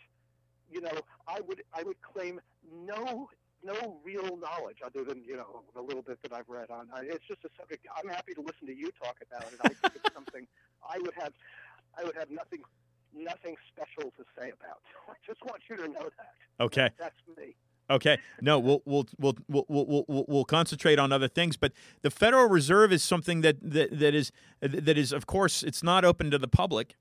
you 0.72 0.82
know, 0.82 0.92
I 1.28 1.42
would 1.42 1.64
I 1.74 1.84
would 1.84 2.02
claim 2.02 2.40
no 2.86 3.30
no 3.64 4.00
real 4.04 4.38
knowledge 4.38 4.78
other 4.86 5.04
than 5.04 5.24
you 5.26 5.36
know 5.36 5.64
the 5.76 5.82
little 5.82 6.02
bit 6.02 6.20
that 6.24 6.34
I've 6.34 6.48
read 6.48 6.70
on. 6.70 6.88
I, 6.94 7.02
it's 7.02 7.26
just 7.28 7.44
a 7.44 7.50
subject. 7.60 7.86
I'm 7.98 8.10
happy 8.10 8.34
to 8.34 8.42
listen 8.42 8.68
to 8.68 8.76
you 8.76 8.92
talk 9.04 9.18
about 9.30 9.52
it. 9.52 9.60
I 9.64 9.68
think 9.70 9.96
it's 9.96 10.14
something 10.14 10.48
I 10.88 10.98
would 11.00 11.14
have 11.20 11.34
I 12.00 12.04
would 12.06 12.16
have 12.16 12.30
nothing 12.32 12.62
nothing 13.14 13.56
special 13.74 14.12
to 14.12 14.24
say 14.38 14.52
about. 14.52 14.80
I 15.10 15.14
just 15.26 15.44
want 15.44 15.62
you 15.70 15.76
to 15.78 15.88
know 15.88 16.10
that. 16.18 16.64
Okay. 16.64 16.90
That's 16.98 17.16
me. 17.38 17.56
Okay. 17.90 18.20
No, 18.42 18.60
we'll 18.60 18.82
we'll 18.86 19.08
we'll 19.18 19.36
we'll 19.48 19.66
we'll 19.68 20.26
we'll, 20.28 20.46
concentrate 20.46 21.00
on 21.00 21.12
other 21.12 21.28
things, 21.28 21.58
but 21.58 21.72
the 22.02 22.12
Federal 22.12 22.48
Reserve 22.48 22.94
is 22.94 23.04
something 23.04 23.42
that 23.42 23.58
that, 23.62 23.98
that 23.98 24.14
is 24.14 24.32
that 24.62 24.98
is 24.98 25.12
of 25.12 25.26
course 25.26 25.64
it's 25.64 25.82
not 25.82 26.06
open 26.06 26.30
to 26.32 26.38
the 26.38 26.48
public, 26.48 26.96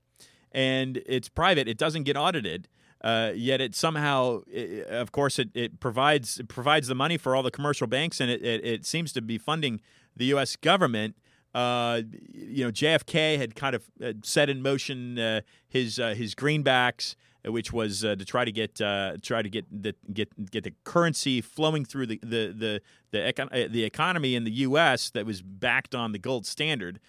and 0.51 1.01
it's 1.05 1.29
private. 1.29 1.67
It 1.67 1.77
doesn't 1.77 2.03
get 2.03 2.17
audited. 2.17 2.67
Uh, 3.01 3.31
yet 3.33 3.61
it 3.61 3.73
somehow, 3.75 4.41
i 4.53 4.83
of 4.89 5.13
course, 5.13 5.39
it, 5.39 5.49
it 5.53 5.79
provides 5.79 6.39
it 6.39 6.49
provides 6.49 6.87
the 6.87 6.95
money 6.95 7.17
for 7.17 7.35
all 7.35 7.43
the 7.43 7.51
commercial 7.51 7.87
banks, 7.87 8.19
and 8.19 8.29
it, 8.29 8.43
it, 8.43 8.65
it 8.65 8.85
seems 8.85 9.13
to 9.13 9.21
be 9.21 9.37
funding 9.37 9.79
the 10.15 10.25
U.S. 10.25 10.55
government. 10.55 11.15
Uh, 11.53 12.01
you 12.33 12.65
know, 12.65 12.71
JFK 12.71 13.37
had 13.37 13.55
kind 13.55 13.75
of 13.75 13.89
uh, 14.03 14.13
set 14.21 14.49
in 14.49 14.61
motion 14.61 15.17
uh, 15.17 15.41
his 15.67 15.97
uh, 15.97 16.13
his 16.13 16.35
greenbacks 16.35 17.15
which 17.51 17.73
was 17.73 18.03
uh, 18.05 18.15
to 18.15 18.25
try 18.25 18.45
to 18.45 18.51
get 18.51 18.79
uh, 18.81 19.17
try 19.21 19.41
to 19.41 19.49
get 19.49 19.65
the 19.71 19.95
get 20.13 20.51
get 20.51 20.63
the 20.63 20.73
currency 20.83 21.41
flowing 21.41 21.85
through 21.85 22.07
the 22.07 22.19
the 22.21 22.53
the 22.55 22.81
the, 23.11 23.17
econ- 23.17 23.65
uh, 23.65 23.67
the 23.69 23.83
economy 23.83 24.35
in 24.35 24.43
the 24.43 24.51
U.S. 24.51 25.09
that 25.11 25.25
was 25.25 25.41
backed 25.41 25.95
on 25.95 26.11
the 26.11 26.19
gold 26.19 26.45
standard, 26.45 26.99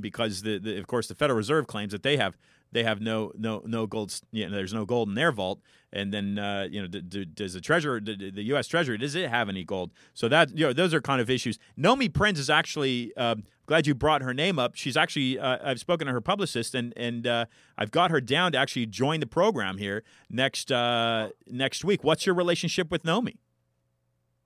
because 0.00 0.42
the, 0.42 0.58
the 0.58 0.78
of 0.78 0.86
course 0.86 1.06
the 1.06 1.14
Federal 1.14 1.36
Reserve 1.36 1.66
claims 1.66 1.92
that 1.92 2.02
they 2.02 2.16
have 2.16 2.36
they 2.72 2.84
have 2.84 3.00
no 3.00 3.32
no 3.36 3.62
no 3.66 3.86
gold. 3.86 4.18
You 4.32 4.48
know, 4.48 4.56
there's 4.56 4.74
no 4.74 4.84
gold 4.84 5.08
in 5.08 5.14
their 5.14 5.32
vault. 5.32 5.60
And 5.92 6.12
then 6.12 6.38
uh, 6.38 6.68
you 6.70 6.80
know, 6.80 6.86
d- 6.88 7.02
d- 7.02 7.24
does 7.26 7.52
the 7.52 7.60
treasurer, 7.60 8.00
d- 8.00 8.30
the 8.30 8.42
U.S. 8.44 8.66
Treasury, 8.66 8.96
does 8.96 9.14
it 9.14 9.28
have 9.28 9.50
any 9.50 9.62
gold? 9.62 9.92
So 10.14 10.26
that 10.28 10.56
you 10.56 10.66
know, 10.66 10.72
those 10.72 10.94
are 10.94 11.02
kind 11.02 11.20
of 11.20 11.28
issues. 11.28 11.58
Nomi 11.78 12.12
Prins 12.12 12.38
is 12.38 12.50
actually. 12.50 13.14
Um, 13.16 13.44
glad 13.66 13.86
you 13.86 13.94
brought 13.94 14.22
her 14.22 14.34
name 14.34 14.58
up. 14.58 14.74
She's 14.74 14.96
actually 14.96 15.38
uh, 15.38 15.58
I've 15.62 15.80
spoken 15.80 16.06
to 16.06 16.12
her 16.12 16.20
publicist 16.20 16.74
and 16.74 16.92
and 16.96 17.26
uh, 17.26 17.46
I've 17.76 17.90
got 17.90 18.10
her 18.10 18.20
down 18.20 18.52
to 18.52 18.58
actually 18.58 18.86
join 18.86 19.20
the 19.20 19.26
program 19.26 19.78
here 19.78 20.02
next 20.30 20.70
uh, 20.72 21.30
next 21.46 21.84
week. 21.84 22.04
What's 22.04 22.26
your 22.26 22.34
relationship 22.34 22.90
with 22.90 23.04
Nomi? 23.04 23.36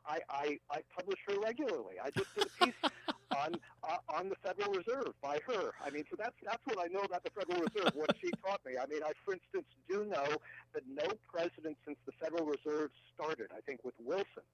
I, 0.08 0.20
I, 0.30 0.58
I 0.70 0.80
publish 0.96 1.18
her 1.26 1.40
regularly. 1.40 1.96
I 2.02 2.10
just 2.10 2.32
did 2.36 2.46
a 2.46 2.64
piece 2.64 2.74
on 3.36 3.56
uh, 3.82 4.16
on 4.16 4.28
the 4.28 4.36
Federal 4.36 4.72
Reserve 4.72 5.14
by 5.20 5.38
her. 5.46 5.72
I 5.84 5.90
mean, 5.90 6.04
so 6.08 6.16
that's 6.18 6.36
that's 6.44 6.62
what 6.64 6.78
I 6.78 6.86
know 6.92 7.00
about 7.00 7.24
the 7.24 7.30
Federal 7.30 7.62
Reserve. 7.62 7.92
What 7.94 8.14
she 8.20 8.30
taught 8.44 8.60
me. 8.64 8.74
I 8.80 8.86
mean, 8.86 9.02
I 9.02 9.12
for 9.24 9.34
instance 9.34 9.66
do 9.88 10.04
know 10.04 10.38
that 10.74 10.82
no 10.88 11.08
president 11.32 11.76
since 11.84 11.98
the 12.06 12.12
Federal 12.20 12.46
Reserve 12.46 12.90
started, 13.14 13.48
I 13.56 13.60
think 13.62 13.80
with 13.84 13.94
Wilson, 13.98 14.46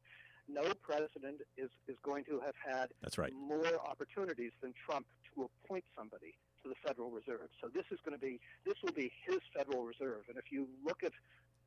no 0.48 0.62
president 0.82 1.40
is 1.56 1.70
is 1.88 1.96
going 2.02 2.24
to 2.24 2.40
have 2.40 2.54
had 2.64 2.88
That's 3.02 3.18
right. 3.18 3.32
more 3.32 3.66
opportunities 3.88 4.52
than 4.60 4.72
Trump 4.86 5.06
to 5.34 5.48
appoint 5.64 5.84
somebody 5.96 6.34
to 6.62 6.68
the 6.68 6.74
Federal 6.86 7.10
Reserve. 7.10 7.48
So 7.60 7.68
this 7.72 7.84
is 7.90 7.98
going 8.04 8.18
to 8.18 8.24
be 8.24 8.40
this 8.64 8.74
will 8.82 8.92
be 8.92 9.10
his 9.26 9.38
Federal 9.56 9.84
Reserve. 9.84 10.22
And 10.28 10.36
if 10.38 10.50
you 10.50 10.68
look 10.84 11.02
at 11.02 11.12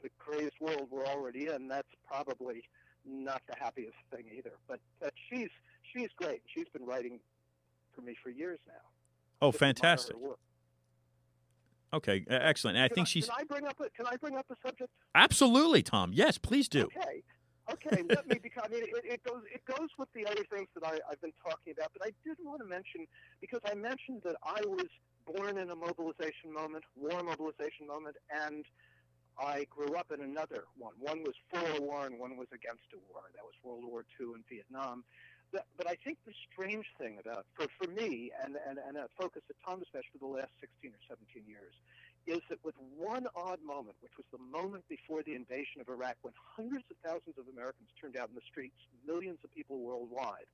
the 0.04 0.10
crazed 0.20 0.54
world 0.60 0.88
we're 0.92 1.06
already 1.06 1.48
in, 1.48 1.68
that's 1.68 1.88
probably 2.08 2.64
not 3.06 3.42
the 3.48 3.56
happiest 3.60 3.96
thing 4.12 4.26
either. 4.36 4.54
But 4.68 4.80
but 5.00 5.14
she's 5.30 5.50
she's 5.94 6.10
great. 6.18 6.42
She's 6.54 6.68
been 6.70 6.86
writing 6.86 7.20
for 7.96 8.02
me 8.02 8.16
for 8.22 8.30
years 8.30 8.60
now. 8.68 8.74
Oh, 9.42 9.52
Just 9.52 9.60
fantastic. 9.60 10.16
Okay, 11.94 12.26
excellent. 12.30 12.76
And 12.78 12.84
I 12.84 12.88
Can 12.90 12.96
think 12.96 13.08
she's 13.08 13.26
Can 13.28 13.36
I 13.40 13.44
bring 13.44 13.66
up 13.66 13.80
a 13.80 13.90
Can 13.92 14.06
I 14.06 14.18
bring 14.18 14.36
up 14.36 14.46
a 14.52 14.56
subject? 14.68 14.92
absolutely 15.14 15.82
Tom. 15.82 16.12
Yes, 16.14 16.38
please 16.38 16.68
do. 16.68 16.84
Okay. 16.86 17.24
Okay, 17.72 18.04
let 18.10 18.28
me 18.28 18.38
because 18.42 18.64
I 18.66 18.70
mean 18.70 18.84
it, 18.84 19.06
it 19.06 19.24
goes 19.24 19.42
it 19.52 19.66
goes 19.66 19.90
with 19.98 20.10
the 20.14 20.26
other 20.28 20.44
things 20.54 20.68
that 20.76 20.86
I, 20.86 21.00
I've 21.10 21.22
been 21.22 21.34
talking 21.42 21.74
about, 21.74 21.92
but 21.98 22.06
I 22.06 22.12
did 22.24 22.38
want 22.44 22.62
to 22.62 22.66
mention 22.68 23.08
because 23.42 23.62
I 23.66 23.74
mentioned 23.74 24.22
that 24.24 24.36
I 24.44 24.62
was 24.66 24.86
born 25.26 25.58
in 25.58 25.72
a 25.72 25.76
mobilization 25.76 26.54
moment, 26.54 26.84
war 26.96 27.24
mobilization 27.24 27.88
moment, 27.88 28.18
and 28.30 28.66
I 29.40 29.66
grew 29.70 29.96
up 29.96 30.12
in 30.14 30.22
another 30.22 30.66
one. 30.78 30.94
One 31.00 31.24
was 31.24 31.34
for 31.50 31.60
a 31.78 31.82
war 31.82 32.06
and 32.06 32.20
one 32.20 32.38
was 32.38 32.48
against 32.54 32.86
a 32.94 33.00
war. 33.12 33.22
That 33.34 33.44
was 33.44 33.54
World 33.64 33.84
War 33.84 34.06
II 34.20 34.36
and 34.36 34.44
Vietnam. 34.48 35.04
But, 35.52 35.66
but 35.78 35.88
I 35.88 35.96
think 36.04 36.18
the 36.26 36.34
strange 36.52 36.86
thing 37.00 37.18
about 37.20 37.46
for, 37.56 37.68
for 37.80 37.90
me 37.92 38.32
and, 38.44 38.56
and, 38.68 38.78
and 38.78 38.98
a 38.98 39.08
focus 39.20 39.42
at 39.50 39.56
Tom 39.66 39.80
Dispatch 39.80 40.06
for 40.12 40.20
the 40.20 40.32
last 40.32 40.52
16 40.62 40.92
or 40.92 41.02
17 41.08 41.44
years 41.48 41.74
is 42.28 42.42
that 42.50 42.58
with 42.64 42.76
one 42.98 43.28
odd 43.36 43.60
moment, 43.62 43.96
which 44.02 44.14
was 44.18 44.26
the 44.32 44.42
moment 44.42 44.84
before 44.90 45.22
the 45.22 45.36
invasion 45.36 45.82
of 45.82 45.90
Iraq, 45.90 46.18
when 46.22 46.34
hundreds 46.58 46.86
of 46.90 46.98
thousands 47.06 47.38
of 47.38 47.46
Americans 47.54 47.90
turned 48.02 48.18
out 48.18 48.30
in 48.30 48.36
the 48.36 48.46
streets, 48.50 48.76
millions 49.06 49.38
of 49.44 49.54
people 49.54 49.78
worldwide, 49.78 50.50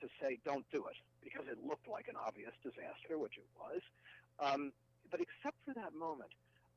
to 0.00 0.08
say, 0.20 0.38
don't 0.44 0.66
do 0.72 0.84
it, 0.86 0.98
because 1.22 1.46
it 1.50 1.58
looked 1.66 1.88
like 1.88 2.08
an 2.08 2.14
obvious 2.14 2.52
disaster, 2.62 3.18
which 3.18 3.38
it 3.38 3.46
was. 3.58 3.82
Um, 4.38 4.72
but 5.10 5.20
except 5.20 5.56
for 5.64 5.74
that 5.74 5.94
moment, 5.94 6.30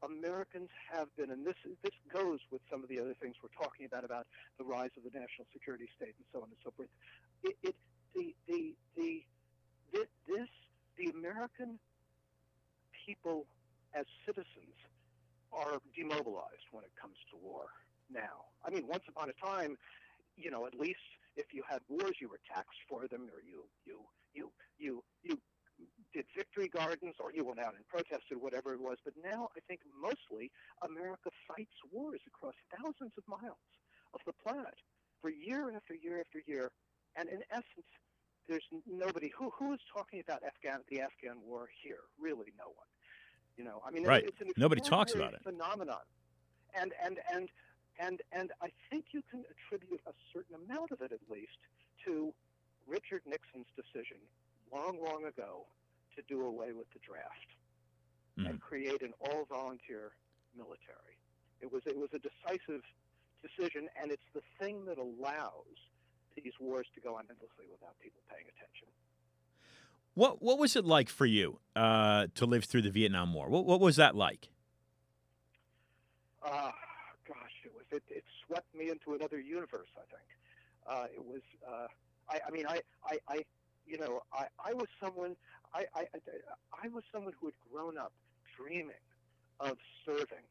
Americans 0.03 0.69
have 0.91 1.15
been, 1.15 1.29
and 1.29 1.45
this 1.45 1.55
this 1.83 1.93
goes 2.11 2.39
with 2.49 2.61
some 2.71 2.81
of 2.81 2.89
the 2.89 2.99
other 2.99 3.13
things 3.21 3.35
we're 3.41 3.53
talking 3.53 3.85
about 3.85 4.03
about 4.03 4.25
the 4.57 4.63
rise 4.63 4.89
of 4.97 5.03
the 5.03 5.13
national 5.13 5.45
security 5.53 5.87
state 5.95 6.15
and 6.17 6.25
so 6.33 6.39
on 6.39 6.49
and 6.49 6.57
so 6.63 6.73
forth. 6.75 6.89
It, 7.43 7.55
it 7.61 7.75
the, 8.15 8.33
the 8.47 8.73
the 8.97 9.23
the 9.93 10.07
this 10.27 10.49
the 10.97 11.11
American 11.11 11.77
people 13.05 13.45
as 13.93 14.05
citizens 14.25 14.75
are 15.51 15.79
demobilized 15.95 16.67
when 16.71 16.83
it 16.83 16.91
comes 16.99 17.17
to 17.31 17.37
war 17.37 17.67
now. 18.09 18.51
I 18.65 18.69
mean, 18.69 18.87
once 18.87 19.03
upon 19.07 19.29
a 19.29 19.37
time, 19.45 19.75
you 20.35 20.51
know, 20.51 20.65
at 20.65 20.75
least 20.75 21.03
if 21.35 21.53
you 21.53 21.63
had 21.67 21.79
wars, 21.87 22.15
you 22.19 22.29
were 22.29 22.39
taxed 22.47 22.79
for 22.87 23.07
them, 23.07 23.27
or 23.31 23.41
you 23.43 23.67
you 23.85 23.99
you 24.33 24.51
you 24.77 25.03
you 25.23 25.37
did 26.13 26.25
victory 26.35 26.67
gardens, 26.67 27.15
or 27.19 27.31
you 27.33 27.43
went 27.43 27.59
out 27.59 27.75
and 27.75 27.87
protested, 27.87 28.39
whatever 28.39 28.73
it 28.73 28.81
was. 28.81 28.97
But 29.03 29.13
now, 29.23 29.49
I 29.55 29.59
think 29.67 29.81
mostly 29.91 30.51
America 30.83 31.31
fights 31.47 31.75
wars 31.91 32.21
across 32.27 32.55
thousands 32.75 33.13
of 33.17 33.23
miles 33.27 33.67
of 34.13 34.21
the 34.25 34.33
planet 34.43 34.75
for 35.21 35.29
year 35.29 35.71
after 35.75 35.95
year 35.95 36.19
after 36.19 36.41
year, 36.47 36.71
and 37.15 37.29
in 37.29 37.41
essence, 37.51 37.91
there's 38.47 38.65
nobody 38.87 39.31
who 39.37 39.51
who 39.57 39.73
is 39.73 39.79
talking 39.93 40.19
about 40.19 40.43
Afghan 40.43 40.81
the 40.89 41.01
Afghan 41.01 41.39
war 41.45 41.69
here. 41.83 42.03
Really, 42.19 42.51
no 42.57 42.67
one. 42.75 42.89
You 43.57 43.63
know, 43.63 43.81
I 43.85 43.91
mean, 43.91 44.03
Right. 44.05 44.25
it's 44.25 44.39
an 44.41 44.51
Nobody 44.57 44.81
talks 44.81 45.13
about 45.13 45.33
it. 45.33 45.41
Phenomenon, 45.43 46.01
and 46.73 46.93
and 47.03 47.19
and 47.31 47.49
and 47.99 48.21
and 48.31 48.51
I 48.61 48.71
think 48.89 49.13
you 49.13 49.21
can 49.29 49.43
attribute 49.49 50.01
a 50.07 50.13
certain 50.33 50.55
amount 50.55 50.91
of 50.91 51.01
it, 51.01 51.11
at 51.11 51.19
least, 51.29 51.57
to 52.05 52.33
Richard 52.87 53.21
Nixon's 53.25 53.67
decision 53.75 54.17
long, 54.71 54.99
long 55.01 55.25
ago 55.25 55.67
to 56.15 56.21
do 56.23 56.45
away 56.45 56.71
with 56.73 56.89
the 56.91 56.99
draft 56.99 57.55
Mhm. 58.37 58.49
and 58.49 58.61
create 58.61 59.01
an 59.01 59.13
all-volunteer 59.19 60.15
military. 60.55 61.17
It 61.59 61.71
was 61.71 61.85
it 61.85 61.95
was 61.97 62.09
a 62.13 62.19
decisive 62.19 62.83
decision, 63.41 63.89
and 63.95 64.11
it's 64.11 64.25
the 64.33 64.41
thing 64.59 64.85
that 64.85 64.97
allows 64.97 65.77
these 66.35 66.57
wars 66.59 66.87
to 66.95 67.01
go 67.01 67.15
on 67.17 67.27
endlessly 67.29 67.67
without 67.67 67.99
people 67.99 68.21
paying 68.29 68.47
attention. 68.47 68.87
What 70.13 70.41
what 70.41 70.59
was 70.59 70.75
it 70.75 70.85
like 70.85 71.09
for 71.09 71.25
you 71.25 71.59
uh, 71.75 72.27
to 72.35 72.45
live 72.45 72.65
through 72.65 72.81
the 72.81 72.91
Vietnam 72.91 73.33
War? 73.33 73.49
What 73.49 73.65
what 73.65 73.79
was 73.79 73.95
that 73.95 74.15
like? 74.15 74.49
Ah, 76.43 76.73
gosh, 77.27 77.37
it 77.63 77.71
was 77.73 77.85
it, 77.91 78.03
it 78.09 78.23
swept 78.45 78.73
me 78.75 78.89
into 78.89 79.13
another 79.13 79.39
universe. 79.39 79.87
I 79.95 80.01
think 80.09 80.27
uh, 80.87 81.05
it 81.13 81.25
was. 81.25 81.41
Uh, 81.67 81.87
I, 82.29 82.39
I 82.47 82.51
mean, 82.51 82.65
I, 82.67 82.81
I, 83.05 83.17
I, 83.27 83.45
you 83.85 83.97
know, 83.97 84.21
I, 84.33 84.45
I 84.63 84.73
was 84.73 84.87
someone. 85.03 85.35
I, 85.73 85.85
I, 85.95 86.01
I, 86.01 86.85
I 86.85 86.87
was 86.89 87.03
someone 87.13 87.33
who 87.39 87.47
had 87.47 87.55
grown 87.71 87.97
up 87.97 88.11
dreaming 88.57 88.95
of 89.59 89.77
serving 90.05 90.43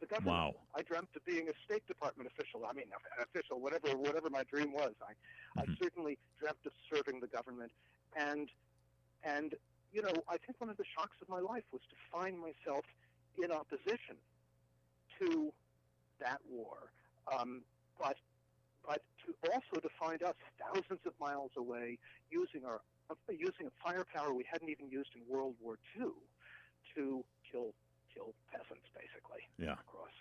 the 0.00 0.06
government. 0.06 0.36
Wow. 0.36 0.54
I 0.74 0.82
dreamt 0.82 1.08
of 1.14 1.24
being 1.24 1.48
a 1.48 1.52
State 1.64 1.86
Department 1.86 2.30
official. 2.32 2.64
I 2.68 2.72
mean, 2.72 2.86
an 3.18 3.22
official, 3.24 3.60
whatever, 3.60 3.88
whatever 3.96 4.30
my 4.30 4.44
dream 4.44 4.72
was. 4.72 4.92
I, 5.02 5.12
Mhm. 5.60 5.74
I 5.74 5.82
certainly 5.82 6.18
dreamt 6.38 6.58
of 6.64 6.72
serving 6.92 7.20
the 7.20 7.26
government, 7.26 7.72
and, 8.16 8.48
and, 9.24 9.54
you 9.92 10.02
know, 10.02 10.12
I 10.28 10.36
think 10.38 10.58
one 10.58 10.70
of 10.70 10.76
the 10.76 10.84
shocks 10.96 11.16
of 11.20 11.28
my 11.28 11.40
life 11.40 11.64
was 11.72 11.82
to 11.90 11.96
find 12.12 12.38
myself 12.38 12.84
in 13.42 13.50
opposition 13.50 14.16
to 15.20 15.52
that 16.20 16.40
war, 16.48 16.92
um, 17.32 17.62
but, 17.98 18.16
but 18.86 19.02
to 19.26 19.50
also 19.52 19.80
to 19.80 19.88
find 19.98 20.22
us 20.22 20.34
thousands 20.58 21.00
of 21.06 21.12
miles 21.20 21.50
away 21.56 21.98
using 22.30 22.64
our 22.64 22.80
uh, 23.10 23.14
using 23.28 23.66
a 23.66 23.74
firepower 23.82 24.32
we 24.32 24.44
hadn't 24.50 24.68
even 24.70 24.88
used 24.88 25.10
in 25.16 25.22
World 25.28 25.54
War 25.60 25.78
II 25.98 26.06
to 26.94 27.24
kill 27.50 27.74
kill 28.14 28.34
peasants, 28.50 28.86
basically 28.94 29.42
Yeah. 29.58 29.72
across 29.74 30.14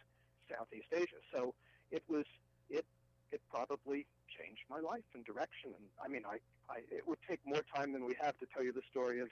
Southeast 0.49 0.87
Asia. 0.91 1.21
So 1.33 1.53
it 1.91 2.03
was 2.07 2.25
it 2.69 2.85
it 3.31 3.41
probably 3.49 4.05
changed 4.27 4.61
my 4.69 4.79
life 4.79 5.05
and 5.13 5.25
direction. 5.25 5.71
And 5.75 5.85
I 6.03 6.07
mean, 6.07 6.23
I, 6.25 6.37
I 6.69 6.79
it 6.91 7.07
would 7.07 7.19
take 7.27 7.39
more 7.45 7.63
time 7.75 7.93
than 7.93 8.05
we 8.05 8.15
have 8.21 8.37
to 8.39 8.45
tell 8.53 8.63
you 8.63 8.71
the 8.71 8.85
story 8.89 9.19
of 9.19 9.29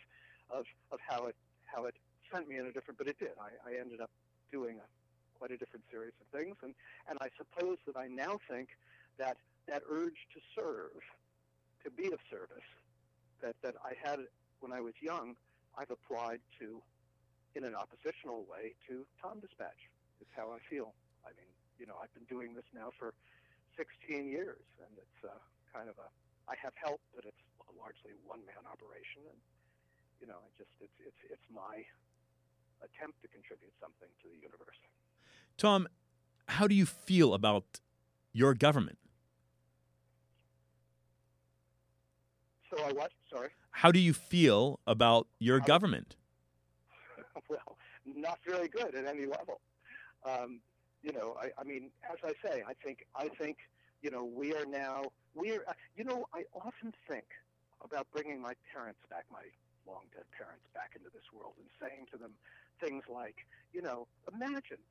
of, 0.49 0.65
of 0.91 0.99
how 1.07 1.25
it 1.25 1.35
how 1.65 1.85
it 1.85 1.95
sent 2.31 2.47
me 2.47 2.57
in 2.57 2.65
a 2.65 2.71
different, 2.71 2.97
but 2.97 3.07
it 3.07 3.19
did. 3.19 3.35
I, 3.39 3.69
I 3.69 3.79
ended 3.79 4.01
up 4.01 4.09
doing 4.51 4.77
a, 4.77 5.37
quite 5.37 5.51
a 5.51 5.57
different 5.57 5.85
series 5.91 6.13
of 6.21 6.39
things, 6.39 6.55
and 6.63 6.73
and 7.09 7.17
I 7.21 7.29
suppose 7.37 7.77
that 7.85 7.97
I 7.97 8.07
now 8.07 8.39
think 8.49 8.69
that 9.17 9.37
that 9.67 9.83
urge 9.89 10.27
to 10.33 10.39
serve, 10.55 11.01
to 11.83 11.91
be 11.91 12.07
of 12.11 12.19
service, 12.29 12.67
that 13.41 13.55
that 13.63 13.75
I 13.83 13.93
had 14.01 14.19
when 14.59 14.71
I 14.71 14.81
was 14.81 14.93
young, 15.01 15.35
I've 15.77 15.91
applied 15.91 16.39
to 16.59 16.81
in 17.55 17.63
an 17.63 17.75
oppositional 17.75 18.45
way 18.49 18.73
to 18.87 19.05
Tom 19.21 19.39
Dispatch. 19.39 19.89
It's 20.21 20.29
how 20.35 20.51
I 20.51 20.59
feel. 20.69 20.93
I 21.25 21.29
mean, 21.29 21.49
you 21.79 21.85
know, 21.85 21.95
I've 22.01 22.13
been 22.13 22.25
doing 22.25 22.53
this 22.53 22.65
now 22.73 22.89
for 22.97 23.13
16 23.77 24.27
years, 24.27 24.65
and 24.81 24.91
it's 24.97 25.19
uh, 25.23 25.37
kind 25.71 25.87
of 25.87 25.95
a. 26.01 26.09
I 26.49 26.55
have 26.63 26.73
help, 26.75 26.99
but 27.13 27.25
it's 27.25 27.43
a 27.69 27.73
largely 27.77 28.17
one-man 28.25 28.65
operation, 28.65 29.21
and 29.29 29.39
you 30.19 30.27
know, 30.27 30.41
I 30.41 30.49
just 30.57 30.73
it's 30.81 30.97
it's 30.99 31.21
it's 31.29 31.47
my 31.53 31.85
attempt 32.81 33.21
to 33.21 33.27
contribute 33.29 33.73
something 33.79 34.09
to 34.21 34.27
the 34.33 34.41
universe. 34.41 34.81
Tom, 35.57 35.87
how 36.47 36.67
do 36.67 36.75
you 36.75 36.85
feel 36.85 37.33
about 37.33 37.79
your 38.33 38.53
government? 38.53 38.97
So 42.69 42.83
I 42.83 42.91
what? 42.91 43.11
Sorry. 43.31 43.49
How 43.71 43.91
do 43.91 43.99
you 43.99 44.13
feel 44.13 44.79
about 44.87 45.27
your 45.39 45.59
government? 45.59 46.15
well, 47.49 47.77
not 48.05 48.39
very 48.45 48.67
good 48.67 48.95
at 48.95 49.05
any 49.05 49.25
level. 49.25 49.61
Um, 50.25 50.61
you 51.03 51.11
know, 51.13 51.35
I, 51.41 51.49
I 51.59 51.63
mean, 51.63 51.89
as 52.11 52.17
I 52.23 52.33
say, 52.47 52.63
I 52.67 52.73
think 52.73 53.05
I 53.15 53.27
think 53.27 53.57
you 54.01 54.11
know 54.11 54.23
we 54.23 54.53
are 54.53 54.65
now 54.65 55.05
we 55.35 55.51
are. 55.51 55.63
You 55.95 56.03
know, 56.03 56.25
I 56.33 56.43
often 56.53 56.93
think 57.09 57.25
about 57.83 58.07
bringing 58.11 58.41
my 58.41 58.53
parents 58.73 58.99
back, 59.09 59.25
my 59.31 59.43
long 59.87 60.03
dead 60.13 60.25
parents 60.37 60.65
back 60.73 60.91
into 60.95 61.09
this 61.13 61.31
world, 61.33 61.53
and 61.59 61.67
saying 61.81 62.07
to 62.11 62.17
them 62.17 62.31
things 62.81 63.03
like, 63.09 63.45
you 63.73 63.81
know, 63.81 64.07
imagine 64.33 64.81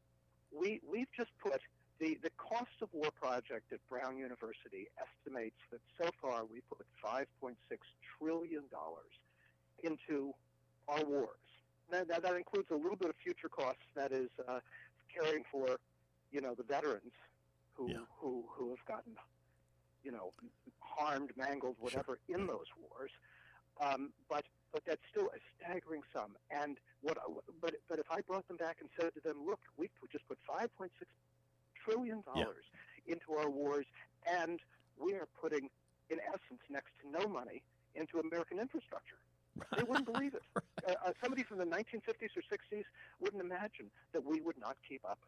we 0.53 0.81
we've 0.89 1.11
just 1.17 1.31
put 1.43 1.61
the, 1.99 2.19
the 2.23 2.31
cost 2.37 2.77
of 2.83 2.89
war 2.93 3.11
project 3.21 3.73
at 3.73 3.81
Brown 3.89 4.19
University 4.19 4.89
estimates 5.01 5.57
that 5.71 5.81
so 6.01 6.11
far 6.21 6.45
we 6.45 6.61
put 6.69 6.87
$5.6 7.03 7.55
trillion 8.19 8.63
into 9.83 10.35
our 10.89 11.05
wars. 11.05 11.29
Now, 11.91 12.05
that, 12.05 12.23
that, 12.23 12.37
includes 12.37 12.71
a 12.71 12.75
little 12.75 12.97
bit 12.97 13.09
of 13.09 13.17
future 13.23 13.49
costs, 13.49 13.83
that 13.95 14.13
is 14.13 14.29
uh, 14.49 14.61
caring 15.15 15.45
for, 15.51 15.79
you 16.37 16.43
know, 16.43 16.55
the 16.55 16.63
veterans 16.63 17.17
who, 17.73 17.89
yeah. 17.89 18.05
who, 18.21 18.45
who 18.53 18.69
have 18.69 18.85
gotten, 18.85 19.15
you 20.05 20.13
know, 20.13 20.35
harmed, 20.81 21.31
mangled, 21.35 21.77
whatever, 21.81 22.19
sure. 22.29 22.37
in 22.37 22.47
those 22.47 22.69
wars. 22.79 23.11
Um, 23.81 24.13
but 24.29 24.45
but 24.73 24.83
that's 24.87 25.01
still 25.11 25.29
a 25.29 25.41
staggering 25.57 26.03
sum. 26.13 26.37
And 26.51 26.77
what, 27.01 27.17
but 27.63 27.75
but 27.89 27.99
if 27.99 28.07
I 28.11 28.21
brought 28.21 28.47
them 28.49 28.59
back 28.59 28.77
and 28.81 28.91
said 29.01 29.15
to 29.15 29.21
them, 29.21 29.37
look, 29.47 29.61
we 29.79 29.89
just 30.13 30.29
put 30.29 30.39
5.6 30.47 30.91
trillion 31.83 32.23
dollars 32.27 32.65
yeah. 33.07 33.15
into 33.15 33.33
our 33.33 33.49
wars, 33.49 33.87
and 34.31 34.61
we 34.99 35.15
are 35.15 35.29
putting, 35.41 35.71
in 36.11 36.19
essence, 36.21 36.61
next 36.69 36.93
to 37.01 37.11
no 37.11 37.27
money 37.29 37.63
into 37.95 38.19
American 38.19 38.59
infrastructure. 38.59 39.17
They 39.75 39.85
wouldn't 39.85 40.13
believe 40.13 40.35
it. 40.35 40.43
Uh, 40.55 40.61
uh, 41.07 41.13
somebody 41.23 41.45
from 41.45 41.59
the 41.59 41.65
1950s 41.65 42.37
or 42.37 42.45
60s 42.45 42.85
wouldn't 43.21 43.43
imagine 43.43 43.89
that 44.13 44.23
we 44.23 44.41
would 44.43 44.59
not 44.59 44.77
keep 44.87 45.03
up 45.09 45.19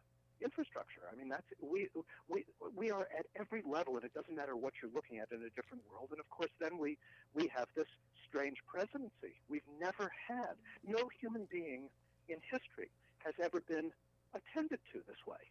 infrastructure. 0.41 1.01
I 1.11 1.15
mean, 1.15 1.29
that's 1.29 1.47
we 1.61 1.89
we 2.27 2.45
we 2.75 2.91
are 2.91 3.07
at 3.17 3.25
every 3.39 3.63
level, 3.65 3.95
and 3.95 4.05
it 4.05 4.13
doesn't 4.13 4.35
matter 4.35 4.55
what 4.55 4.73
you're 4.81 4.91
looking 4.93 5.19
at 5.19 5.31
in 5.31 5.43
a 5.43 5.49
different 5.55 5.83
world. 5.91 6.09
And 6.11 6.19
of 6.19 6.29
course, 6.29 6.51
then 6.59 6.77
we 6.77 6.97
we 7.33 7.47
have 7.55 7.67
this 7.75 7.87
strange 8.27 8.57
presidency. 8.67 9.41
We've 9.49 9.67
never 9.79 10.11
had 10.27 10.55
no 10.85 11.09
human 11.19 11.47
being 11.51 11.89
in 12.27 12.37
history 12.51 12.89
has 13.19 13.33
ever 13.43 13.61
been 13.61 13.91
attended 14.33 14.79
to 14.93 14.99
this 15.07 15.17
way. 15.27 15.41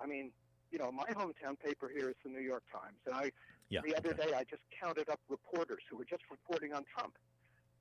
I 0.00 0.06
mean, 0.06 0.32
you 0.70 0.78
know, 0.78 0.90
my 0.90 1.06
hometown 1.12 1.58
paper 1.62 1.90
here 1.94 2.08
is 2.08 2.16
the 2.24 2.30
New 2.30 2.40
York 2.40 2.64
Times, 2.72 2.98
and 3.06 3.14
I 3.14 3.30
yeah, 3.68 3.80
the 3.84 3.96
other 3.96 4.10
okay. 4.10 4.30
day 4.30 4.36
I 4.36 4.44
just 4.44 4.62
counted 4.80 5.08
up 5.08 5.20
reporters 5.28 5.82
who 5.90 5.96
were 5.96 6.04
just 6.04 6.22
reporting 6.30 6.72
on 6.72 6.84
Trump. 6.84 7.14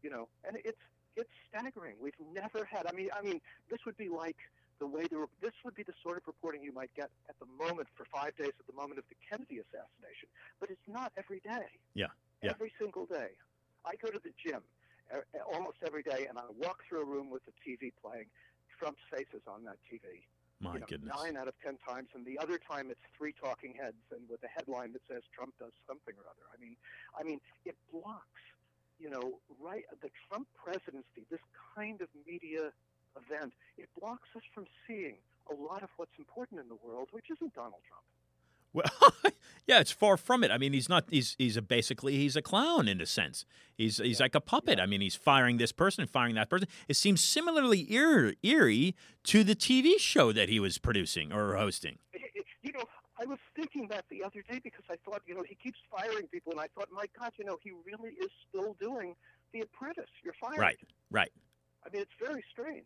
You 0.04 0.10
know, 0.12 0.28
and 0.48 0.58
it's 0.64 0.82
it's 1.16 1.30
staggering. 1.50 1.96
We've 2.00 2.14
never 2.34 2.66
had. 2.66 2.86
I 2.88 2.92
mean, 2.92 3.10
I 3.18 3.22
mean, 3.22 3.42
this 3.70 3.80
would 3.86 3.98
be 3.98 4.10
like 4.10 4.38
the 4.80 4.88
way 4.88 5.04
the 5.08 5.26
this 5.42 5.54
would 5.64 5.76
be 5.76 5.84
the 5.84 5.94
sort 6.04 6.18
of 6.18 6.24
reporting 6.28 6.64
you 6.64 6.74
might 6.74 6.94
get 6.96 7.10
at 7.30 7.36
the 7.40 7.46
moment 7.46 7.88
for 7.96 8.06
five 8.14 8.36
days 8.36 8.54
at 8.60 8.68
the 8.68 8.74
moment 8.74 9.00
of 9.00 9.06
the 9.10 9.16
Kennedy 9.30 9.60
assassination, 9.60 10.28
but 10.60 10.70
it's 10.70 10.88
not 10.88 11.12
every 11.18 11.40
day. 11.40 11.68
Yeah, 11.94 12.12
yeah. 12.42 12.52
Every 12.52 12.72
single 12.80 13.06
day, 13.06 13.36
I 13.86 13.96
go 13.96 14.12
to 14.12 14.20
the 14.20 14.34
gym 14.36 14.62
uh, 15.14 15.24
almost 15.54 15.78
every 15.86 16.04
day, 16.04 16.28
and 16.28 16.38
I 16.38 16.44
walk 16.60 16.84
through 16.88 17.02
a 17.02 17.06
room 17.06 17.30
with 17.30 17.44
the 17.46 17.54
TV 17.64 17.92
playing. 18.04 18.28
Trump's 18.78 19.04
face 19.10 19.32
is 19.34 19.44
on 19.48 19.64
that 19.64 19.78
TV 19.88 20.28
my 20.60 20.74
you 20.74 20.80
know, 20.80 20.86
goodness. 20.88 21.14
Nine 21.16 21.38
out 21.38 21.48
of 21.48 21.54
ten 21.64 21.78
times, 21.88 22.10
and 22.16 22.26
the 22.26 22.40
other 22.40 22.58
time 22.58 22.90
it's 22.90 23.04
three 23.18 23.34
talking 23.34 23.74
heads 23.76 24.00
and 24.12 24.22
with 24.30 24.44
a 24.44 24.48
headline 24.48 24.94
that 24.94 25.02
says 25.10 25.24
Trump 25.34 25.54
does 25.60 25.72
something 25.88 26.16
or 26.16 26.26
other. 26.30 26.46
I 26.54 26.58
mean, 26.62 26.76
I 27.18 27.24
mean, 27.24 27.40
it 27.66 27.76
blocks, 27.92 28.44
you 29.00 29.10
know, 29.10 29.40
right 29.60 29.84
the 30.02 30.10
Trump 30.28 30.48
presidency, 30.56 31.28
this 31.30 31.44
kind 31.76 32.02
of 32.02 32.08
media 32.26 32.72
event, 33.18 33.54
it 33.78 33.90
blocks 34.00 34.30
us 34.36 34.44
from 34.54 34.66
seeing 34.88 35.16
a 35.50 35.54
lot 35.54 35.84
of 35.84 35.90
what's 35.98 36.18
important 36.18 36.60
in 36.60 36.68
the 36.68 36.78
world, 36.84 37.10
which 37.12 37.26
isn't 37.32 37.54
Donald 37.54 37.82
Trump. 37.88 38.04
Well, 38.76 39.32
yeah, 39.68 39.80
it's 39.80 39.92
far 39.92 40.18
from 40.18 40.44
it. 40.44 40.52
I 40.52 40.58
mean, 40.58 40.74
he's 40.74 40.90
not. 40.90 41.06
He's 41.10 41.36
he's 41.40 41.56
a 41.56 41.62
basically 41.62 42.18
he's 42.18 42.36
a 42.36 42.42
clown 42.42 42.90
in 42.90 43.00
a 43.00 43.06
sense. 43.06 43.46
He's 43.78 43.98
he's 43.98 44.20
yeah. 44.20 44.26
like 44.26 44.36
a 44.36 44.42
puppet. 44.42 44.80
Yeah. 44.80 44.84
I 44.84 44.88
mean, 44.88 45.00
he's 45.00 45.16
firing 45.16 45.58
this 45.58 45.72
person 45.72 46.02
and 46.02 46.10
firing 46.10 46.36
that 46.36 46.50
person. 46.50 46.68
It 46.90 46.98
seems 46.98 47.22
similarly 47.22 47.92
eerie, 47.92 48.38
eerie 48.44 48.96
to 49.26 49.46
the 49.46 49.56
TV 49.56 49.98
show 49.98 50.34
that 50.34 50.50
he 50.50 50.60
was 50.60 50.78
producing 50.78 51.32
or 51.32 51.56
hosting. 51.56 52.00
You 52.64 52.74
know, 52.74 52.84
I 53.18 53.26
was 53.26 53.40
thinking 53.56 53.88
that 53.90 54.06
the 54.10 54.24
other 54.24 54.42
day 54.42 54.60
because 54.62 54.84
I 54.90 54.96
thought, 55.06 55.22
you 55.26 55.36
know, 55.36 55.44
he 55.48 55.56
keeps 55.56 55.80
firing 55.96 56.28
people, 56.28 56.52
and 56.52 56.60
I 56.60 56.68
thought, 56.76 56.90
my 56.92 57.06
God, 57.18 57.32
you 57.38 57.46
know, 57.46 57.58
he 57.64 57.72
really 57.86 58.16
is 58.16 58.30
still 58.50 58.76
doing 58.82 59.16
The 59.54 59.62
Apprentice. 59.62 60.10
You're 60.24 60.34
fired. 60.42 60.58
Right. 60.58 60.78
Right. 61.12 61.32
I 61.86 61.90
mean, 61.92 62.02
it's 62.02 62.12
very 62.20 62.44
strange. 62.52 62.86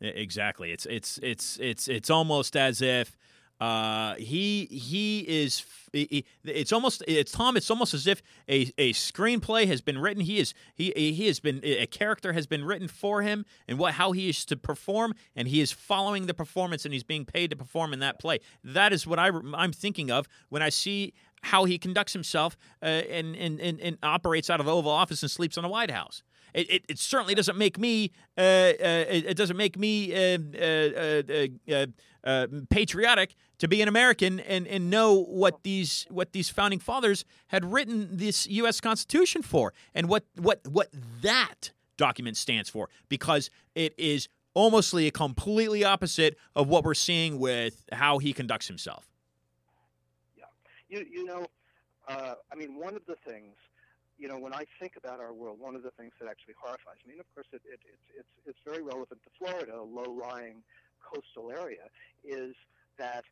Exactly. 0.00 0.72
It's 0.72 0.86
it's 0.86 1.18
it's 1.22 1.58
it's 1.58 1.88
it's 1.88 2.10
almost 2.10 2.54
as 2.56 2.82
if 2.82 3.16
uh, 3.60 4.14
he 4.16 4.66
he 4.66 5.20
is. 5.20 5.64
He, 5.92 6.26
it's 6.44 6.72
almost 6.72 7.02
it's 7.08 7.32
Tom. 7.32 7.56
It's 7.56 7.70
almost 7.70 7.94
as 7.94 8.06
if 8.06 8.20
a, 8.48 8.70
a 8.76 8.92
screenplay 8.92 9.66
has 9.66 9.80
been 9.80 9.98
written. 9.98 10.22
He 10.22 10.38
is 10.38 10.52
he 10.74 10.92
he 10.94 11.26
has 11.26 11.40
been 11.40 11.60
a 11.64 11.86
character 11.86 12.34
has 12.34 12.46
been 12.46 12.64
written 12.64 12.88
for 12.88 13.22
him 13.22 13.46
and 13.66 13.78
what 13.78 13.94
how 13.94 14.12
he 14.12 14.28
is 14.28 14.44
to 14.46 14.56
perform, 14.56 15.14
and 15.34 15.48
he 15.48 15.62
is 15.62 15.72
following 15.72 16.26
the 16.26 16.34
performance, 16.34 16.84
and 16.84 16.92
he's 16.92 17.04
being 17.04 17.24
paid 17.24 17.48
to 17.50 17.56
perform 17.56 17.94
in 17.94 18.00
that 18.00 18.18
play. 18.18 18.40
That 18.62 18.92
is 18.92 19.06
what 19.06 19.18
I 19.18 19.30
I'm 19.54 19.72
thinking 19.72 20.10
of 20.10 20.28
when 20.50 20.60
I 20.60 20.68
see 20.68 21.14
how 21.42 21.64
he 21.64 21.78
conducts 21.78 22.12
himself 22.12 22.56
uh, 22.82 22.86
and, 22.86 23.34
and, 23.36 23.60
and 23.60 23.80
and 23.80 23.96
operates 24.02 24.50
out 24.50 24.60
of 24.60 24.66
the 24.66 24.74
Oval 24.74 24.90
Office 24.90 25.22
and 25.22 25.30
sleeps 25.30 25.56
on 25.56 25.62
the 25.62 25.70
White 25.70 25.90
House. 25.90 26.22
It, 26.54 26.70
it, 26.70 26.84
it, 26.88 26.98
certainly 26.98 27.34
doesn't 27.34 27.56
make 27.56 27.78
me 27.78 28.12
uh, 28.38 28.40
uh, 28.40 29.04
it, 29.08 29.26
it, 29.26 29.36
doesn't 29.36 29.56
make 29.56 29.78
me 29.78 30.14
uh, 30.14 30.38
uh, 30.58 31.86
uh, 32.24 32.46
patriotic 32.70 33.34
to 33.58 33.68
be 33.68 33.82
an 33.82 33.88
American 33.88 34.40
and, 34.40 34.66
and 34.66 34.90
know 34.90 35.22
what 35.22 35.62
these 35.62 36.06
what 36.10 36.32
these 36.32 36.48
founding 36.48 36.78
fathers 36.78 37.24
had 37.48 37.64
written 37.64 38.08
this 38.10 38.46
U.S. 38.48 38.80
Constitution 38.80 39.42
for 39.42 39.72
and 39.94 40.08
what 40.08 40.24
what 40.36 40.60
what 40.68 40.88
that 41.22 41.72
document 41.96 42.36
stands 42.36 42.68
for 42.68 42.88
because 43.08 43.50
it 43.74 43.94
is 43.96 44.28
almostly 44.54 45.06
a 45.06 45.10
completely 45.10 45.84
opposite 45.84 46.36
of 46.54 46.68
what 46.68 46.84
we're 46.84 46.94
seeing 46.94 47.38
with 47.38 47.84
how 47.92 48.18
he 48.18 48.32
conducts 48.32 48.66
himself. 48.66 49.06
Yeah, 50.36 50.44
you 50.88 51.06
you 51.10 51.24
know, 51.24 51.46
uh, 52.08 52.34
I 52.50 52.54
mean, 52.56 52.78
one 52.78 52.94
of 52.94 53.04
the 53.06 53.16
things 53.16 53.54
you 54.18 54.28
know, 54.28 54.38
when 54.38 54.54
I 54.54 54.64
think 54.80 54.94
about 54.96 55.20
our 55.20 55.32
world, 55.32 55.58
one 55.60 55.76
of 55.76 55.82
the 55.82 55.90
things 55.90 56.12
that 56.20 56.28
actually 56.28 56.54
horrifies 56.60 57.00
me, 57.06 57.12
and 57.12 57.20
of 57.20 57.34
course 57.34 57.46
it, 57.52 57.62
it, 57.64 57.80
it, 57.84 57.98
it's, 58.20 58.28
it's 58.46 58.58
very 58.64 58.82
relevant 58.82 59.20
to 59.22 59.30
Florida, 59.38 59.78
a 59.78 59.82
low-lying 59.82 60.62
coastal 61.02 61.52
area, 61.52 61.88
is 62.24 62.54
that 62.98 63.24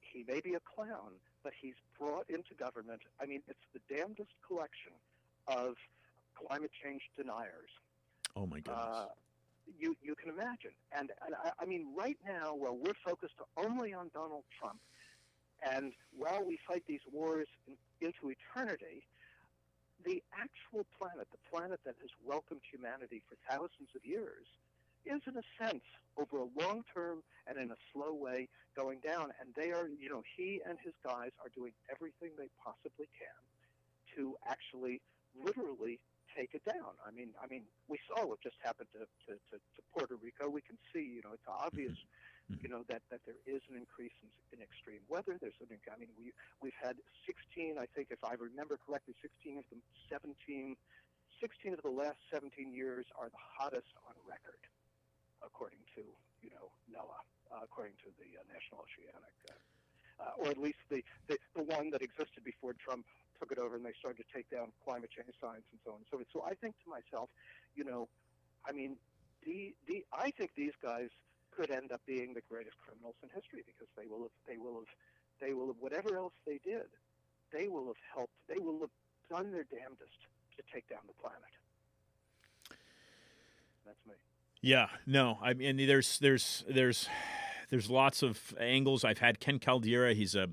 he 0.00 0.24
may 0.26 0.40
be 0.40 0.54
a 0.54 0.60
clown, 0.60 1.12
but 1.44 1.52
he's 1.60 1.74
brought 1.98 2.28
into 2.28 2.54
government. 2.58 3.02
I 3.20 3.26
mean, 3.26 3.42
it's 3.48 3.66
the 3.72 3.80
damnedest 3.94 4.30
collection 4.46 4.92
of 5.46 5.74
climate 6.34 6.70
change 6.82 7.02
deniers. 7.16 7.70
Oh 8.36 8.46
my 8.46 8.60
goodness. 8.60 8.84
Uh, 8.84 9.06
you 9.78 9.96
you 10.02 10.14
can 10.16 10.28
imagine, 10.30 10.72
and, 10.90 11.12
and 11.24 11.34
I, 11.44 11.52
I 11.60 11.64
mean, 11.66 11.94
right 11.96 12.18
now, 12.26 12.54
while 12.54 12.76
we're 12.76 12.98
focused 13.04 13.34
only 13.56 13.94
on 13.94 14.10
Donald 14.12 14.42
Trump, 14.58 14.80
and 15.62 15.92
while 16.16 16.44
we 16.44 16.58
fight 16.66 16.82
these 16.88 17.00
wars 17.12 17.46
in, 17.68 17.74
into 18.06 18.34
eternity, 18.34 19.04
the 20.04 20.22
actual 20.34 20.86
planet, 20.98 21.28
the 21.30 21.42
planet 21.50 21.80
that 21.84 21.94
has 22.00 22.10
welcomed 22.24 22.62
humanity 22.70 23.22
for 23.28 23.36
thousands 23.48 23.90
of 23.94 24.04
years, 24.04 24.46
is 25.04 25.20
in 25.26 25.34
a 25.36 25.46
sense 25.58 25.84
over 26.16 26.38
a 26.38 26.48
long 26.58 26.84
term 26.94 27.22
and 27.46 27.58
in 27.58 27.70
a 27.70 27.80
slow 27.92 28.14
way 28.14 28.48
going 28.76 29.00
down. 29.00 29.32
And 29.40 29.50
they 29.56 29.72
are, 29.72 29.88
you 29.88 30.08
know, 30.08 30.22
he 30.36 30.60
and 30.66 30.78
his 30.82 30.94
guys 31.04 31.30
are 31.42 31.50
doing 31.54 31.72
everything 31.90 32.30
they 32.38 32.50
possibly 32.62 33.08
can 33.18 33.38
to 34.16 34.36
actually 34.46 35.00
literally 35.34 35.98
take 36.36 36.54
it 36.54 36.64
down. 36.64 36.96
I 37.06 37.10
mean, 37.10 37.30
I 37.42 37.46
mean, 37.46 37.62
we 37.88 37.98
saw 38.08 38.24
what 38.26 38.40
just 38.40 38.56
happened 38.62 38.88
to, 38.92 39.04
to, 39.26 39.32
to, 39.50 39.56
to 39.56 39.80
Puerto 39.92 40.16
Rico. 40.22 40.48
We 40.48 40.62
can 40.62 40.78
see, 40.92 41.04
you 41.04 41.20
know, 41.24 41.32
it's 41.34 41.48
obvious, 41.48 41.92
mm-hmm. 41.92 42.31
You 42.60 42.68
know, 42.68 42.84
that, 42.92 43.00
that 43.08 43.24
there 43.24 43.38
is 43.48 43.62
an 43.70 43.80
increase 43.80 44.14
in, 44.20 44.28
in 44.52 44.58
extreme 44.60 45.00
weather. 45.08 45.38
There's 45.40 45.56
an, 45.64 45.72
I 45.88 45.96
mean, 45.96 46.12
we 46.18 46.34
we've 46.60 46.76
had 46.76 47.00
16, 47.24 47.78
I 47.80 47.86
think, 47.96 48.12
if 48.12 48.20
I 48.20 48.36
remember 48.36 48.76
correctly, 48.76 49.14
16 49.22 49.62
of 49.62 49.66
the 49.72 49.78
17, 50.10 50.76
16 51.40 51.72
of 51.72 51.82
the 51.82 51.94
last 51.94 52.20
17 52.28 52.52
years 52.74 53.06
are 53.16 53.32
the 53.32 53.44
hottest 53.56 53.90
on 54.04 54.14
record 54.28 54.60
according 55.44 55.82
to 55.94 56.02
you 56.40 56.50
know 56.54 56.70
NOAA, 56.90 57.20
uh, 57.50 57.62
according 57.66 57.98
to 58.06 58.08
the 58.18 58.38
uh, 58.38 58.42
National 58.50 58.82
Oceanic, 58.86 59.36
uh, 59.50 59.58
uh, 60.22 60.42
or 60.42 60.46
at 60.50 60.58
least 60.58 60.78
the, 60.90 61.02
the 61.26 61.36
the 61.54 61.62
one 61.66 61.90
that 61.90 62.02
existed 62.02 62.42
before 62.46 62.74
Trump 62.78 63.04
took 63.38 63.50
it 63.50 63.58
over 63.58 63.74
and 63.74 63.84
they 63.84 63.94
started 63.98 64.22
to 64.22 64.28
take 64.30 64.48
down 64.50 64.70
climate 64.86 65.10
change 65.10 65.34
science 65.42 65.66
and 65.74 65.80
so 65.82 65.98
on 65.98 65.98
and 65.98 66.06
so 66.10 66.16
forth. 66.22 66.30
So 66.32 66.46
I 66.46 66.54
think 66.54 66.78
to 66.86 66.88
myself, 66.88 67.28
you 67.74 67.82
know, 67.82 68.06
I 68.62 68.72
mean, 68.72 68.96
the 69.44 69.74
the 69.86 70.06
I 70.14 70.30
think 70.30 70.54
these 70.56 70.74
guys 70.82 71.10
could 71.56 71.70
end 71.70 71.92
up 71.92 72.00
being 72.06 72.34
the 72.34 72.42
greatest 72.48 72.76
criminals 72.78 73.14
in 73.22 73.28
history 73.34 73.62
because 73.66 73.88
they 73.96 74.06
will 74.08 74.22
have 74.22 74.36
they 74.48 74.58
will 74.58 74.80
have 74.80 74.90
they 75.40 75.52
will 75.52 75.68
have 75.68 75.76
whatever 75.80 76.16
else 76.16 76.32
they 76.46 76.60
did, 76.64 76.88
they 77.52 77.68
will 77.68 77.86
have 77.86 78.00
helped. 78.14 78.32
They 78.48 78.58
will 78.58 78.80
have 78.80 78.94
done 79.30 79.52
their 79.52 79.64
damnedest 79.64 80.18
to 80.56 80.62
take 80.72 80.88
down 80.88 81.00
the 81.06 81.14
planet. 81.20 81.40
That's 83.84 83.98
me. 84.06 84.14
Yeah, 84.60 84.88
no, 85.06 85.38
I 85.42 85.54
mean 85.54 85.76
there's 85.86 86.18
there's 86.18 86.64
there's 86.68 87.08
there's 87.70 87.90
lots 87.90 88.22
of 88.22 88.54
angles. 88.60 89.04
I've 89.04 89.18
had 89.18 89.40
Ken 89.40 89.58
Caldeira. 89.58 90.14
He's 90.14 90.34
a 90.34 90.48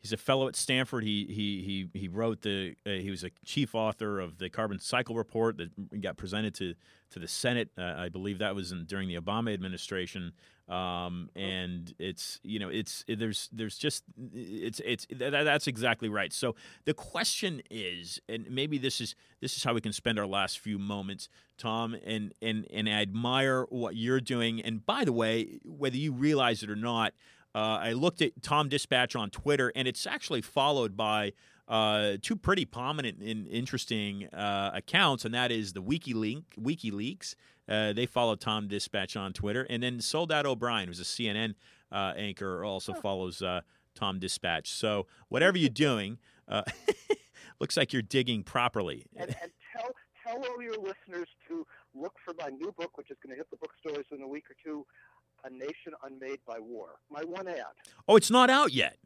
he's 0.00 0.12
a 0.12 0.16
fellow 0.16 0.48
at 0.48 0.56
Stanford. 0.56 1.04
He 1.04 1.26
he 1.26 1.88
he 1.92 2.00
he 2.00 2.08
wrote 2.08 2.42
the 2.42 2.74
uh, 2.86 2.90
he 2.90 3.10
was 3.10 3.24
a 3.24 3.30
chief 3.44 3.74
author 3.74 4.20
of 4.20 4.38
the 4.38 4.48
Carbon 4.48 4.78
Cycle 4.78 5.14
Report 5.14 5.56
that 5.58 6.00
got 6.00 6.16
presented 6.16 6.54
to 6.56 6.74
to 7.10 7.18
the 7.18 7.28
Senate. 7.28 7.70
Uh, 7.78 7.94
I 7.96 8.08
believe 8.08 8.38
that 8.38 8.54
was 8.54 8.72
in, 8.72 8.84
during 8.84 9.08
the 9.08 9.16
Obama 9.16 9.52
administration. 9.52 10.32
Um, 10.68 11.30
and 11.34 11.92
it's 11.98 12.38
you 12.44 12.60
know 12.60 12.68
it's 12.68 13.04
it, 13.08 13.18
there's 13.18 13.48
there's 13.52 13.76
just 13.76 14.04
it's 14.32 14.80
it's 14.84 15.06
that, 15.10 15.30
that's 15.30 15.66
exactly 15.66 16.08
right. 16.08 16.32
So 16.32 16.54
the 16.84 16.94
question 16.94 17.60
is, 17.70 18.20
and 18.28 18.48
maybe 18.48 18.78
this 18.78 19.00
is 19.00 19.16
this 19.40 19.56
is 19.56 19.64
how 19.64 19.74
we 19.74 19.80
can 19.80 19.92
spend 19.92 20.18
our 20.18 20.28
last 20.28 20.60
few 20.60 20.78
moments, 20.78 21.28
Tom, 21.58 21.96
and 22.06 22.32
and 22.40 22.68
and 22.72 22.88
I 22.88 23.02
admire 23.02 23.64
what 23.64 23.96
you're 23.96 24.20
doing. 24.20 24.60
And 24.60 24.86
by 24.86 25.04
the 25.04 25.12
way, 25.12 25.58
whether 25.64 25.96
you 25.96 26.12
realize 26.12 26.62
it 26.62 26.70
or 26.70 26.76
not, 26.76 27.14
uh, 27.54 27.78
I 27.80 27.92
looked 27.92 28.22
at 28.22 28.42
Tom 28.42 28.68
Dispatch 28.68 29.16
on 29.16 29.30
Twitter, 29.30 29.72
and 29.74 29.88
it's 29.88 30.06
actually 30.06 30.42
followed 30.42 30.96
by 30.96 31.32
uh, 31.68 32.16
two 32.20 32.36
pretty 32.36 32.64
prominent 32.64 33.20
and 33.20 33.46
interesting 33.48 34.26
uh, 34.28 34.70
accounts, 34.74 35.24
and 35.24 35.34
that 35.34 35.50
is 35.52 35.72
the 35.72 35.82
WikiLeaks. 35.82 36.44
WikiLeaks. 36.58 37.34
Uh, 37.68 37.92
they 37.92 38.06
follow 38.06 38.34
Tom 38.34 38.66
Dispatch 38.66 39.16
on 39.16 39.32
Twitter, 39.32 39.66
and 39.70 39.82
then 39.82 40.00
Soledad 40.00 40.46
O'Brien, 40.46 40.88
who's 40.88 41.00
a 41.00 41.04
CNN 41.04 41.54
uh, 41.92 42.12
anchor, 42.16 42.64
also 42.64 42.92
follows 42.92 43.42
uh, 43.42 43.60
Tom 43.94 44.18
Dispatch. 44.18 44.70
So 44.70 45.06
whatever 45.28 45.56
you're 45.56 45.68
doing, 45.68 46.18
uh, 46.48 46.62
looks 47.60 47.76
like 47.76 47.92
you're 47.92 48.02
digging 48.02 48.42
properly. 48.42 49.06
And, 49.16 49.36
and 49.40 49.52
tell 49.72 49.90
tell 50.26 50.44
all 50.44 50.62
your 50.62 50.76
listeners 50.76 51.28
to 51.48 51.66
look 51.94 52.14
for 52.24 52.34
my 52.38 52.48
new 52.48 52.72
book, 52.72 52.98
which 52.98 53.10
is 53.10 53.16
going 53.22 53.30
to 53.30 53.36
hit 53.36 53.50
the 53.50 53.56
bookstores 53.56 54.06
in 54.10 54.22
a 54.22 54.28
week 54.28 54.44
or 54.50 54.56
two. 54.62 54.86
A 55.44 55.50
Nation 55.50 55.92
Unmade 56.04 56.40
by 56.46 56.58
War. 56.58 56.96
My 57.10 57.22
one 57.24 57.48
ad. 57.48 57.74
Oh, 58.08 58.16
it's 58.16 58.30
not 58.30 58.50
out 58.50 58.72
yet. 58.72 58.96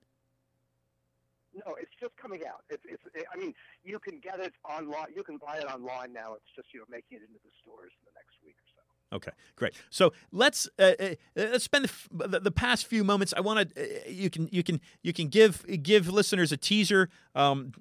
No, 1.54 1.76
it's 1.80 1.92
just 2.00 2.16
coming 2.16 2.40
out. 2.46 2.64
It's, 2.68 2.82
it's. 2.88 3.02
I 3.32 3.38
mean, 3.38 3.54
you 3.84 3.98
can 4.00 4.18
get 4.18 4.40
it 4.40 4.52
online. 4.68 5.06
You 5.14 5.22
can 5.22 5.38
buy 5.38 5.58
it 5.58 5.66
online 5.66 6.12
now. 6.12 6.34
It's 6.34 6.50
just 6.56 6.68
you 6.74 6.80
know 6.80 6.86
making 6.90 7.18
it 7.18 7.22
into 7.22 7.38
the 7.44 7.52
stores 7.62 7.92
in 8.00 8.04
the 8.06 8.12
next 8.14 8.34
week 8.44 8.56
or 8.56 8.66
so. 8.74 8.84
Okay, 9.16 9.30
great. 9.54 9.74
So 9.90 10.12
let's 10.32 10.68
uh, 10.78 10.92
uh, 10.98 11.14
let's 11.36 11.64
spend 11.64 11.84
the, 11.84 12.28
the, 12.28 12.40
the, 12.40 12.50
past 12.50 12.86
few 12.86 13.04
moments. 13.04 13.32
I 13.36 13.40
want 13.40 13.72
to 13.74 13.82
uh, 13.82 14.08
you 14.08 14.28
can 14.30 14.48
you 14.50 14.64
can 14.64 14.80
you 15.02 15.12
can 15.12 15.28
give 15.28 15.64
give 15.82 16.08
listeners 16.08 16.50
a 16.50 16.56
teaser. 16.56 17.08
Um, 17.36 17.72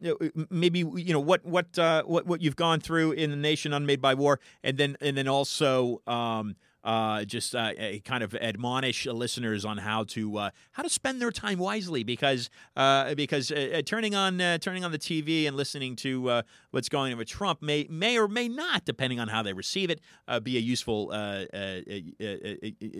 maybe 0.52 0.80
you 0.80 1.12
know 1.14 1.20
what 1.20 1.44
what 1.44 1.78
uh, 1.80 2.04
what 2.04 2.28
what 2.28 2.42
you've 2.42 2.56
gone 2.56 2.80
through 2.80 3.14
in 3.14 3.32
the 3.32 3.36
nation 3.36 3.74
unmade 3.74 4.02
by 4.02 4.14
war, 4.14 4.40
and 4.64 4.78
then 4.78 4.98
and 5.02 5.18
then 5.18 5.28
also. 5.28 6.02
Um, 6.06 6.56
uh, 6.84 7.24
just 7.24 7.56
uh, 7.56 7.72
kind 8.04 8.24
of 8.24 8.36
admonish 8.36 9.06
listeners 9.06 9.66
on 9.66 9.78
how 9.78 10.04
to 10.04 10.38
uh, 10.38 10.50
how 10.74 10.84
to 10.84 10.90
spend 10.90 11.22
their 11.22 11.32
time 11.32 11.60
wisely 11.60 12.04
because 12.04 12.50
uh, 12.76 13.16
because 13.16 13.52
uh, 13.52 13.82
turning 13.86 14.16
on 14.16 14.42
uh, 14.42 14.58
turning 14.58 14.84
on 14.84 14.92
the 14.92 15.00
TV 15.00 15.48
and 15.48 15.56
listening 15.56 15.96
to 15.96 16.44
what's 16.72 16.90
going 16.90 17.12
on 17.12 17.18
with 17.18 17.28
Trump 17.28 17.62
may 17.62 17.88
may 17.90 18.18
or 18.18 18.28
may 18.28 18.48
not, 18.48 18.86
depending 18.86 19.20
on 19.20 19.28
how 19.28 19.42
they 19.42 19.54
receive 19.54 19.90
it, 19.90 20.02
be 20.44 20.58
a 20.58 20.60
useful 20.60 21.12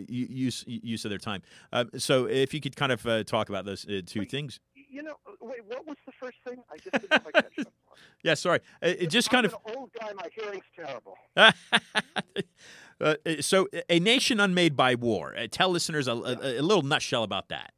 use 0.10 0.64
use 0.68 1.06
of 1.06 1.10
their 1.10 1.18
time. 1.18 1.42
so 1.98 2.26
if 2.26 2.54
you 2.54 2.62
could 2.62 2.76
kind 2.76 2.92
of 2.92 3.26
talk 3.26 3.50
about 3.50 3.66
those 3.66 3.86
two 4.06 4.20
wait, 4.20 4.32
things. 4.32 4.60
You 4.76 5.02
know, 5.02 5.16
wait, 5.42 5.66
what 5.66 5.88
was 5.88 5.98
the 6.06 6.12
first 6.12 6.38
thing? 6.48 6.62
I 6.72 6.78
just 6.78 6.92
didn't 6.92 7.24
quite 7.24 7.34
catch 7.34 7.56
that. 7.58 7.68
Yeah, 8.24 8.34
sorry. 8.34 8.60
It, 8.82 9.08
just 9.08 9.30
I'm 9.30 9.34
kind 9.34 9.46
of 9.46 9.56
old 9.76 9.92
guy. 10.00 10.12
My 10.14 10.28
hearing's 10.34 10.64
terrible. 10.76 11.18
Uh, 13.04 13.16
uh, 13.26 13.42
so, 13.42 13.68
a 13.90 14.00
nation 14.00 14.40
unmade 14.40 14.78
by 14.78 14.96
war. 14.96 15.36
Uh, 15.38 15.48
tell 15.52 15.70
listeners 15.70 16.08
a, 16.08 16.14
a, 16.14 16.60
a, 16.60 16.64
little 16.64 16.84
nutshell 16.84 17.24
about 17.24 17.50
that. 17.50 17.74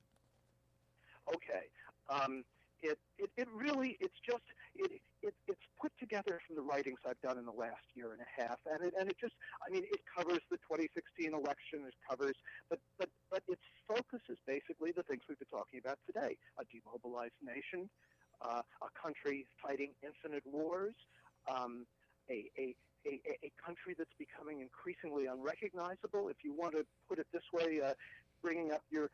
Okay, 1.28 1.65
um, 2.09 2.43
it, 2.84 2.99
it 3.17 3.32
it 3.36 3.47
really 3.51 3.97
it's 3.99 4.19
just 4.23 4.43
it, 4.76 5.01
it 5.23 5.34
it's 5.47 5.59
put 5.82 5.91
together 5.99 6.39
from 6.45 6.55
the 6.55 6.61
writings 6.61 6.99
I've 7.09 7.19
done 7.21 7.39
in 7.39 7.45
the 7.45 7.57
last 7.57 7.82
year 7.95 8.11
and 8.13 8.21
a 8.21 8.41
half, 8.41 8.59
and 8.71 8.86
it 8.86 8.93
and 8.99 9.09
it 9.09 9.17
just 9.19 9.34
I 9.65 9.71
mean 9.73 9.84
it 9.84 10.01
covers 10.05 10.41
the 10.51 10.57
2016 10.57 11.34
election. 11.34 11.82
It 11.88 11.95
covers, 12.07 12.36
but 12.69 12.78
but 12.99 13.09
but 13.32 13.41
its 13.47 13.65
focus 13.88 14.21
is 14.30 14.38
basically 14.45 14.91
the 14.91 15.03
things 15.03 15.23
we've 15.28 15.39
been 15.39 15.49
talking 15.49 15.80
about 15.80 15.97
today: 16.05 16.38
a 16.59 16.63
demobilized 16.69 17.41
nation, 17.41 17.89
uh, 18.45 18.61
a 18.61 18.89
country 18.93 19.47
fighting 19.57 19.89
infinite 20.03 20.43
wars. 20.45 20.93
Um, 21.49 21.86
a, 22.30 22.49
a, 22.57 22.76
a, 23.05 23.21
a 23.45 23.51
country 23.63 23.95
that's 23.97 24.13
becoming 24.17 24.61
increasingly 24.61 25.25
unrecognizable. 25.27 26.29
If 26.29 26.37
you 26.43 26.53
want 26.53 26.73
to 26.73 26.85
put 27.07 27.19
it 27.19 27.27
this 27.31 27.43
way, 27.53 27.81
uh, 27.81 27.93
bringing 28.41 28.71
up 28.71 28.83
your 28.89 29.09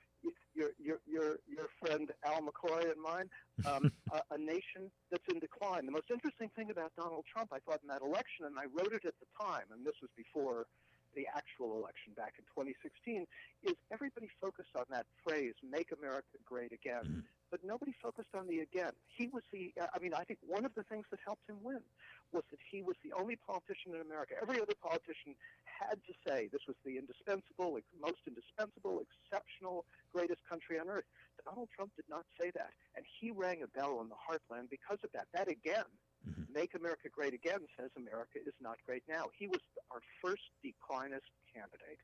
your 0.53 0.69
your 0.77 0.99
your 1.07 1.39
your 1.47 1.67
friend 1.79 2.11
Al 2.25 2.41
McCoy 2.41 2.91
and 2.91 3.01
mine, 3.01 3.29
um, 3.65 3.91
a, 4.11 4.35
a, 4.35 4.37
nation 4.37 4.91
that's 5.09 5.23
in 5.31 5.39
decline. 5.39 5.85
The 5.85 5.91
most 5.91 6.11
interesting 6.11 6.49
thing 6.55 6.71
about 6.71 6.91
Donald 6.97 7.25
Trump, 7.31 7.51
I 7.53 7.59
thought, 7.59 7.79
in 7.81 7.89
that 7.89 8.01
election, 8.01 8.45
and 8.45 8.57
I 8.59 8.65
wrote 8.65 8.93
it 8.93 9.05
at 9.05 9.15
the 9.19 9.29
time, 9.39 9.71
and 9.71 9.85
this 9.85 9.95
was 10.01 10.11
before 10.15 10.67
the 11.15 11.27
actual 11.35 11.75
election 11.75 12.13
back 12.15 12.35
in 12.39 12.45
2016, 12.55 13.27
is 13.63 13.75
everybody 13.91 14.29
focused 14.39 14.75
on 14.77 14.85
that 14.89 15.05
phrase, 15.23 15.53
"Make 15.63 15.91
America 15.91 16.37
Great 16.45 16.71
Again." 16.71 17.23
But 17.51 17.59
nobody 17.65 17.93
focused 18.01 18.31
on 18.33 18.47
the 18.47 18.59
again. 18.59 18.95
He 19.11 19.27
was 19.27 19.43
the, 19.51 19.73
I 19.77 19.99
mean, 19.99 20.13
I 20.13 20.23
think 20.23 20.39
one 20.47 20.63
of 20.63 20.73
the 20.73 20.83
things 20.83 21.05
that 21.11 21.19
helped 21.23 21.49
him 21.49 21.57
win 21.61 21.83
was 22.31 22.43
that 22.49 22.59
he 22.71 22.81
was 22.81 22.95
the 23.03 23.11
only 23.11 23.35
politician 23.35 23.91
in 23.93 23.99
America. 23.99 24.35
Every 24.41 24.55
other 24.55 24.73
politician 24.81 25.35
had 25.67 25.99
to 26.07 26.13
say 26.25 26.47
this 26.47 26.63
was 26.65 26.77
the 26.85 26.95
indispensable, 26.97 27.77
most 27.99 28.23
indispensable, 28.25 29.03
exceptional, 29.03 29.83
greatest 30.15 30.39
country 30.47 30.79
on 30.79 30.87
earth. 30.87 31.03
Donald 31.43 31.67
Trump 31.75 31.91
did 31.95 32.05
not 32.07 32.23
say 32.39 32.51
that, 32.55 32.71
and 32.95 33.03
he 33.19 33.31
rang 33.31 33.63
a 33.63 33.67
bell 33.67 33.99
in 33.99 34.07
the 34.07 34.15
heartland 34.15 34.69
because 34.69 34.99
of 35.03 35.11
that. 35.11 35.27
That 35.33 35.49
again, 35.49 35.89
mm-hmm. 36.23 36.47
make 36.53 36.75
America 36.75 37.09
great 37.11 37.33
again, 37.33 37.67
says 37.77 37.89
America 37.97 38.39
is 38.39 38.53
not 38.61 38.77
great 38.85 39.03
now. 39.09 39.27
He 39.35 39.47
was 39.47 39.59
our 39.91 40.01
first 40.23 40.47
declinist 40.63 41.27
candidate, 41.51 41.99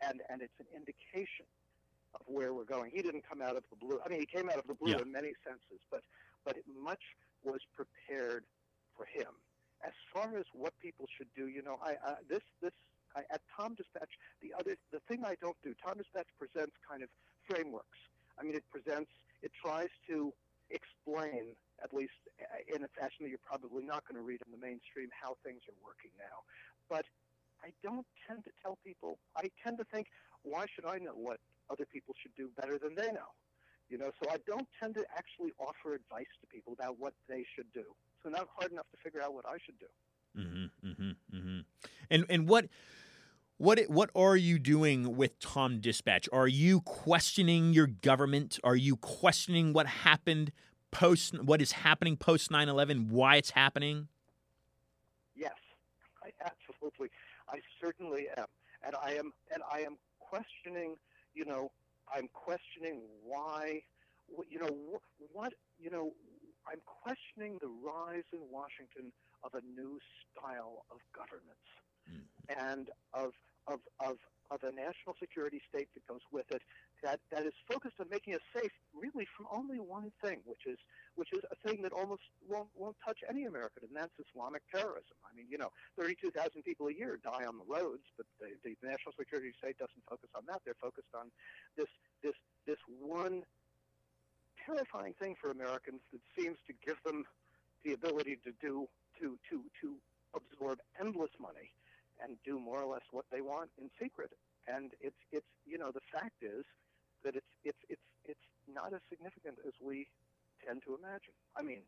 and 0.00 0.22
and 0.30 0.40
it's 0.40 0.56
an 0.60 0.70
indication 0.72 1.44
of 2.20 2.26
where 2.26 2.52
we're 2.54 2.64
going. 2.64 2.90
He 2.94 3.02
didn't 3.02 3.24
come 3.28 3.42
out 3.42 3.56
of 3.56 3.64
the 3.70 3.76
blue. 3.76 3.98
I 4.04 4.08
mean, 4.08 4.20
he 4.20 4.26
came 4.26 4.48
out 4.48 4.58
of 4.58 4.66
the 4.66 4.74
blue 4.74 4.92
yeah. 4.92 5.02
in 5.02 5.12
many 5.12 5.32
senses, 5.44 5.80
but 5.90 6.02
but 6.44 6.56
much 6.80 7.02
was 7.44 7.60
prepared 7.74 8.44
for 8.96 9.06
him. 9.06 9.30
As 9.84 9.92
far 10.12 10.36
as 10.36 10.44
what 10.52 10.72
people 10.80 11.06
should 11.16 11.28
do, 11.36 11.48
you 11.48 11.62
know, 11.62 11.78
I 11.82 11.94
this 12.28 12.42
this 12.62 12.72
I, 13.16 13.20
at 13.32 13.40
Tom 13.56 13.74
Dispatch, 13.74 14.10
the 14.42 14.52
other 14.58 14.76
the 14.92 15.00
thing 15.08 15.24
I 15.24 15.36
don't 15.40 15.56
do. 15.62 15.74
Tom 15.84 15.98
Dispatch 15.98 16.28
presents 16.38 16.76
kind 16.88 17.02
of 17.02 17.08
frameworks. 17.48 17.98
I 18.38 18.44
mean, 18.44 18.54
it 18.54 18.64
presents 18.70 19.10
it 19.42 19.52
tries 19.62 19.90
to 20.08 20.32
explain 20.70 21.54
at 21.82 21.94
least 21.94 22.18
uh, 22.40 22.74
in 22.74 22.84
a 22.84 22.88
fashion 22.88 23.24
that 23.24 23.30
you're 23.30 23.46
probably 23.46 23.84
not 23.84 24.04
going 24.06 24.18
to 24.20 24.26
read 24.26 24.40
in 24.44 24.52
the 24.52 24.58
mainstream 24.58 25.08
how 25.14 25.36
things 25.44 25.62
are 25.68 25.78
working 25.80 26.10
now. 26.18 26.44
But 26.90 27.06
I 27.62 27.70
don't 27.82 28.06
tend 28.26 28.44
to 28.44 28.50
tell 28.62 28.78
people. 28.84 29.18
I 29.36 29.50
tend 29.62 29.78
to 29.78 29.84
think, 29.84 30.08
why 30.42 30.66
should 30.66 30.84
I 30.84 30.98
know 30.98 31.14
what 31.14 31.40
other 31.70 31.84
people 31.84 32.14
should 32.20 32.34
do 32.36 32.48
better 32.60 32.78
than 32.78 32.94
they 32.94 33.12
know. 33.12 33.32
You 33.88 33.96
know, 33.96 34.10
so 34.22 34.30
I 34.30 34.36
don't 34.46 34.66
tend 34.80 34.94
to 34.96 35.04
actually 35.16 35.52
offer 35.58 35.94
advice 35.94 36.26
to 36.40 36.46
people 36.46 36.74
about 36.74 36.98
what 36.98 37.14
they 37.28 37.44
should 37.56 37.72
do. 37.72 37.84
So 38.22 38.28
not 38.28 38.48
hard 38.54 38.70
enough 38.72 38.86
to 38.90 38.98
figure 39.02 39.22
out 39.22 39.32
what 39.32 39.46
I 39.46 39.56
should 39.64 39.78
do. 39.78 39.86
Mm-hmm, 40.38 40.88
mm-hmm, 40.88 41.36
mm-hmm. 41.36 41.58
And 42.10 42.24
and 42.28 42.48
what 42.48 42.66
what 43.56 43.80
what 43.88 44.10
are 44.14 44.36
you 44.36 44.58
doing 44.58 45.16
with 45.16 45.38
Tom 45.40 45.80
Dispatch? 45.80 46.28
Are 46.32 46.46
you 46.46 46.80
questioning 46.82 47.72
your 47.72 47.86
government? 47.86 48.58
Are 48.62 48.76
you 48.76 48.96
questioning 48.96 49.72
what 49.72 49.86
happened 49.86 50.52
post 50.90 51.42
what 51.42 51.60
is 51.60 51.72
happening 51.72 52.16
post 52.16 52.50
9/11, 52.50 53.08
why 53.08 53.36
it's 53.36 53.50
happening? 53.50 54.08
Yes. 55.34 55.54
I 56.22 56.30
absolutely 56.44 57.08
I 57.48 57.60
certainly 57.80 58.26
am. 58.36 58.46
And 58.84 58.94
I 59.02 59.14
am 59.14 59.32
and 59.52 59.62
I 59.72 59.80
am 59.80 59.96
questioning 60.20 60.96
you 61.34 61.44
know, 61.44 61.70
I'm 62.14 62.28
questioning 62.32 63.02
why, 63.22 63.82
you 64.48 64.58
know, 64.58 64.98
what, 65.32 65.52
you 65.78 65.90
know, 65.90 66.12
I'm 66.66 66.80
questioning 66.84 67.58
the 67.60 67.68
rise 67.68 68.28
in 68.32 68.40
Washington 68.50 69.12
of 69.44 69.54
a 69.54 69.62
new 69.64 69.98
style 70.28 70.84
of 70.90 70.98
governance 71.14 71.68
mm-hmm. 72.04 72.72
and 72.72 72.90
of, 73.14 73.32
of, 73.66 73.80
of, 74.00 74.16
of 74.50 74.62
a 74.62 74.72
national 74.72 75.14
security 75.20 75.60
state 75.68 75.88
that 75.94 76.06
goes 76.06 76.24
with 76.32 76.50
it 76.50 76.62
that, 77.02 77.20
that 77.30 77.46
is 77.46 77.52
focused 77.70 77.96
on 78.00 78.06
making 78.10 78.34
us 78.34 78.40
safe 78.54 78.72
really 78.94 79.26
from 79.36 79.46
only 79.50 79.78
one 79.78 80.10
thing, 80.22 80.40
which 80.44 80.66
is 80.66 80.78
which 81.14 81.32
is 81.32 81.42
a 81.50 81.56
thing 81.66 81.82
that 81.82 81.92
almost 81.92 82.22
won't 82.46 82.68
won't 82.74 82.96
touch 83.04 83.18
any 83.28 83.44
American, 83.44 83.82
and 83.82 83.94
that's 83.94 84.14
Islamic 84.22 84.62
terrorism. 84.70 85.18
I 85.26 85.34
mean, 85.34 85.46
you 85.50 85.58
know, 85.58 85.70
32,000 85.98 86.62
people 86.62 86.86
a 86.86 86.94
year 86.94 87.18
die 87.22 87.44
on 87.44 87.58
the 87.58 87.66
roads, 87.66 88.06
but 88.16 88.26
the, 88.38 88.54
the 88.62 88.76
national 88.86 89.12
security 89.18 89.50
state 89.58 89.78
doesn't 89.78 90.02
focus 90.08 90.30
on 90.34 90.42
that. 90.46 90.62
They're 90.64 90.78
focused 90.80 91.10
on 91.14 91.30
this 91.76 91.90
this 92.22 92.38
this 92.66 92.78
one 92.86 93.42
terrifying 94.64 95.14
thing 95.18 95.34
for 95.40 95.50
Americans 95.50 96.00
that 96.12 96.20
seems 96.38 96.58
to 96.66 96.72
give 96.84 97.02
them 97.04 97.24
the 97.84 97.94
ability 97.94 98.38
to 98.44 98.52
do 98.60 98.88
to 99.20 99.38
to 99.50 99.62
to 99.80 99.94
absorb 100.34 100.78
endless 101.00 101.30
money 101.40 101.72
and 102.22 102.36
do 102.44 102.58
more 102.58 102.82
or 102.82 102.92
less 102.92 103.06
what 103.10 103.24
they 103.30 103.40
want 103.40 103.70
in 103.80 103.90
secret. 104.00 104.30
And 104.66 104.92
it's 105.00 105.18
it's 105.32 105.46
you 105.66 105.78
know 105.78 105.90
the 105.90 106.04
fact 106.12 106.42
is 106.42 106.64
that 107.24 107.36
it's 107.36 107.52
it's 107.64 107.82
it's 107.88 108.08
it's 108.24 108.46
not 108.66 108.92
as 108.94 109.00
significant 109.08 109.58
as 109.66 109.72
we 109.82 110.06
tend 110.64 110.82
to 110.86 110.94
imagine. 110.94 111.34
I 111.56 111.62
mean, 111.62 111.82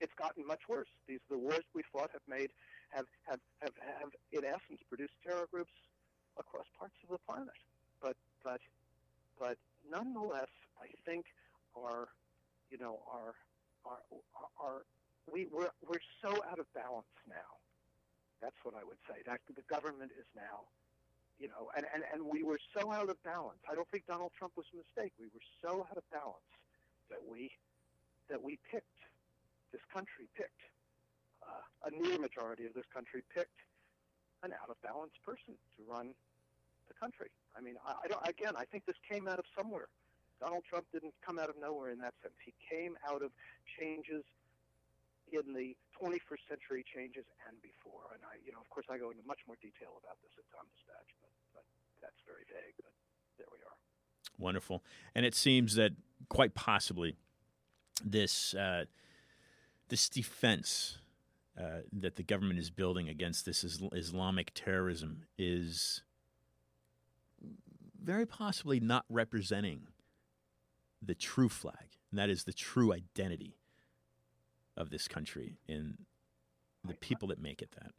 it's 0.00 0.12
gotten 0.18 0.46
much 0.46 0.68
worse. 0.68 0.90
These 1.06 1.20
the 1.30 1.38
wars 1.38 1.64
we 1.74 1.82
fought 1.92 2.10
have 2.12 2.26
made 2.28 2.50
have 2.90 3.06
have 3.28 3.40
have, 3.60 3.74
have 3.78 4.10
in 4.32 4.44
essence 4.44 4.80
produced 4.88 5.14
terror 5.24 5.46
groups 5.50 5.72
across 6.38 6.66
parts 6.78 6.96
of 7.04 7.10
the 7.10 7.20
planet. 7.26 7.56
But 8.00 8.16
but 8.42 8.60
but 9.38 9.56
nonetheless, 9.88 10.50
I 10.80 10.88
think 11.04 11.26
our 11.76 12.08
you 12.70 12.78
know 12.78 13.00
our 13.10 13.34
our 13.86 14.00
our 14.60 14.82
we 15.32 15.46
we're 15.52 15.70
we're 15.86 16.02
so 16.22 16.30
out 16.50 16.58
of 16.58 16.66
balance 16.74 17.12
now. 17.28 17.60
That's 18.40 18.58
what 18.64 18.74
I 18.74 18.82
would 18.82 18.98
say. 19.06 19.22
That 19.26 19.38
the 19.46 19.62
government 19.70 20.10
is 20.18 20.26
now 20.34 20.66
you 21.42 21.50
know, 21.50 21.74
and, 21.74 21.84
and, 21.90 22.06
and 22.14 22.22
we 22.22 22.46
were 22.46 22.62
so 22.70 22.94
out 22.94 23.10
of 23.10 23.18
balance. 23.26 23.58
I 23.66 23.74
don't 23.74 23.90
think 23.90 24.06
Donald 24.06 24.30
Trump 24.38 24.54
was 24.54 24.70
a 24.70 24.78
mistake. 24.78 25.10
We 25.18 25.26
were 25.34 25.42
so 25.58 25.82
out 25.90 25.98
of 25.98 26.06
balance 26.14 26.46
that 27.10 27.18
we 27.18 27.50
that 28.30 28.38
we 28.38 28.62
picked 28.70 29.02
this 29.74 29.82
country 29.92 30.30
picked 30.38 30.62
uh, 31.42 31.90
a 31.90 31.90
near 31.90 32.16
majority 32.22 32.64
of 32.64 32.72
this 32.78 32.86
country 32.94 33.26
picked 33.34 33.58
an 34.46 34.54
out 34.54 34.70
of 34.70 34.78
balance 34.86 35.18
person 35.26 35.58
to 35.74 35.82
run 35.82 36.14
the 36.86 36.94
country. 36.94 37.34
I 37.58 37.60
mean, 37.60 37.74
I, 37.82 37.98
I 37.98 38.06
don't. 38.06 38.22
Again, 38.22 38.54
I 38.54 38.62
think 38.70 38.86
this 38.86 39.02
came 39.02 39.26
out 39.26 39.42
of 39.42 39.44
somewhere. 39.58 39.90
Donald 40.38 40.62
Trump 40.70 40.86
didn't 40.94 41.14
come 41.26 41.42
out 41.42 41.50
of 41.50 41.58
nowhere 41.58 41.90
in 41.90 41.98
that 42.06 42.14
sense. 42.22 42.38
He 42.46 42.54
came 42.70 42.94
out 43.02 43.22
of 43.22 43.34
changes 43.78 44.22
in 45.32 45.52
the 45.52 45.74
21st 45.96 46.44
century 46.48 46.84
changes 46.84 47.24
and 47.48 47.56
before. 47.64 48.12
And 48.12 48.20
I, 48.24 48.36
you 48.44 48.52
know, 48.52 48.60
of 48.60 48.68
course, 48.68 48.86
I 48.90 48.98
go 48.98 49.10
into 49.10 49.24
much 49.26 49.40
more 49.48 49.56
detail 49.60 49.96
about 49.96 50.20
this 50.20 50.32
at 50.36 50.44
Tom 50.52 50.68
Dispatch, 50.68 51.10
but, 51.24 51.32
but 51.56 51.64
that's 52.04 52.20
very 52.28 52.44
vague. 52.48 52.76
But 52.80 52.92
there 53.38 53.50
we 53.50 53.60
are. 53.64 53.76
Wonderful. 54.38 54.84
And 55.14 55.24
it 55.24 55.34
seems 55.34 55.74
that 55.76 55.92
quite 56.28 56.54
possibly 56.54 57.16
this 58.04 58.54
uh, 58.54 58.84
this 59.88 60.08
defense 60.08 60.98
uh, 61.58 61.84
that 61.92 62.16
the 62.16 62.22
government 62.22 62.58
is 62.58 62.70
building 62.70 63.08
against 63.08 63.44
this 63.44 63.62
Islamic 63.92 64.52
terrorism 64.54 65.26
is 65.38 66.02
very 68.02 68.26
possibly 68.26 68.80
not 68.80 69.04
representing 69.08 69.86
the 71.00 71.14
true 71.14 71.48
flag, 71.48 71.98
and 72.10 72.18
that 72.18 72.30
is 72.30 72.44
the 72.44 72.52
true 72.52 72.92
identity 72.92 73.56
of 74.76 74.90
this 74.90 75.08
country 75.08 75.58
and 75.68 75.96
the 76.84 76.94
people 76.94 77.28
that 77.28 77.40
make 77.40 77.62
it 77.62 77.70
that. 77.80 77.92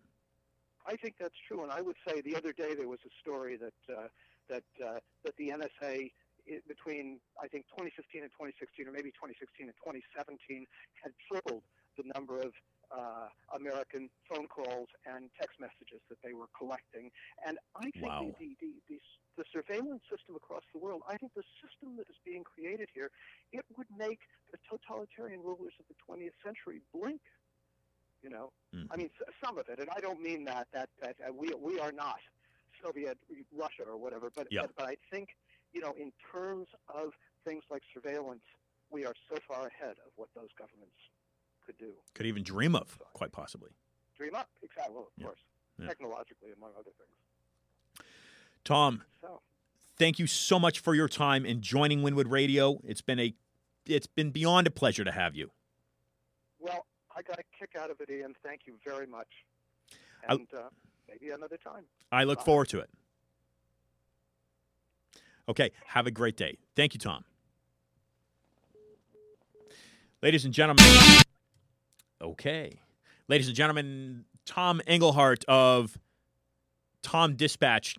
I 0.85 0.95
think 0.97 1.15
that's 1.19 1.35
true, 1.47 1.63
and 1.63 1.71
I 1.71 1.81
would 1.81 1.95
say 2.07 2.21
the 2.21 2.35
other 2.35 2.51
day 2.51 2.75
there 2.75 2.89
was 2.89 2.99
a 3.05 3.13
story 3.21 3.57
that 3.57 3.73
uh, 3.89 4.07
that 4.49 4.63
uh, 4.83 4.99
that 5.23 5.35
the 5.37 5.49
NSA 5.49 6.11
it, 6.45 6.67
between 6.67 7.19
I 7.41 7.47
think 7.47 7.65
2015 7.71 8.23
and 8.23 8.31
2016, 8.35 8.87
or 8.87 8.91
maybe 8.91 9.15
2016 9.15 9.71
and 9.71 9.77
2017, 9.79 10.67
had 10.99 11.15
tripled 11.31 11.63
the 11.95 12.03
number 12.11 12.39
of 12.39 12.51
uh, 12.93 13.27
American 13.57 14.09
phone 14.29 14.47
calls 14.47 14.87
and 15.09 15.29
text 15.39 15.57
messages 15.59 16.01
that 16.09 16.21
they 16.23 16.33
were 16.33 16.49
collecting. 16.53 17.09
And 17.45 17.57
I 17.75 17.89
think 17.97 18.05
wow. 18.05 18.29
the, 18.39 18.53
the, 18.61 18.71
the, 18.89 18.97
the, 19.37 19.45
surveillance 19.49 20.05
system 20.05 20.35
across 20.37 20.61
the 20.73 20.79
world, 20.79 21.01
I 21.09 21.17
think 21.17 21.33
the 21.33 21.45
system 21.57 21.97
that 21.97 22.05
is 22.09 22.19
being 22.23 22.43
created 22.45 22.89
here, 22.93 23.09
it 23.51 23.65
would 23.77 23.89
make 23.97 24.19
the 24.53 24.61
totalitarian 24.69 25.41
rulers 25.41 25.73
of 25.81 25.85
the 25.89 25.97
20th 26.05 26.37
century 26.45 26.81
blink. 26.93 27.21
You 28.21 28.29
know, 28.29 28.53
mm. 28.73 28.87
I 28.89 28.95
mean, 28.95 29.09
some 29.43 29.57
of 29.57 29.67
it, 29.67 29.79
and 29.79 29.89
I 29.93 29.99
don't 29.99 30.21
mean 30.21 30.45
that 30.45 30.67
that 30.71 30.87
that 31.01 31.17
uh, 31.19 31.33
we 31.33 31.51
we 31.59 31.77
are 31.81 31.91
not 31.91 32.23
Soviet 32.81 33.17
Russia 33.51 33.83
or 33.85 33.97
whatever, 33.97 34.31
but, 34.33 34.47
yeah. 34.49 34.61
but 34.61 34.71
but 34.77 34.85
I 34.87 34.95
think 35.11 35.27
you 35.73 35.81
know, 35.81 35.93
in 35.99 36.13
terms 36.31 36.67
of 36.87 37.11
things 37.45 37.63
like 37.69 37.81
surveillance, 37.93 38.47
we 38.89 39.03
are 39.03 39.13
so 39.27 39.37
far 39.45 39.67
ahead 39.67 39.97
of 40.05 40.13
what 40.15 40.29
those 40.35 40.53
governments 40.57 40.95
could 41.65 41.77
do. 41.77 41.91
Could 42.13 42.25
even 42.25 42.43
dream 42.43 42.75
of, 42.75 42.99
quite 43.13 43.31
possibly. 43.31 43.71
Dream 44.17 44.35
up, 44.35 44.49
exactly. 44.61 44.93
Well, 44.93 45.03
of 45.03 45.09
yeah. 45.17 45.25
course, 45.25 45.39
yeah. 45.79 45.87
technologically, 45.87 46.51
among 46.55 46.71
other 46.77 46.91
things. 46.91 48.07
Tom, 48.63 49.03
so. 49.21 49.41
thank 49.97 50.19
you 50.19 50.27
so 50.27 50.59
much 50.59 50.79
for 50.79 50.95
your 50.95 51.09
time 51.09 51.45
and 51.45 51.61
joining 51.61 52.01
Wynwood 52.01 52.29
Radio. 52.29 52.79
It's 52.85 53.01
been 53.01 53.19
a, 53.19 53.33
it's 53.85 54.07
been 54.07 54.31
beyond 54.31 54.67
a 54.67 54.71
pleasure 54.71 55.03
to 55.03 55.11
have 55.11 55.35
you. 55.35 55.51
Well, 56.59 56.85
I 57.15 57.21
got 57.21 57.39
a 57.39 57.43
kick 57.57 57.71
out 57.77 57.91
of 57.91 57.99
it, 57.99 58.09
Ian. 58.09 58.35
Thank 58.43 58.61
you 58.65 58.75
very 58.85 59.05
much. 59.07 59.27
And 60.27 60.47
uh, 60.55 60.69
maybe 61.09 61.31
another 61.31 61.57
time. 61.57 61.83
I 62.11 62.23
look 62.23 62.39
Bye. 62.39 62.45
forward 62.45 62.69
to 62.69 62.79
it. 62.79 62.89
Okay, 65.49 65.71
have 65.87 66.07
a 66.07 66.11
great 66.11 66.37
day. 66.37 66.57
Thank 66.75 66.93
you, 66.93 66.99
Tom. 66.99 67.25
Ladies 70.21 70.45
and 70.45 70.53
gentlemen, 70.53 70.85
okay. 72.23 72.79
Ladies 73.27 73.47
and 73.47 73.55
gentlemen, 73.55 74.25
Tom 74.45 74.81
Engelhardt 74.87 75.45
of 75.45 75.97
Tom 77.01 77.35
Dispatch. 77.35 77.97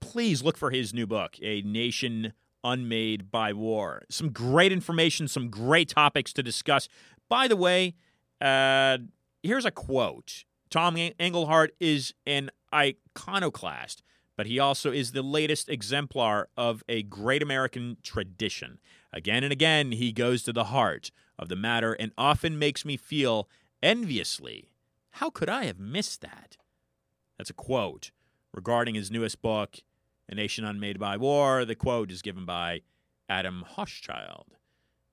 Please 0.00 0.42
look 0.42 0.56
for 0.56 0.70
his 0.70 0.92
new 0.92 1.06
book, 1.06 1.36
A 1.42 1.62
Nation 1.62 2.34
Unmade 2.62 3.30
by 3.30 3.52
War. 3.52 4.02
Some 4.10 4.30
great 4.30 4.70
information, 4.70 5.28
some 5.28 5.48
great 5.48 5.88
topics 5.88 6.32
to 6.34 6.42
discuss. 6.42 6.88
By 7.28 7.48
the 7.48 7.56
way, 7.56 7.94
uh, 8.40 8.98
here's 9.42 9.64
a 9.64 9.70
quote 9.70 10.44
Tom 10.70 10.96
Engelhardt 11.18 11.72
is 11.80 12.12
an 12.26 12.50
iconoclast 12.72 14.02
but 14.36 14.46
he 14.46 14.58
also 14.58 14.90
is 14.90 15.12
the 15.12 15.22
latest 15.22 15.68
exemplar 15.68 16.48
of 16.56 16.82
a 16.88 17.02
great 17.04 17.42
American 17.42 17.96
tradition. 18.02 18.78
Again 19.12 19.44
and 19.44 19.52
again, 19.52 19.92
he 19.92 20.12
goes 20.12 20.42
to 20.42 20.52
the 20.52 20.64
heart 20.64 21.10
of 21.38 21.48
the 21.48 21.56
matter 21.56 21.92
and 21.92 22.12
often 22.16 22.58
makes 22.58 22.84
me 22.84 22.96
feel 22.96 23.48
enviously. 23.82 24.70
How 25.12 25.30
could 25.30 25.48
I 25.48 25.64
have 25.64 25.78
missed 25.78 26.20
that? 26.20 26.56
That's 27.38 27.50
a 27.50 27.54
quote 27.54 28.10
regarding 28.52 28.94
his 28.94 29.10
newest 29.10 29.42
book, 29.42 29.78
A 30.28 30.34
Nation 30.34 30.64
Unmade 30.64 30.98
by 30.98 31.16
War. 31.16 31.64
The 31.64 31.74
quote 31.74 32.10
is 32.10 32.22
given 32.22 32.44
by 32.44 32.82
Adam 33.28 33.64
Hochschild. 33.76 34.56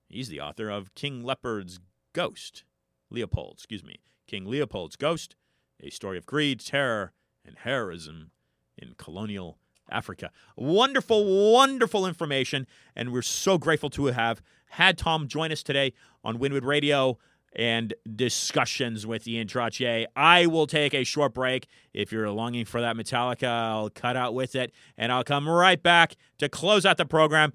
He's 0.08 0.28
the 0.28 0.40
author 0.40 0.68
of 0.68 0.94
King 0.94 1.24
Leopold's 1.24 1.80
Ghost. 2.12 2.64
Leopold, 3.10 3.54
excuse 3.54 3.84
me. 3.84 4.00
King 4.26 4.44
Leopold's 4.46 4.96
Ghost, 4.96 5.36
a 5.82 5.90
story 5.90 6.18
of 6.18 6.26
greed, 6.26 6.60
terror, 6.60 7.12
and 7.44 7.56
heroism 7.58 8.30
in 8.78 8.94
colonial 8.96 9.58
Africa. 9.90 10.30
Wonderful, 10.56 11.52
wonderful 11.52 12.06
information, 12.06 12.66
and 12.94 13.12
we're 13.12 13.22
so 13.22 13.58
grateful 13.58 13.90
to 13.90 14.06
have 14.06 14.42
had 14.72 14.96
Tom 14.96 15.28
join 15.28 15.52
us 15.52 15.62
today 15.62 15.92
on 16.24 16.38
Wynwood 16.38 16.64
Radio 16.64 17.18
and 17.54 17.92
discussions 18.16 19.06
with 19.06 19.28
Ian 19.28 19.46
Trottier. 19.46 20.06
I 20.16 20.46
will 20.46 20.66
take 20.66 20.94
a 20.94 21.04
short 21.04 21.34
break. 21.34 21.66
If 21.92 22.10
you're 22.10 22.30
longing 22.30 22.64
for 22.64 22.80
that 22.80 22.96
Metallica, 22.96 23.48
I'll 23.48 23.90
cut 23.90 24.16
out 24.16 24.32
with 24.32 24.54
it, 24.54 24.72
and 24.96 25.12
I'll 25.12 25.24
come 25.24 25.46
right 25.46 25.82
back 25.82 26.16
to 26.38 26.48
close 26.48 26.86
out 26.86 26.96
the 26.96 27.04
program. 27.04 27.52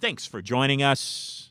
Thanks 0.00 0.24
for 0.24 0.40
joining 0.40 0.84
us. 0.84 1.47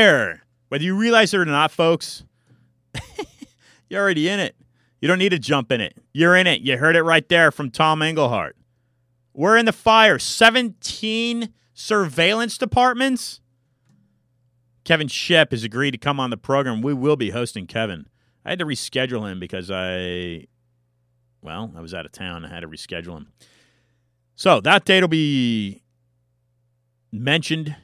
Fire. 0.00 0.42
Whether 0.68 0.84
you 0.84 0.96
realize 0.96 1.34
it 1.34 1.40
or 1.40 1.44
not, 1.44 1.70
folks, 1.70 2.24
you're 3.90 4.00
already 4.00 4.28
in 4.30 4.40
it. 4.40 4.56
You 5.00 5.08
don't 5.08 5.18
need 5.18 5.30
to 5.30 5.38
jump 5.38 5.70
in 5.70 5.82
it. 5.82 5.94
You're 6.14 6.36
in 6.36 6.46
it. 6.46 6.62
You 6.62 6.78
heard 6.78 6.96
it 6.96 7.02
right 7.02 7.28
there 7.28 7.50
from 7.50 7.70
Tom 7.70 8.00
Engelhardt. 8.00 8.56
We're 9.34 9.58
in 9.58 9.66
the 9.66 9.72
fire. 9.72 10.18
17 10.18 11.52
surveillance 11.74 12.56
departments. 12.56 13.40
Kevin 14.84 15.08
Shipp 15.08 15.50
has 15.50 15.64
agreed 15.64 15.90
to 15.90 15.98
come 15.98 16.18
on 16.18 16.30
the 16.30 16.38
program. 16.38 16.80
We 16.80 16.94
will 16.94 17.16
be 17.16 17.30
hosting 17.30 17.66
Kevin. 17.66 18.06
I 18.42 18.50
had 18.50 18.58
to 18.60 18.64
reschedule 18.64 19.30
him 19.30 19.38
because 19.38 19.70
I, 19.70 20.46
well, 21.42 21.72
I 21.76 21.80
was 21.82 21.92
out 21.92 22.06
of 22.06 22.12
town. 22.12 22.46
I 22.46 22.48
had 22.48 22.60
to 22.60 22.68
reschedule 22.68 23.18
him. 23.18 23.32
So 24.34 24.60
that 24.60 24.86
date 24.86 25.02
will 25.02 25.08
be 25.08 25.82
mentioned 27.12 27.76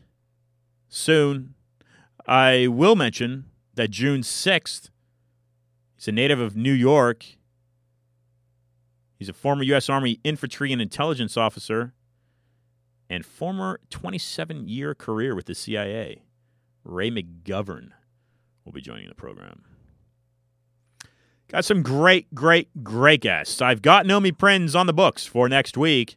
soon. 0.88 1.55
I 2.26 2.66
will 2.66 2.96
mention 2.96 3.44
that 3.74 3.90
June 3.90 4.22
6th, 4.22 4.90
he's 5.96 6.08
a 6.08 6.12
native 6.12 6.40
of 6.40 6.56
New 6.56 6.72
York. 6.72 7.24
He's 9.18 9.28
a 9.28 9.32
former 9.32 9.62
U.S. 9.62 9.88
Army 9.88 10.20
infantry 10.24 10.72
and 10.72 10.82
intelligence 10.82 11.36
officer 11.36 11.94
and 13.08 13.24
former 13.24 13.80
27 13.90 14.68
year 14.68 14.94
career 14.94 15.34
with 15.34 15.46
the 15.46 15.54
CIA. 15.54 16.22
Ray 16.84 17.10
McGovern 17.10 17.90
will 18.64 18.72
be 18.72 18.80
joining 18.80 19.08
the 19.08 19.14
program. 19.14 19.62
Got 21.48 21.64
some 21.64 21.82
great, 21.82 22.34
great, 22.34 22.68
great 22.82 23.20
guests. 23.20 23.62
I've 23.62 23.82
got 23.82 24.04
Nomi 24.04 24.36
Prins 24.36 24.74
on 24.74 24.86
the 24.86 24.92
books 24.92 25.26
for 25.26 25.48
next 25.48 25.76
week. 25.76 26.16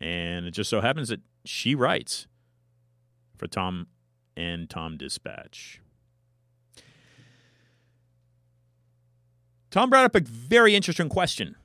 And 0.00 0.46
it 0.46 0.50
just 0.50 0.68
so 0.68 0.80
happens 0.80 1.10
that 1.10 1.20
she 1.44 1.76
writes 1.76 2.26
for 3.36 3.46
Tom 3.46 3.86
and 4.40 4.70
Tom 4.70 4.96
Dispatch. 4.96 5.80
Tom 9.70 9.90
brought 9.90 10.04
up 10.04 10.16
a 10.16 10.20
very 10.20 10.74
interesting 10.74 11.08
question. 11.08 11.56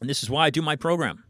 And 0.00 0.08
this 0.08 0.22
is 0.22 0.30
why 0.30 0.46
I 0.46 0.50
do 0.50 0.62
my 0.62 0.76
program. 0.76 1.24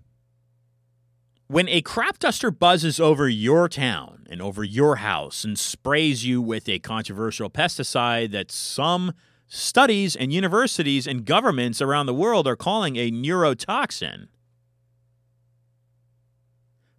When 1.47 1.69
a 1.69 1.83
crop 1.83 2.19
duster 2.19 2.51
buzzes 2.51 2.99
over 2.99 3.29
your 3.29 3.69
town 3.69 4.27
and 4.29 4.43
over 4.43 4.65
your 4.65 4.97
house 4.97 5.45
and 5.45 5.59
sprays 5.59 6.25
you 6.25 6.43
with 6.43 6.69
a 6.69 6.81
controversial 6.81 7.49
pesticide 7.49 8.33
that 8.33 8.51
some 8.51 9.13
studies 9.47 10.17
and 10.17 10.33
universities 10.33 11.07
and 11.07 11.25
governments 11.25 11.81
around 11.81 12.07
the 12.07 12.15
world 12.15 12.49
are 12.49 12.57
calling 12.57 12.97
a 12.97 13.11
neurotoxin, 13.11 14.29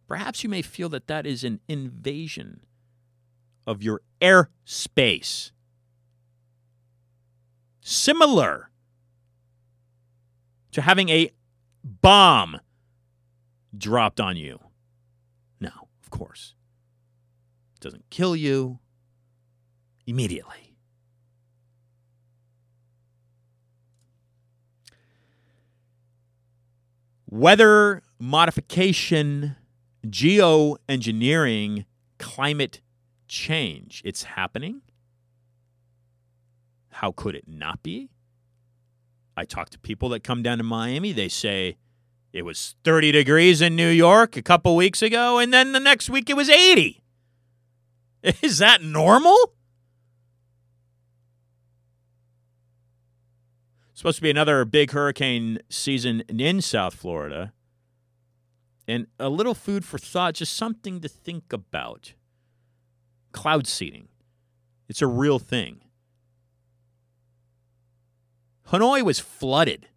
perhaps 0.08 0.44
you 0.44 0.50
may 0.50 0.62
feel 0.62 0.90
that 0.90 1.08
that 1.08 1.26
is 1.26 1.44
an 1.44 1.60
invasion 1.68 2.62
of 3.68 3.82
your 3.82 4.02
airspace. 4.22 5.52
Similar 7.82 8.70
to 10.72 10.82
having 10.82 11.10
a 11.10 11.32
bomb 11.84 12.60
dropped 13.78 14.20
on 14.20 14.38
you. 14.38 14.60
No, 15.60 15.70
of 16.04 16.10
course. 16.10 16.54
It 17.76 17.82
doesn't 17.82 18.10
kill 18.10 18.36
you 18.36 18.80
immediately. 20.06 20.76
Weather 27.30 28.02
modification, 28.20 29.56
geoengineering, 30.08 31.86
climate 32.18 32.82
change. 33.36 34.02
It's 34.06 34.24
happening. 34.24 34.82
How 36.92 37.12
could 37.12 37.36
it 37.36 37.48
not 37.48 37.84
be? 37.84 38.10
I 39.36 39.44
talk 39.44 39.70
to 39.72 39.80
people 39.80 40.10
that 40.10 40.24
come 40.24 40.42
down 40.42 40.60
to 40.60 40.64
Miami. 40.64 41.12
They 41.12 41.28
say, 41.28 41.76
it 42.32 42.44
was 42.44 42.76
30 42.86 43.12
degrees 43.12 43.62
in 43.62 43.76
New 43.76 43.90
York 43.90 44.38
a 44.38 44.42
couple 44.42 44.76
weeks 44.76 45.02
ago, 45.02 45.40
and 45.40 45.54
then 45.54 45.74
the 45.74 45.80
next 45.80 46.10
week 46.10 46.30
it 46.30 46.36
was 46.36 46.50
80. 46.50 47.04
Is 48.42 48.60
that 48.60 48.82
normal? 48.82 49.56
supposed 54.06 54.18
to 54.18 54.22
be 54.22 54.30
another 54.30 54.64
big 54.66 54.92
hurricane 54.92 55.58
season 55.68 56.22
in 56.28 56.62
South 56.62 56.94
Florida. 56.94 57.54
And 58.88 59.08
a 59.18 59.30
little 59.30 59.56
food 59.56 59.84
for 59.84 59.98
thought, 59.98 60.36
just 60.36 60.56
something 60.56 61.02
to 61.02 61.08
think 61.08 61.52
about. 61.52 62.14
Cloud 63.36 63.68
seeding. 63.68 64.08
It's 64.88 65.02
a 65.02 65.08
real 65.08 65.40
thing. 65.40 65.82
Hanoi 68.70 69.04
was 69.04 69.20
flooded 69.20 69.88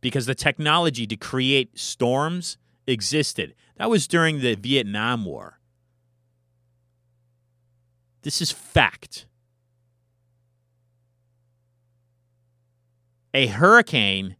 because 0.00 0.24
the 0.24 0.34
technology 0.34 1.06
to 1.06 1.16
create 1.16 1.78
storms 1.78 2.56
existed. 2.86 3.54
That 3.76 3.90
was 3.90 4.08
during 4.08 4.40
the 4.40 4.54
Vietnam 4.54 5.26
War. 5.26 5.60
This 8.22 8.40
is 8.40 8.50
fact. 8.50 9.26
A 13.34 13.48
hurricane 13.48 14.36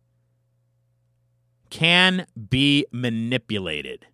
can 1.68 2.26
be 2.48 2.86
manipulated. 2.90 4.07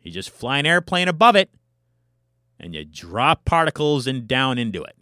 You 0.00 0.10
just 0.10 0.30
fly 0.30 0.58
an 0.58 0.66
airplane 0.66 1.08
above 1.08 1.36
it 1.36 1.50
and 2.60 2.74
you 2.74 2.84
drop 2.84 3.44
particles 3.44 4.06
and 4.06 4.28
down 4.28 4.58
into 4.58 4.82
it, 4.82 4.96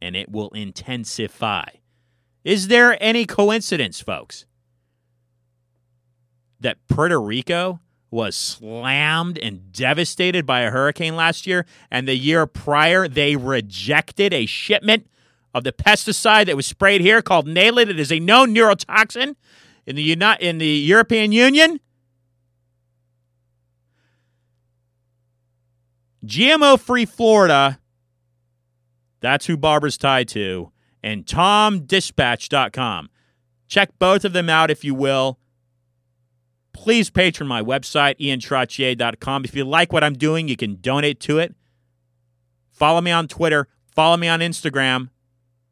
and 0.00 0.16
it 0.16 0.30
will 0.30 0.48
intensify. 0.50 1.66
Is 2.42 2.68
there 2.68 2.96
any 3.00 3.26
coincidence, 3.26 4.00
folks? 4.00 4.46
that 6.60 6.76
Puerto 6.88 7.20
Rico 7.20 7.80
was 8.10 8.36
slammed 8.36 9.38
and 9.38 9.72
devastated 9.72 10.44
by 10.44 10.60
a 10.60 10.70
hurricane 10.70 11.16
last 11.16 11.46
year, 11.46 11.64
and 11.90 12.06
the 12.06 12.16
year 12.16 12.46
prior, 12.46 13.08
they 13.08 13.36
rejected 13.36 14.32
a 14.32 14.46
shipment 14.46 15.06
of 15.54 15.64
the 15.64 15.72
pesticide 15.72 16.46
that 16.46 16.56
was 16.56 16.66
sprayed 16.66 17.00
here 17.00 17.22
called 17.22 17.46
Naled. 17.46 17.88
It 17.88 17.98
is 17.98 18.12
a 18.12 18.20
known 18.20 18.54
neurotoxin 18.54 19.36
in 19.86 19.96
the, 19.96 20.02
Uni- 20.02 20.36
in 20.40 20.58
the 20.58 20.66
European 20.66 21.32
Union. 21.32 21.80
GMO 26.24 26.78
free 26.78 27.06
Florida, 27.06 27.80
that's 29.20 29.46
who 29.46 29.56
Barbara's 29.56 29.98
tied 29.98 30.28
to, 30.28 30.72
and 31.02 31.24
TomDispatch.com. 31.26 33.10
Check 33.68 33.90
both 33.98 34.24
of 34.24 34.32
them 34.32 34.48
out 34.48 34.70
if 34.70 34.84
you 34.84 34.94
will 34.94 35.38
please 36.80 37.10
patron 37.10 37.48
my 37.48 37.62
website, 37.62 38.18
iantrottier.com. 38.18 39.44
If 39.44 39.54
you 39.54 39.64
like 39.64 39.92
what 39.92 40.02
I'm 40.02 40.14
doing, 40.14 40.48
you 40.48 40.56
can 40.56 40.78
donate 40.80 41.20
to 41.20 41.38
it. 41.38 41.54
Follow 42.70 43.00
me 43.00 43.10
on 43.10 43.28
Twitter. 43.28 43.68
Follow 43.94 44.16
me 44.16 44.28
on 44.28 44.40
Instagram. 44.40 45.10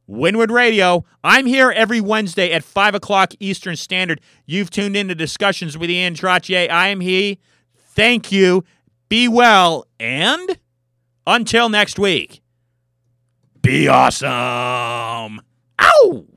Wynwood 0.08 0.50
Radio. 0.50 1.04
I'm 1.24 1.46
here 1.46 1.70
every 1.70 2.00
Wednesday 2.00 2.52
at 2.52 2.64
5 2.64 2.94
o'clock 2.94 3.32
Eastern 3.40 3.76
Standard. 3.76 4.20
You've 4.46 4.70
tuned 4.70 4.96
in 4.96 5.08
to 5.08 5.14
Discussions 5.14 5.76
with 5.78 5.90
Ian 5.90 6.14
Trottier. 6.14 6.70
I 6.70 6.88
am 6.88 7.00
he. 7.00 7.38
Thank 7.74 8.30
you. 8.32 8.64
Be 9.08 9.28
well. 9.28 9.86
And 9.98 10.58
until 11.26 11.68
next 11.68 11.98
week, 11.98 12.42
be 13.62 13.88
awesome. 13.88 15.40
Ow! 15.80 16.27